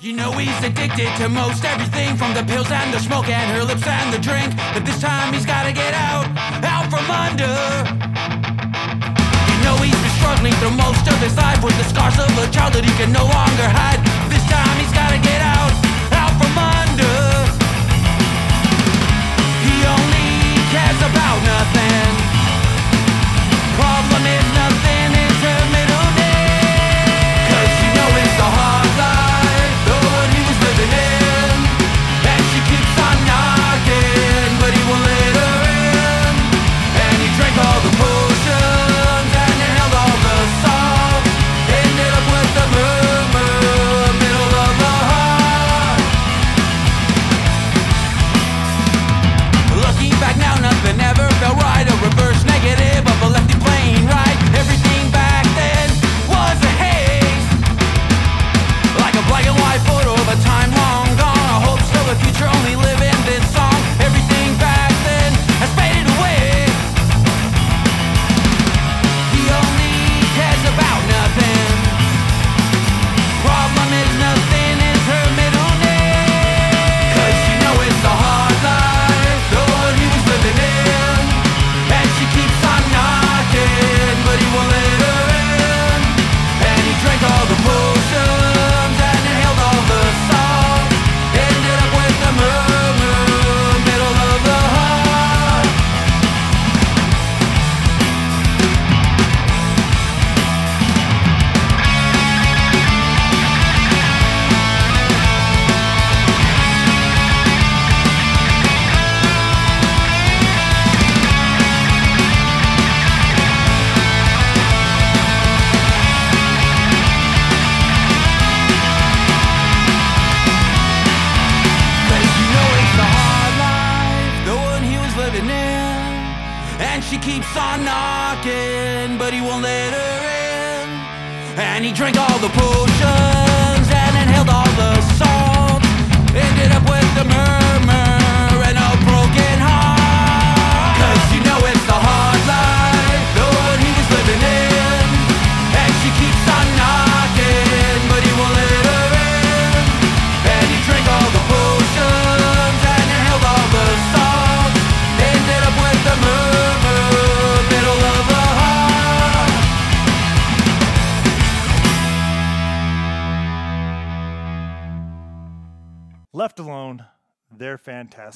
You 0.00 0.12
know 0.12 0.30
he's 0.32 0.62
addicted 0.62 1.10
to 1.16 1.28
most 1.28 1.64
everything 1.64 2.16
from 2.16 2.34
the 2.34 2.44
pills 2.44 2.70
and 2.70 2.92
the 2.92 3.00
smoke 3.00 3.28
and 3.28 3.50
her 3.56 3.64
lips 3.64 3.86
and 3.86 4.12
the 4.12 4.18
drink. 4.18 4.54
But 4.74 4.84
this 4.84 5.00
time 5.00 5.32
he's 5.32 5.46
gotta 5.46 5.72
get 5.72 5.94
out, 5.94 6.28
out 6.62 6.86
from 6.90 7.10
under. 7.10 7.56
You 9.48 9.58
know 9.64 9.76
he's 9.82 9.97
struggling 10.18 10.52
through 10.54 10.74
most 10.74 11.06
of 11.06 11.18
his 11.22 11.36
life 11.36 11.62
with 11.62 11.76
the 11.78 11.84
scars 11.84 12.18
of 12.18 12.30
a 12.38 12.46
child 12.50 12.74
that 12.74 12.84
he 12.84 12.92
can 12.98 13.12
no 13.12 13.24
longer 13.24 13.68
hide. 13.70 14.00
This 14.30 14.42
time 14.50 14.74
he's 14.82 14.92
gotta 14.92 15.18
get 15.22 15.40
out, 15.40 15.72
out 16.14 16.34
from 16.38 16.54
under. 16.58 17.18
He 19.62 19.74
only 19.86 20.28
cares 20.74 21.00
about 21.06 21.38
nothing. 21.46 22.17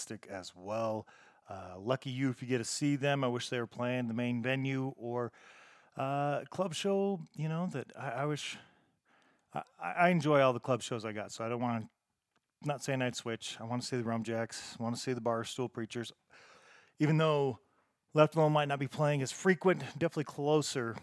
Fantastic 0.02 0.28
as 0.32 0.52
well. 0.56 1.06
Uh, 1.48 1.78
lucky 1.78 2.10
you 2.10 2.30
if 2.30 2.42
you 2.42 2.48
get 2.48 2.58
to 2.58 2.64
see 2.64 2.96
them. 2.96 3.22
I 3.22 3.28
wish 3.28 3.48
they 3.50 3.60
were 3.60 3.68
playing 3.68 4.08
the 4.08 4.14
main 4.14 4.42
venue 4.42 4.92
or 4.96 5.30
uh, 5.96 6.40
club 6.50 6.74
show. 6.74 7.20
You 7.36 7.48
know 7.48 7.68
that 7.72 7.92
I, 7.96 8.08
I 8.10 8.24
wish. 8.24 8.58
I, 9.54 9.62
I 9.80 10.08
enjoy 10.08 10.40
all 10.40 10.52
the 10.52 10.60
club 10.60 10.82
shows 10.82 11.04
I 11.04 11.12
got, 11.12 11.30
so 11.30 11.44
I 11.44 11.48
don't 11.48 11.60
want 11.60 11.82
to. 11.82 11.88
Not 12.66 12.82
saying 12.82 13.00
I'd 13.00 13.14
switch. 13.14 13.56
I 13.60 13.64
want 13.64 13.82
to 13.82 13.86
see 13.88 13.96
the 13.96 14.02
Rumjacks. 14.02 14.76
I 14.78 14.82
want 14.82 14.96
to 14.96 15.00
see 15.00 15.12
the 15.12 15.20
Barstool 15.20 15.72
Preachers. 15.72 16.12
Even 16.98 17.16
though 17.18 17.60
Left 18.12 18.34
Alone 18.34 18.52
might 18.52 18.68
not 18.68 18.80
be 18.80 18.88
playing 18.88 19.22
as 19.22 19.30
frequent, 19.30 19.80
definitely 19.98 20.24
closer 20.24 20.96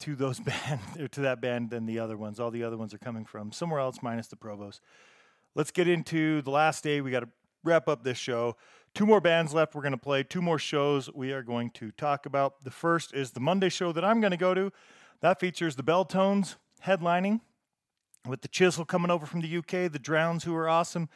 to 0.00 0.14
those 0.14 0.40
band 0.68 0.80
or 0.98 1.08
to 1.08 1.20
that 1.20 1.42
band 1.42 1.68
than 1.68 1.84
the 1.84 1.98
other 1.98 2.16
ones. 2.16 2.40
All 2.40 2.50
the 2.50 2.64
other 2.64 2.78
ones 2.78 2.94
are 2.94 2.98
coming 2.98 3.26
from 3.26 3.52
somewhere 3.52 3.80
else, 3.80 3.98
minus 4.02 4.28
the 4.28 4.36
Provos. 4.36 4.80
Let's 5.54 5.70
get 5.70 5.88
into 5.88 6.40
the 6.42 6.50
last 6.50 6.82
day. 6.84 7.02
We 7.02 7.10
got 7.10 7.20
to 7.20 7.28
wrap 7.64 7.88
up 7.88 8.04
this 8.04 8.18
show. 8.18 8.56
Two 8.94 9.06
more 9.06 9.20
bands 9.20 9.52
left. 9.52 9.74
We're 9.74 9.82
going 9.82 9.92
to 9.92 9.98
play 9.98 10.22
two 10.22 10.42
more 10.42 10.58
shows 10.58 11.12
we 11.12 11.32
are 11.32 11.42
going 11.42 11.70
to 11.70 11.90
talk 11.92 12.26
about. 12.26 12.62
The 12.62 12.70
first 12.70 13.12
is 13.12 13.32
the 13.32 13.40
Monday 13.40 13.68
show 13.68 13.90
that 13.92 14.04
I'm 14.04 14.20
going 14.20 14.30
to 14.30 14.36
go 14.36 14.54
to. 14.54 14.70
That 15.20 15.40
features 15.40 15.74
the 15.74 15.82
Beltones 15.82 16.56
headlining 16.84 17.40
with 18.26 18.42
the 18.42 18.48
Chisel 18.48 18.84
coming 18.84 19.10
over 19.10 19.26
from 19.26 19.40
the 19.40 19.56
UK, 19.56 19.90
the 19.90 19.98
Drowns, 19.98 20.44
who 20.44 20.54
are 20.54 20.68
awesome. 20.68 21.08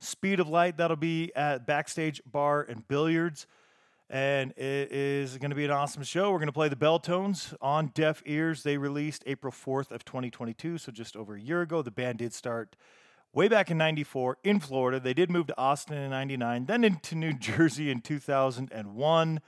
Speed 0.00 0.40
of 0.40 0.48
Light, 0.48 0.76
that'll 0.76 0.96
be 0.96 1.32
at 1.34 1.66
Backstage 1.66 2.22
Bar 2.24 2.62
and 2.62 2.86
Billiards. 2.88 3.46
And 4.08 4.52
it 4.52 4.92
is 4.92 5.36
going 5.36 5.50
to 5.50 5.56
be 5.56 5.64
an 5.64 5.72
awesome 5.72 6.04
show. 6.04 6.30
We're 6.30 6.38
going 6.38 6.46
to 6.46 6.52
play 6.52 6.68
the 6.68 6.76
Beltones 6.76 7.54
on 7.60 7.88
Deaf 7.88 8.22
Ears. 8.24 8.62
They 8.62 8.78
released 8.78 9.24
April 9.26 9.52
4th 9.52 9.90
of 9.90 10.04
2022, 10.04 10.78
so 10.78 10.92
just 10.92 11.16
over 11.16 11.34
a 11.34 11.40
year 11.40 11.62
ago. 11.62 11.82
The 11.82 11.90
band 11.90 12.18
did 12.18 12.32
start 12.32 12.76
way 13.36 13.48
back 13.48 13.70
in 13.70 13.76
94 13.76 14.38
in 14.42 14.58
Florida. 14.58 14.98
They 14.98 15.12
did 15.12 15.30
move 15.30 15.46
to 15.48 15.58
Austin 15.58 15.98
in 15.98 16.10
99, 16.10 16.64
then 16.64 16.82
into 16.82 17.14
New 17.14 17.32
Jersey 17.38 17.90
in 17.90 18.00
2001. 18.00 19.40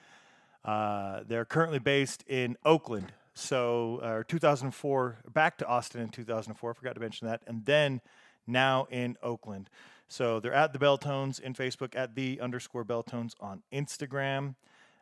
Uh, 0.63 1.21
they're 1.27 1.47
currently 1.47 1.79
based 1.79 2.23
in 2.29 2.57
Oakland. 2.67 3.13
So, 3.33 3.99
uh, 4.03 4.23
2004, 4.29 5.19
back 5.33 5.57
to 5.59 5.67
Austin 5.67 6.03
in 6.03 6.11
2004. 6.11 6.71
I 6.71 6.75
Forgot 6.75 6.95
to 6.97 7.01
mention 7.01 7.29
that. 7.29 7.41
And 7.47 7.65
then 7.65 8.03
now 8.47 8.87
in 8.91 9.17
Oakland. 9.23 9.71
So 10.07 10.39
they're 10.39 10.53
at 10.53 10.75
the 10.75 10.79
Beltones 10.79 11.41
in 11.41 11.55
Facebook, 11.55 11.97
at 11.97 12.15
the 12.15 12.41
underscore 12.41 12.85
Beltones 12.85 13.33
on 13.41 13.63
Instagram. 13.73 14.55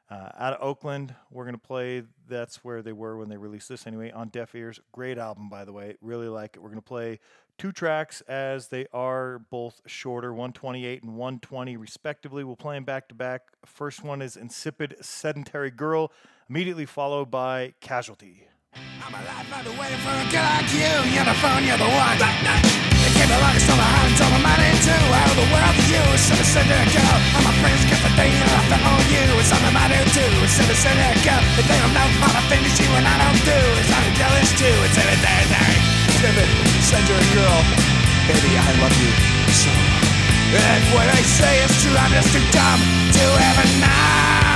Uh, 0.08 0.28
out 0.38 0.52
of 0.52 0.62
Oakland, 0.62 1.14
we're 1.32 1.44
going 1.44 1.56
to 1.56 1.60
play. 1.60 2.04
That's 2.28 2.64
where 2.64 2.80
they 2.80 2.92
were 2.92 3.18
when 3.18 3.28
they 3.28 3.36
released 3.36 3.68
this 3.68 3.86
anyway, 3.86 4.12
on 4.12 4.28
Deaf 4.28 4.54
Ears. 4.54 4.80
Great 4.92 5.18
album, 5.18 5.48
by 5.48 5.64
the 5.64 5.72
way. 5.72 5.96
Really 6.00 6.28
like 6.28 6.54
it. 6.54 6.60
We're 6.60 6.68
going 6.68 6.80
to 6.80 6.86
play 6.86 7.18
two 7.58 7.72
tracks 7.72 8.20
as 8.22 8.68
they 8.68 8.86
are 8.92 9.40
both 9.50 9.80
shorter 9.86 10.32
128 10.32 11.02
and 11.02 11.16
120, 11.16 11.76
respectively. 11.76 12.44
We'll 12.44 12.54
play 12.54 12.76
them 12.76 12.84
back 12.84 13.08
to 13.08 13.14
back. 13.14 13.42
First 13.64 14.04
one 14.04 14.22
is 14.22 14.36
Insipid 14.36 14.96
Sedentary 15.00 15.70
Girl, 15.70 16.12
immediately 16.48 16.86
followed 16.86 17.30
by 17.30 17.74
Casualty. 17.80 18.46
I'm 18.74 19.14
alive, 19.14 19.46
for 19.46 19.60
a 19.60 20.30
girl 20.30 20.42
like 20.42 20.72
you. 20.72 21.14
You're 21.14 21.24
the 21.24 21.34
phone, 21.34 21.64
you're 21.64 21.78
the 21.78 21.84
one. 21.84 22.95
Came 23.26 23.42
along 23.42 23.58
and 23.58 23.64
stole 23.66 23.74
my 23.74 23.82
heart 23.82 24.06
and 24.06 24.14
told 24.14 24.30
my 24.38 24.42
mind 24.46 24.62
into 24.70 24.94
How 24.94 25.34
the 25.34 25.46
world 25.50 25.74
to 25.74 25.82
you. 25.90 25.98
is 26.14 26.30
yours, 26.30 26.46
so 26.46 26.62
girl, 26.62 27.18
and 27.34 27.42
my 27.42 27.54
friends 27.58 27.82
got 27.90 27.98
the 28.06 28.12
thing 28.14 28.30
that 28.30 28.54
I 28.54 28.62
felt 28.70 28.86
on 28.86 29.02
you. 29.10 29.26
It's 29.42 29.50
something 29.50 29.74
I 29.74 29.86
do 29.90 29.98
too, 30.14 30.30
it's 30.46 30.54
so 30.54 30.62
cynical 30.62 31.26
girl. 31.26 31.42
If 31.58 31.66
they 31.66 31.74
don't 31.74 31.90
know 31.90 32.06
how 32.22 32.38
to 32.38 32.42
finish 32.46 32.78
you 32.78 32.86
and 32.94 33.02
I 33.02 33.18
don't 33.18 33.42
do. 33.42 33.58
It's 33.82 33.90
not 33.90 34.06
a 34.06 34.12
jealous 34.14 34.50
too, 34.54 34.76
it's 34.86 34.94
everything 34.94 35.42
Timid, 36.22 36.50
slender 36.86 37.18
girl. 37.34 37.58
Baby, 38.30 38.54
I 38.62 38.70
love 38.78 38.94
you 38.94 39.10
so. 39.50 39.74
And 39.74 40.82
what 40.94 41.10
I 41.10 41.18
say 41.26 41.66
is 41.66 41.74
true, 41.82 41.98
I'm 41.98 42.14
just 42.14 42.30
too 42.30 42.46
dumb 42.54 42.78
to 43.10 43.24
ever 43.42 43.66
know. 43.82 44.55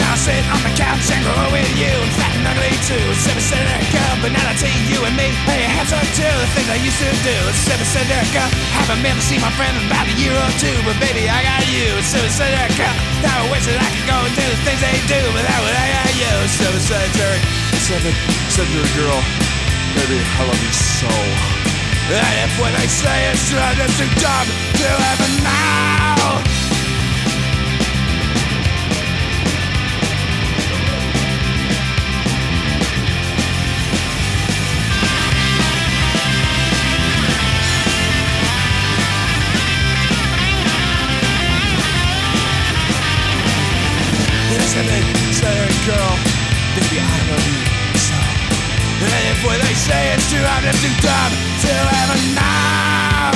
Now 0.00 0.16
I 0.16 0.18
sit 0.18 0.42
on 0.48 0.60
the 0.64 0.72
couch 0.72 1.06
and 1.12 1.20
grow 1.22 1.52
with 1.52 1.68
you, 1.76 1.92
and 1.92 2.12
fat 2.16 2.32
and 2.34 2.48
ugly 2.48 2.72
too. 2.88 3.04
Seven 3.20 3.44
cynical, 3.44 4.10
banality, 4.24 4.72
you 4.88 4.98
and 5.04 5.14
me. 5.14 5.28
Hey, 5.44 5.68
hands 5.68 5.92
up 5.92 6.00
to 6.00 6.24
the 6.24 6.48
things 6.56 6.68
I 6.72 6.80
used 6.80 6.98
to 7.04 7.12
do. 7.20 7.36
It's 7.52 7.60
Seven 7.68 7.84
cynical, 7.84 8.48
haven't 8.80 9.04
been 9.04 9.14
to 9.14 9.24
see 9.24 9.36
my 9.38 9.52
friend 9.54 9.76
in 9.76 9.84
about 9.84 10.08
a 10.08 10.14
year 10.16 10.32
or 10.32 10.52
two, 10.56 10.72
but 10.88 10.96
baby, 10.98 11.28
I 11.28 11.44
got 11.44 11.62
you. 11.68 12.00
Seven 12.00 12.32
cynical, 12.32 12.92
now 13.20 13.44
I 13.44 13.46
wish 13.52 13.68
that 13.68 13.76
I 13.76 13.88
could 13.92 14.08
go 14.08 14.16
and 14.16 14.32
do 14.32 14.44
the 14.48 14.60
things 14.64 14.80
they 14.80 14.96
do, 15.06 15.20
but 15.36 15.44
that 15.44 15.58
would 15.60 15.76
I 15.76 15.86
got 16.00 16.10
you. 16.16 16.34
Seven 16.48 16.80
cynical. 16.80 17.60
Seven, 17.80 18.14
seven 18.48 18.72
girl, 18.96 19.20
baby, 19.94 20.18
I 20.20 20.40
love 20.46 20.62
you 20.62 20.72
so. 20.72 21.10
And 22.10 22.50
if 22.50 22.58
what 22.58 22.74
I 22.74 22.86
say 22.86 23.30
is 23.30 23.48
true, 23.48 23.58
I'm 23.58 23.76
just 23.76 23.98
too 23.98 24.08
dumb 24.20 24.46
to 24.78 24.88
ever 25.10 25.28
know. 25.44 26.59
Seven, 44.70 45.02
seven 45.34 45.66
girl, 45.82 46.14
baby, 46.78 47.02
I 47.02 47.18
love 47.26 47.42
you 47.42 47.58
so. 47.98 48.14
And 49.02 49.10
if 49.34 49.42
what 49.42 49.58
they 49.66 49.74
say 49.74 50.14
is 50.14 50.22
true, 50.30 50.46
I'm 50.46 50.62
just 50.62 50.78
too 50.78 50.94
dumb 51.02 51.32
to 51.34 51.74
ever 51.74 52.18
know. 52.38 53.34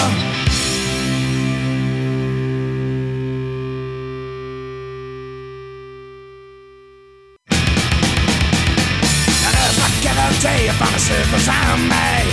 Guarantee 10.07 10.71
of 10.71 10.79
pharmaceuticals 10.79 11.51
on 11.51 11.83
me. 11.91 12.31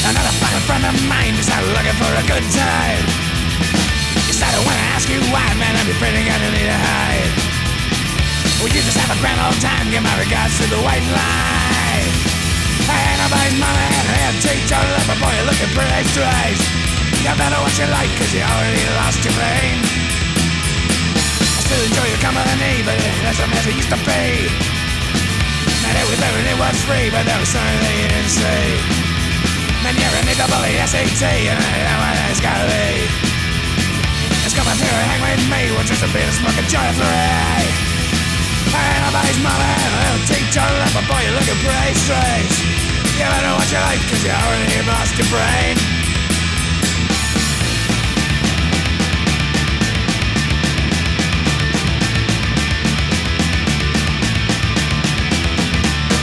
Another 0.00 0.32
fucking 0.40 0.64
friend 0.64 0.84
of 0.88 0.96
mine 1.12 1.36
just 1.36 1.52
out 1.52 1.60
looking 1.76 1.92
for 2.00 2.08
a 2.08 2.24
good 2.24 2.46
time. 2.56 3.04
Yes, 4.24 4.40
I 4.40 4.48
don't 4.56 4.64
wanna 4.64 4.96
ask 4.96 5.10
you 5.10 5.20
why, 5.28 5.44
man. 5.60 5.76
I'm 5.76 5.90
afraid 5.92 6.16
I'm 6.16 6.24
gonna 6.24 6.56
need 6.56 6.72
a 6.72 6.78
hide. 6.80 7.45
Will 8.64 8.72
you 8.72 8.80
just 8.80 8.96
have 8.96 9.12
a 9.12 9.18
grand 9.20 9.36
old 9.36 9.60
time? 9.60 9.92
Give 9.92 10.00
my 10.00 10.16
regards 10.16 10.56
to 10.56 10.64
the 10.72 10.80
white 10.80 11.04
line. 11.12 12.08
Ain't 12.88 13.18
nobody's 13.20 13.58
mama 13.60 13.76
and 13.76 14.08
head 14.16 14.36
teacher 14.40 14.80
left, 14.80 15.04
but 15.04 15.20
boy, 15.20 15.28
you're 15.36 15.44
looking 15.44 15.68
pretty 15.76 16.08
strange. 16.08 16.60
You 17.20 17.36
better 17.36 17.60
watch 17.60 17.76
your 17.76 17.92
life, 17.92 18.08
cause 18.16 18.32
you 18.32 18.40
already 18.40 18.80
lost 18.96 19.20
your 19.28 19.36
brain. 19.36 19.76
I 21.36 21.60
still 21.68 21.82
enjoy 21.84 22.08
your 22.08 22.22
company, 22.24 22.80
but 22.80 22.96
it 22.96 23.12
isn't 23.28 23.52
as 23.52 23.64
it 23.68 23.76
used 23.76 23.92
to 23.92 24.00
be. 24.08 24.48
And 25.84 25.94
it 26.00 26.06
was 26.08 26.16
there 26.16 26.32
and 26.32 26.48
it 26.48 26.56
was 26.56 26.80
free, 26.88 27.12
but 27.12 27.28
there 27.28 27.36
was 27.36 27.52
something 27.52 27.76
you 27.76 28.08
didn't 28.08 28.32
see. 28.32 28.66
Man, 29.84 30.00
you're 30.00 30.16
an 30.16 30.32
E-double-E-S-A-T, 30.32 31.22
and 31.28 31.60
I 31.60 31.72
know 31.84 31.98
what 32.00 32.16
it's 32.32 32.40
gotta 32.40 32.64
be. 32.72 33.04
It's 34.48 34.56
coming 34.56 34.74
through 34.80 34.96
and 34.96 35.06
hang 35.12 35.20
with 35.20 35.44
me, 35.52 35.60
we'll 35.76 35.84
just 35.84 36.00
a 36.00 36.08
bit 36.08 36.24
of 36.24 36.34
smoke 36.40 36.56
and 36.56 36.68
joy 36.72 36.88
free. 36.96 37.95
Mama 39.42 39.62
and 39.62 39.92
a 39.92 39.98
little 40.00 40.22
teacher 40.26 40.64
left, 40.64 40.96
boy, 41.06 41.20
you're 41.20 41.36
looking 41.36 41.60
pretty 41.60 41.94
strange. 41.94 42.56
You 43.14 43.28
better 43.28 43.52
watch 43.52 43.70
your 43.70 43.84
life, 43.84 44.00
cause 44.08 44.24
you 44.24 44.32
already 44.32 44.80
lost 44.88 45.12
your 45.20 45.28
brain. 45.28 45.76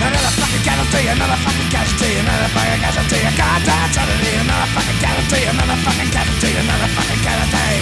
Another 0.01 0.34
fucking 0.34 0.63
casualty, 0.65 1.07
another 1.07 1.39
fucking 1.45 1.69
casualty, 1.69 2.11
another 2.17 2.49
fucking 2.49 2.81
casualty, 2.81 3.19
a 3.23 3.31
goddamn 3.38 3.88
tragedy, 3.93 4.34
another 4.41 4.69
fucking 4.73 4.99
casualty, 4.99 5.41
another 5.47 5.77
fucking 5.85 6.09
casualty, 6.09 6.51
another 6.57 6.89
fucking 6.97 7.21
casualty. 7.21 7.72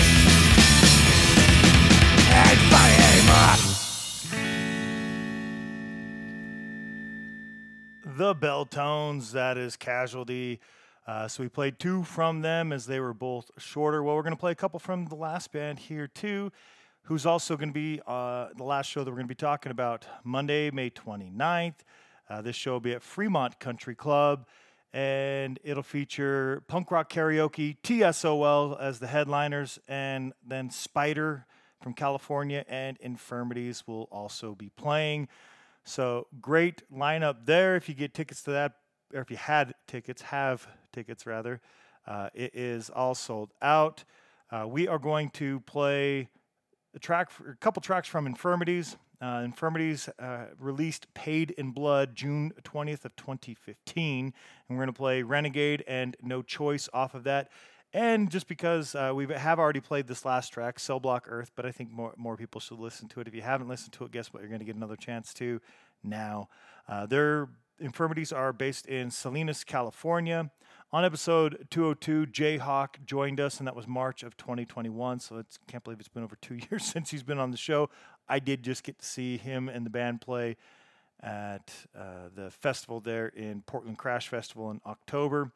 The 8.21 8.35
Beltones, 8.35 9.31
that 9.31 9.57
is 9.57 9.75
Casualty. 9.75 10.59
Uh, 11.07 11.27
so 11.27 11.41
we 11.41 11.49
played 11.49 11.79
two 11.79 12.03
from 12.03 12.41
them 12.41 12.71
as 12.71 12.85
they 12.85 12.99
were 12.99 13.15
both 13.15 13.49
shorter. 13.57 14.03
Well, 14.03 14.15
we're 14.15 14.21
going 14.21 14.35
to 14.35 14.39
play 14.39 14.51
a 14.51 14.55
couple 14.55 14.79
from 14.79 15.07
the 15.07 15.15
last 15.15 15.51
band 15.51 15.79
here 15.79 16.05
too, 16.05 16.51
who's 17.05 17.25
also 17.25 17.57
going 17.57 17.69
to 17.69 17.73
be 17.73 17.99
uh, 18.05 18.49
the 18.55 18.63
last 18.63 18.91
show 18.91 19.03
that 19.03 19.09
we're 19.09 19.15
going 19.15 19.25
to 19.25 19.31
be 19.31 19.33
talking 19.33 19.71
about 19.71 20.05
Monday, 20.23 20.69
May 20.69 20.91
29th. 20.91 21.77
Uh, 22.29 22.43
this 22.43 22.55
show 22.55 22.73
will 22.73 22.79
be 22.79 22.93
at 22.93 23.01
Fremont 23.01 23.59
Country 23.59 23.95
Club, 23.95 24.45
and 24.93 25.57
it'll 25.63 25.81
feature 25.81 26.61
punk 26.67 26.91
rock 26.91 27.11
karaoke, 27.11 27.77
TSOL 27.81 28.79
as 28.79 28.99
the 28.99 29.07
headliners, 29.07 29.79
and 29.87 30.31
then 30.47 30.69
Spider 30.69 31.47
from 31.81 31.95
California 31.95 32.65
and 32.69 32.97
Infirmities 33.01 33.87
will 33.87 34.07
also 34.11 34.53
be 34.53 34.69
playing. 34.69 35.27
So 35.83 36.27
great 36.39 36.83
lineup 36.93 37.45
there. 37.45 37.75
If 37.75 37.89
you 37.89 37.95
get 37.95 38.13
tickets 38.13 38.43
to 38.43 38.51
that, 38.51 38.73
or 39.13 39.21
if 39.21 39.31
you 39.31 39.37
had 39.37 39.73
tickets, 39.87 40.21
have 40.21 40.67
tickets 40.93 41.25
rather, 41.25 41.61
uh, 42.07 42.29
it 42.33 42.55
is 42.55 42.89
all 42.89 43.15
sold 43.15 43.51
out. 43.61 44.03
Uh, 44.51 44.67
we 44.67 44.87
are 44.87 44.99
going 44.99 45.29
to 45.31 45.59
play 45.61 46.29
a 46.93 46.99
track, 46.99 47.31
a 47.47 47.55
couple 47.55 47.81
tracks 47.81 48.07
from 48.07 48.25
Infirmities. 48.25 48.97
Uh, 49.21 49.41
Infirmities 49.45 50.09
uh, 50.19 50.45
released 50.59 51.13
Paid 51.13 51.51
in 51.51 51.71
Blood 51.71 52.15
June 52.15 52.51
20th 52.63 53.05
of 53.05 53.15
2015, 53.15 54.25
and 54.25 54.33
we're 54.69 54.75
going 54.75 54.87
to 54.87 54.93
play 54.93 55.21
Renegade 55.21 55.83
and 55.87 56.17
No 56.21 56.41
Choice 56.41 56.89
off 56.91 57.13
of 57.13 57.23
that. 57.25 57.49
And 57.93 58.29
just 58.29 58.47
because 58.47 58.95
uh, 58.95 59.11
we 59.13 59.27
have 59.27 59.59
already 59.59 59.81
played 59.81 60.07
this 60.07 60.23
last 60.23 60.49
track, 60.49 60.79
Cell 60.79 60.99
Block 60.99 61.25
Earth, 61.27 61.51
but 61.55 61.65
I 61.65 61.71
think 61.71 61.91
more, 61.91 62.13
more 62.15 62.37
people 62.37 62.61
should 62.61 62.79
listen 62.79 63.09
to 63.09 63.19
it. 63.19 63.27
If 63.27 63.35
you 63.35 63.41
haven't 63.41 63.67
listened 63.67 63.91
to 63.93 64.05
it, 64.05 64.11
guess 64.11 64.31
what? 64.31 64.41
You're 64.41 64.49
going 64.49 64.59
to 64.59 64.65
get 64.65 64.75
another 64.75 64.95
chance 64.95 65.33
to 65.35 65.59
now. 66.01 66.47
Uh, 66.87 67.05
their 67.05 67.49
infirmities 67.79 68.31
are 68.31 68.53
based 68.53 68.85
in 68.85 69.11
Salinas, 69.11 69.65
California. 69.65 70.51
On 70.93 71.03
episode 71.03 71.67
202, 71.69 72.27
Jayhawk 72.27 73.05
joined 73.05 73.41
us, 73.41 73.59
and 73.59 73.67
that 73.67 73.75
was 73.75 73.87
March 73.87 74.23
of 74.23 74.37
2021. 74.37 75.19
So 75.19 75.39
I 75.39 75.43
can't 75.67 75.83
believe 75.83 75.99
it's 75.99 76.09
been 76.09 76.23
over 76.23 76.37
two 76.41 76.59
years 76.71 76.85
since 76.85 77.11
he's 77.11 77.23
been 77.23 77.39
on 77.39 77.51
the 77.51 77.57
show. 77.57 77.89
I 78.29 78.39
did 78.39 78.63
just 78.63 78.83
get 78.83 78.99
to 78.99 79.05
see 79.05 79.35
him 79.35 79.67
and 79.67 79.85
the 79.85 79.89
band 79.89 80.21
play 80.21 80.55
at 81.21 81.73
uh, 81.97 82.29
the 82.33 82.51
festival 82.51 82.99
there 82.99 83.27
in 83.27 83.63
Portland 83.63 83.97
Crash 83.97 84.29
Festival 84.29 84.71
in 84.71 84.81
October. 84.85 85.51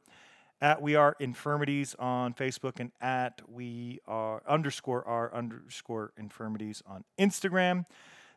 At 0.62 0.82
We 0.82 0.96
Are 0.96 1.16
Infirmities 1.20 1.96
on 2.00 2.34
Facebook 2.34 2.80
and 2.80 2.92
at 3.02 3.42
We 3.48 4.00
Are 4.08 4.42
underscore 4.48 5.06
R 5.08 5.34
underscore 5.34 6.14
Infirmities 6.18 6.82
on 6.88 7.04
Instagram. 7.20 7.86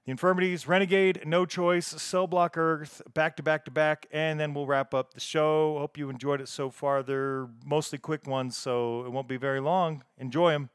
The 0.05 0.12
Infirmities, 0.12 0.66
Renegade, 0.66 1.23
No 1.27 1.45
Choice, 1.45 1.86
Cell 1.86 2.27
Block 2.27 2.57
Earth, 2.57 3.03
back 3.12 3.36
to 3.36 3.43
back 3.43 3.66
to 3.66 3.70
back, 3.70 4.07
and 4.11 4.40
then 4.40 4.55
we'll 4.55 4.66
wrap 4.66 4.95
up 4.95 5.12
the 5.12 5.20
show. 5.20 5.78
Hope 5.78 5.99
you 5.99 6.09
enjoyed 6.09 6.40
it 6.40 6.49
so 6.49 6.70
far. 6.70 7.03
They're 7.03 7.49
mostly 7.65 7.99
quick 7.99 8.27
ones, 8.27 8.57
so 8.57 9.05
it 9.05 9.12
won't 9.12 9.28
be 9.28 9.36
very 9.36 9.61
long. 9.61 10.03
Enjoy 10.16 10.53
them. 10.53 10.70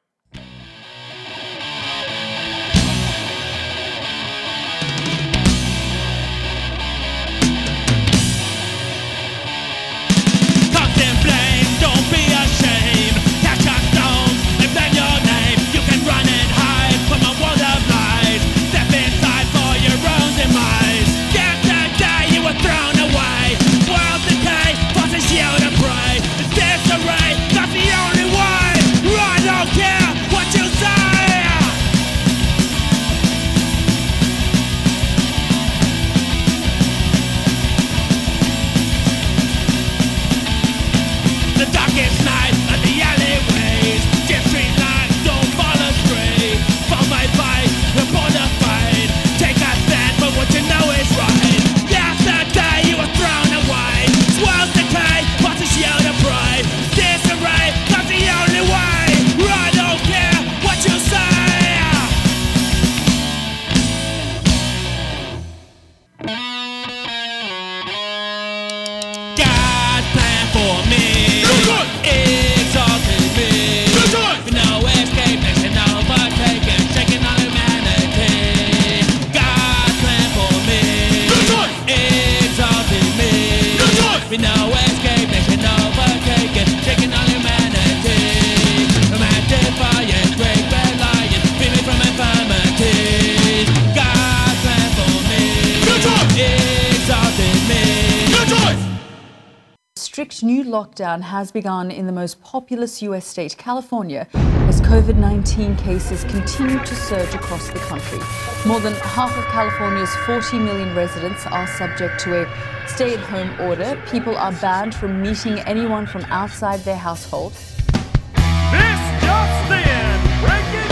New 100.44 100.64
lockdown 100.64 101.22
has 101.22 101.52
begun 101.52 101.90
in 101.90 102.06
the 102.06 102.12
most 102.12 102.42
populous 102.44 103.02
US 103.02 103.26
state, 103.26 103.58
California, 103.58 104.28
as 104.68 104.82
COVID 104.82 105.16
19 105.16 105.76
cases 105.78 106.24
continue 106.26 106.80
to 106.80 106.96
surge 106.96 107.34
across 107.34 107.70
the 107.70 107.80
country. 107.80 108.20
More 108.66 108.80
than 108.80 108.94
half 108.94 109.36
of 109.38 109.46
California's 109.46 110.14
40 110.26 110.60
million 110.60 110.94
residents 110.96 111.46
are 111.46 111.68
subject 111.68 112.20
to 112.22 112.44
a 112.44 112.88
stay 112.88 113.14
at 113.14 113.20
home 113.22 113.60
order. 113.62 114.02
People 114.12 114.36
are 114.36 114.52
banned 114.54 114.94
from 114.94 115.22
meeting 115.22 115.60
anyone 115.60 116.06
from 116.06 116.26
outside 116.26 116.82
their 116.82 116.98
household. 116.98 117.54
This 117.54 119.02
just 119.22 119.72
in, 119.72 120.42
breaking 120.42 120.83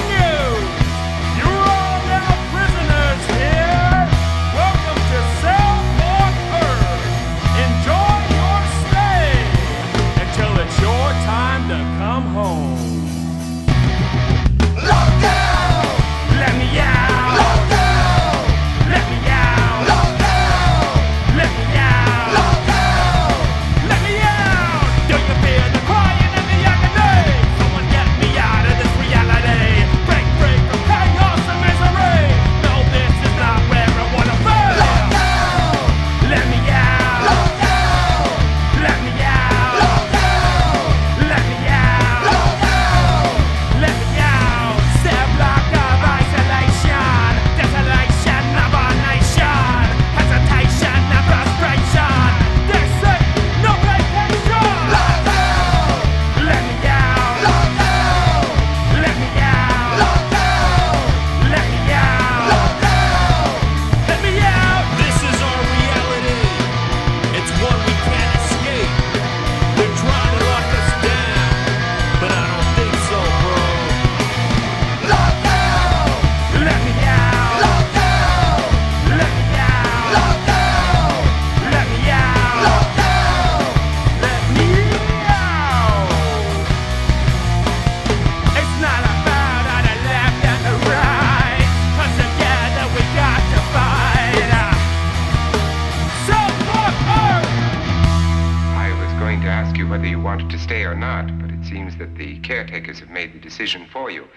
have 103.00 103.10
made 103.10 103.34
the 103.34 103.40
decision 103.40 103.88
for 103.92 104.10
you. 104.10 104.28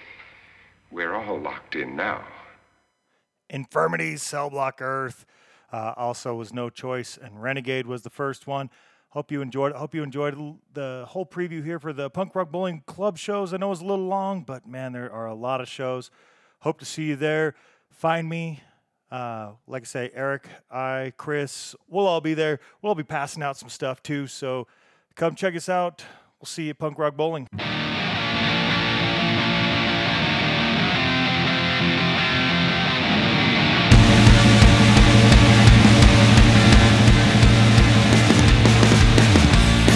We're 0.91 1.15
all 1.15 1.39
locked 1.39 1.75
in 1.75 1.97
now. 1.97 2.25
Infirmities, 3.51 4.23
Cell 4.23 4.51
Block 4.51 4.81
Earth 4.81 5.27
uh, 5.73 5.93
also 5.97 6.35
was 6.35 6.53
no 6.53 6.71
choice, 6.71 7.19
and 7.21 7.43
Renegade 7.43 7.87
was 7.87 8.03
the 8.03 8.11
first 8.11 8.47
one. 8.47 8.71
Hope 9.11 9.31
you 9.31 9.43
enjoyed. 9.43 9.73
Hope 9.73 9.95
you 9.95 10.03
enjoyed 10.03 10.57
the 10.73 11.05
whole 11.09 11.25
preview 11.25 11.65
here 11.65 11.79
for 11.79 11.93
the 11.93 12.11
Punk 12.11 12.35
Rock 12.35 12.51
Bowling 12.51 12.83
Club 12.87 13.17
shows. 13.17 13.55
I 13.55 13.59
know 13.59 13.71
it's 13.71 13.81
a 13.81 13.85
little 13.85 14.07
long, 14.07 14.43
but 14.43 14.67
man, 14.67 14.93
there 14.93 15.13
are 15.13 15.27
a 15.27 15.35
lot 15.35 15.61
of 15.61 15.69
shows. 15.69 16.11
Hope 16.61 16.79
to 16.81 16.85
see 16.85 17.05
you 17.05 17.17
there. 17.17 17.55
Find 17.91 18.29
me. 18.29 18.61
Uh, 19.11 19.53
like 19.69 19.83
I 19.83 19.87
say, 19.87 20.11
Eric, 20.15 20.49
I, 20.69 21.13
Chris, 21.17 21.77
we'll 21.89 22.09
all 22.09 22.21
be 22.21 22.35
there. 22.35 22.59
We'll 22.83 22.89
all 22.89 22.97
be 22.97 23.05
passing 23.05 23.45
out 23.45 23.57
some 23.57 23.69
stuff 23.69 24.03
too. 24.03 24.27
So 24.27 24.67
come 25.15 25.37
check 25.37 25.55
us 25.55 25.69
out. 25.69 26.05
We'll 26.41 26.47
see 26.47 26.65
you 26.65 26.71
at 26.71 26.79
Punk 26.79 26.99
Rock 26.99 27.17
Bowling. 27.17 27.47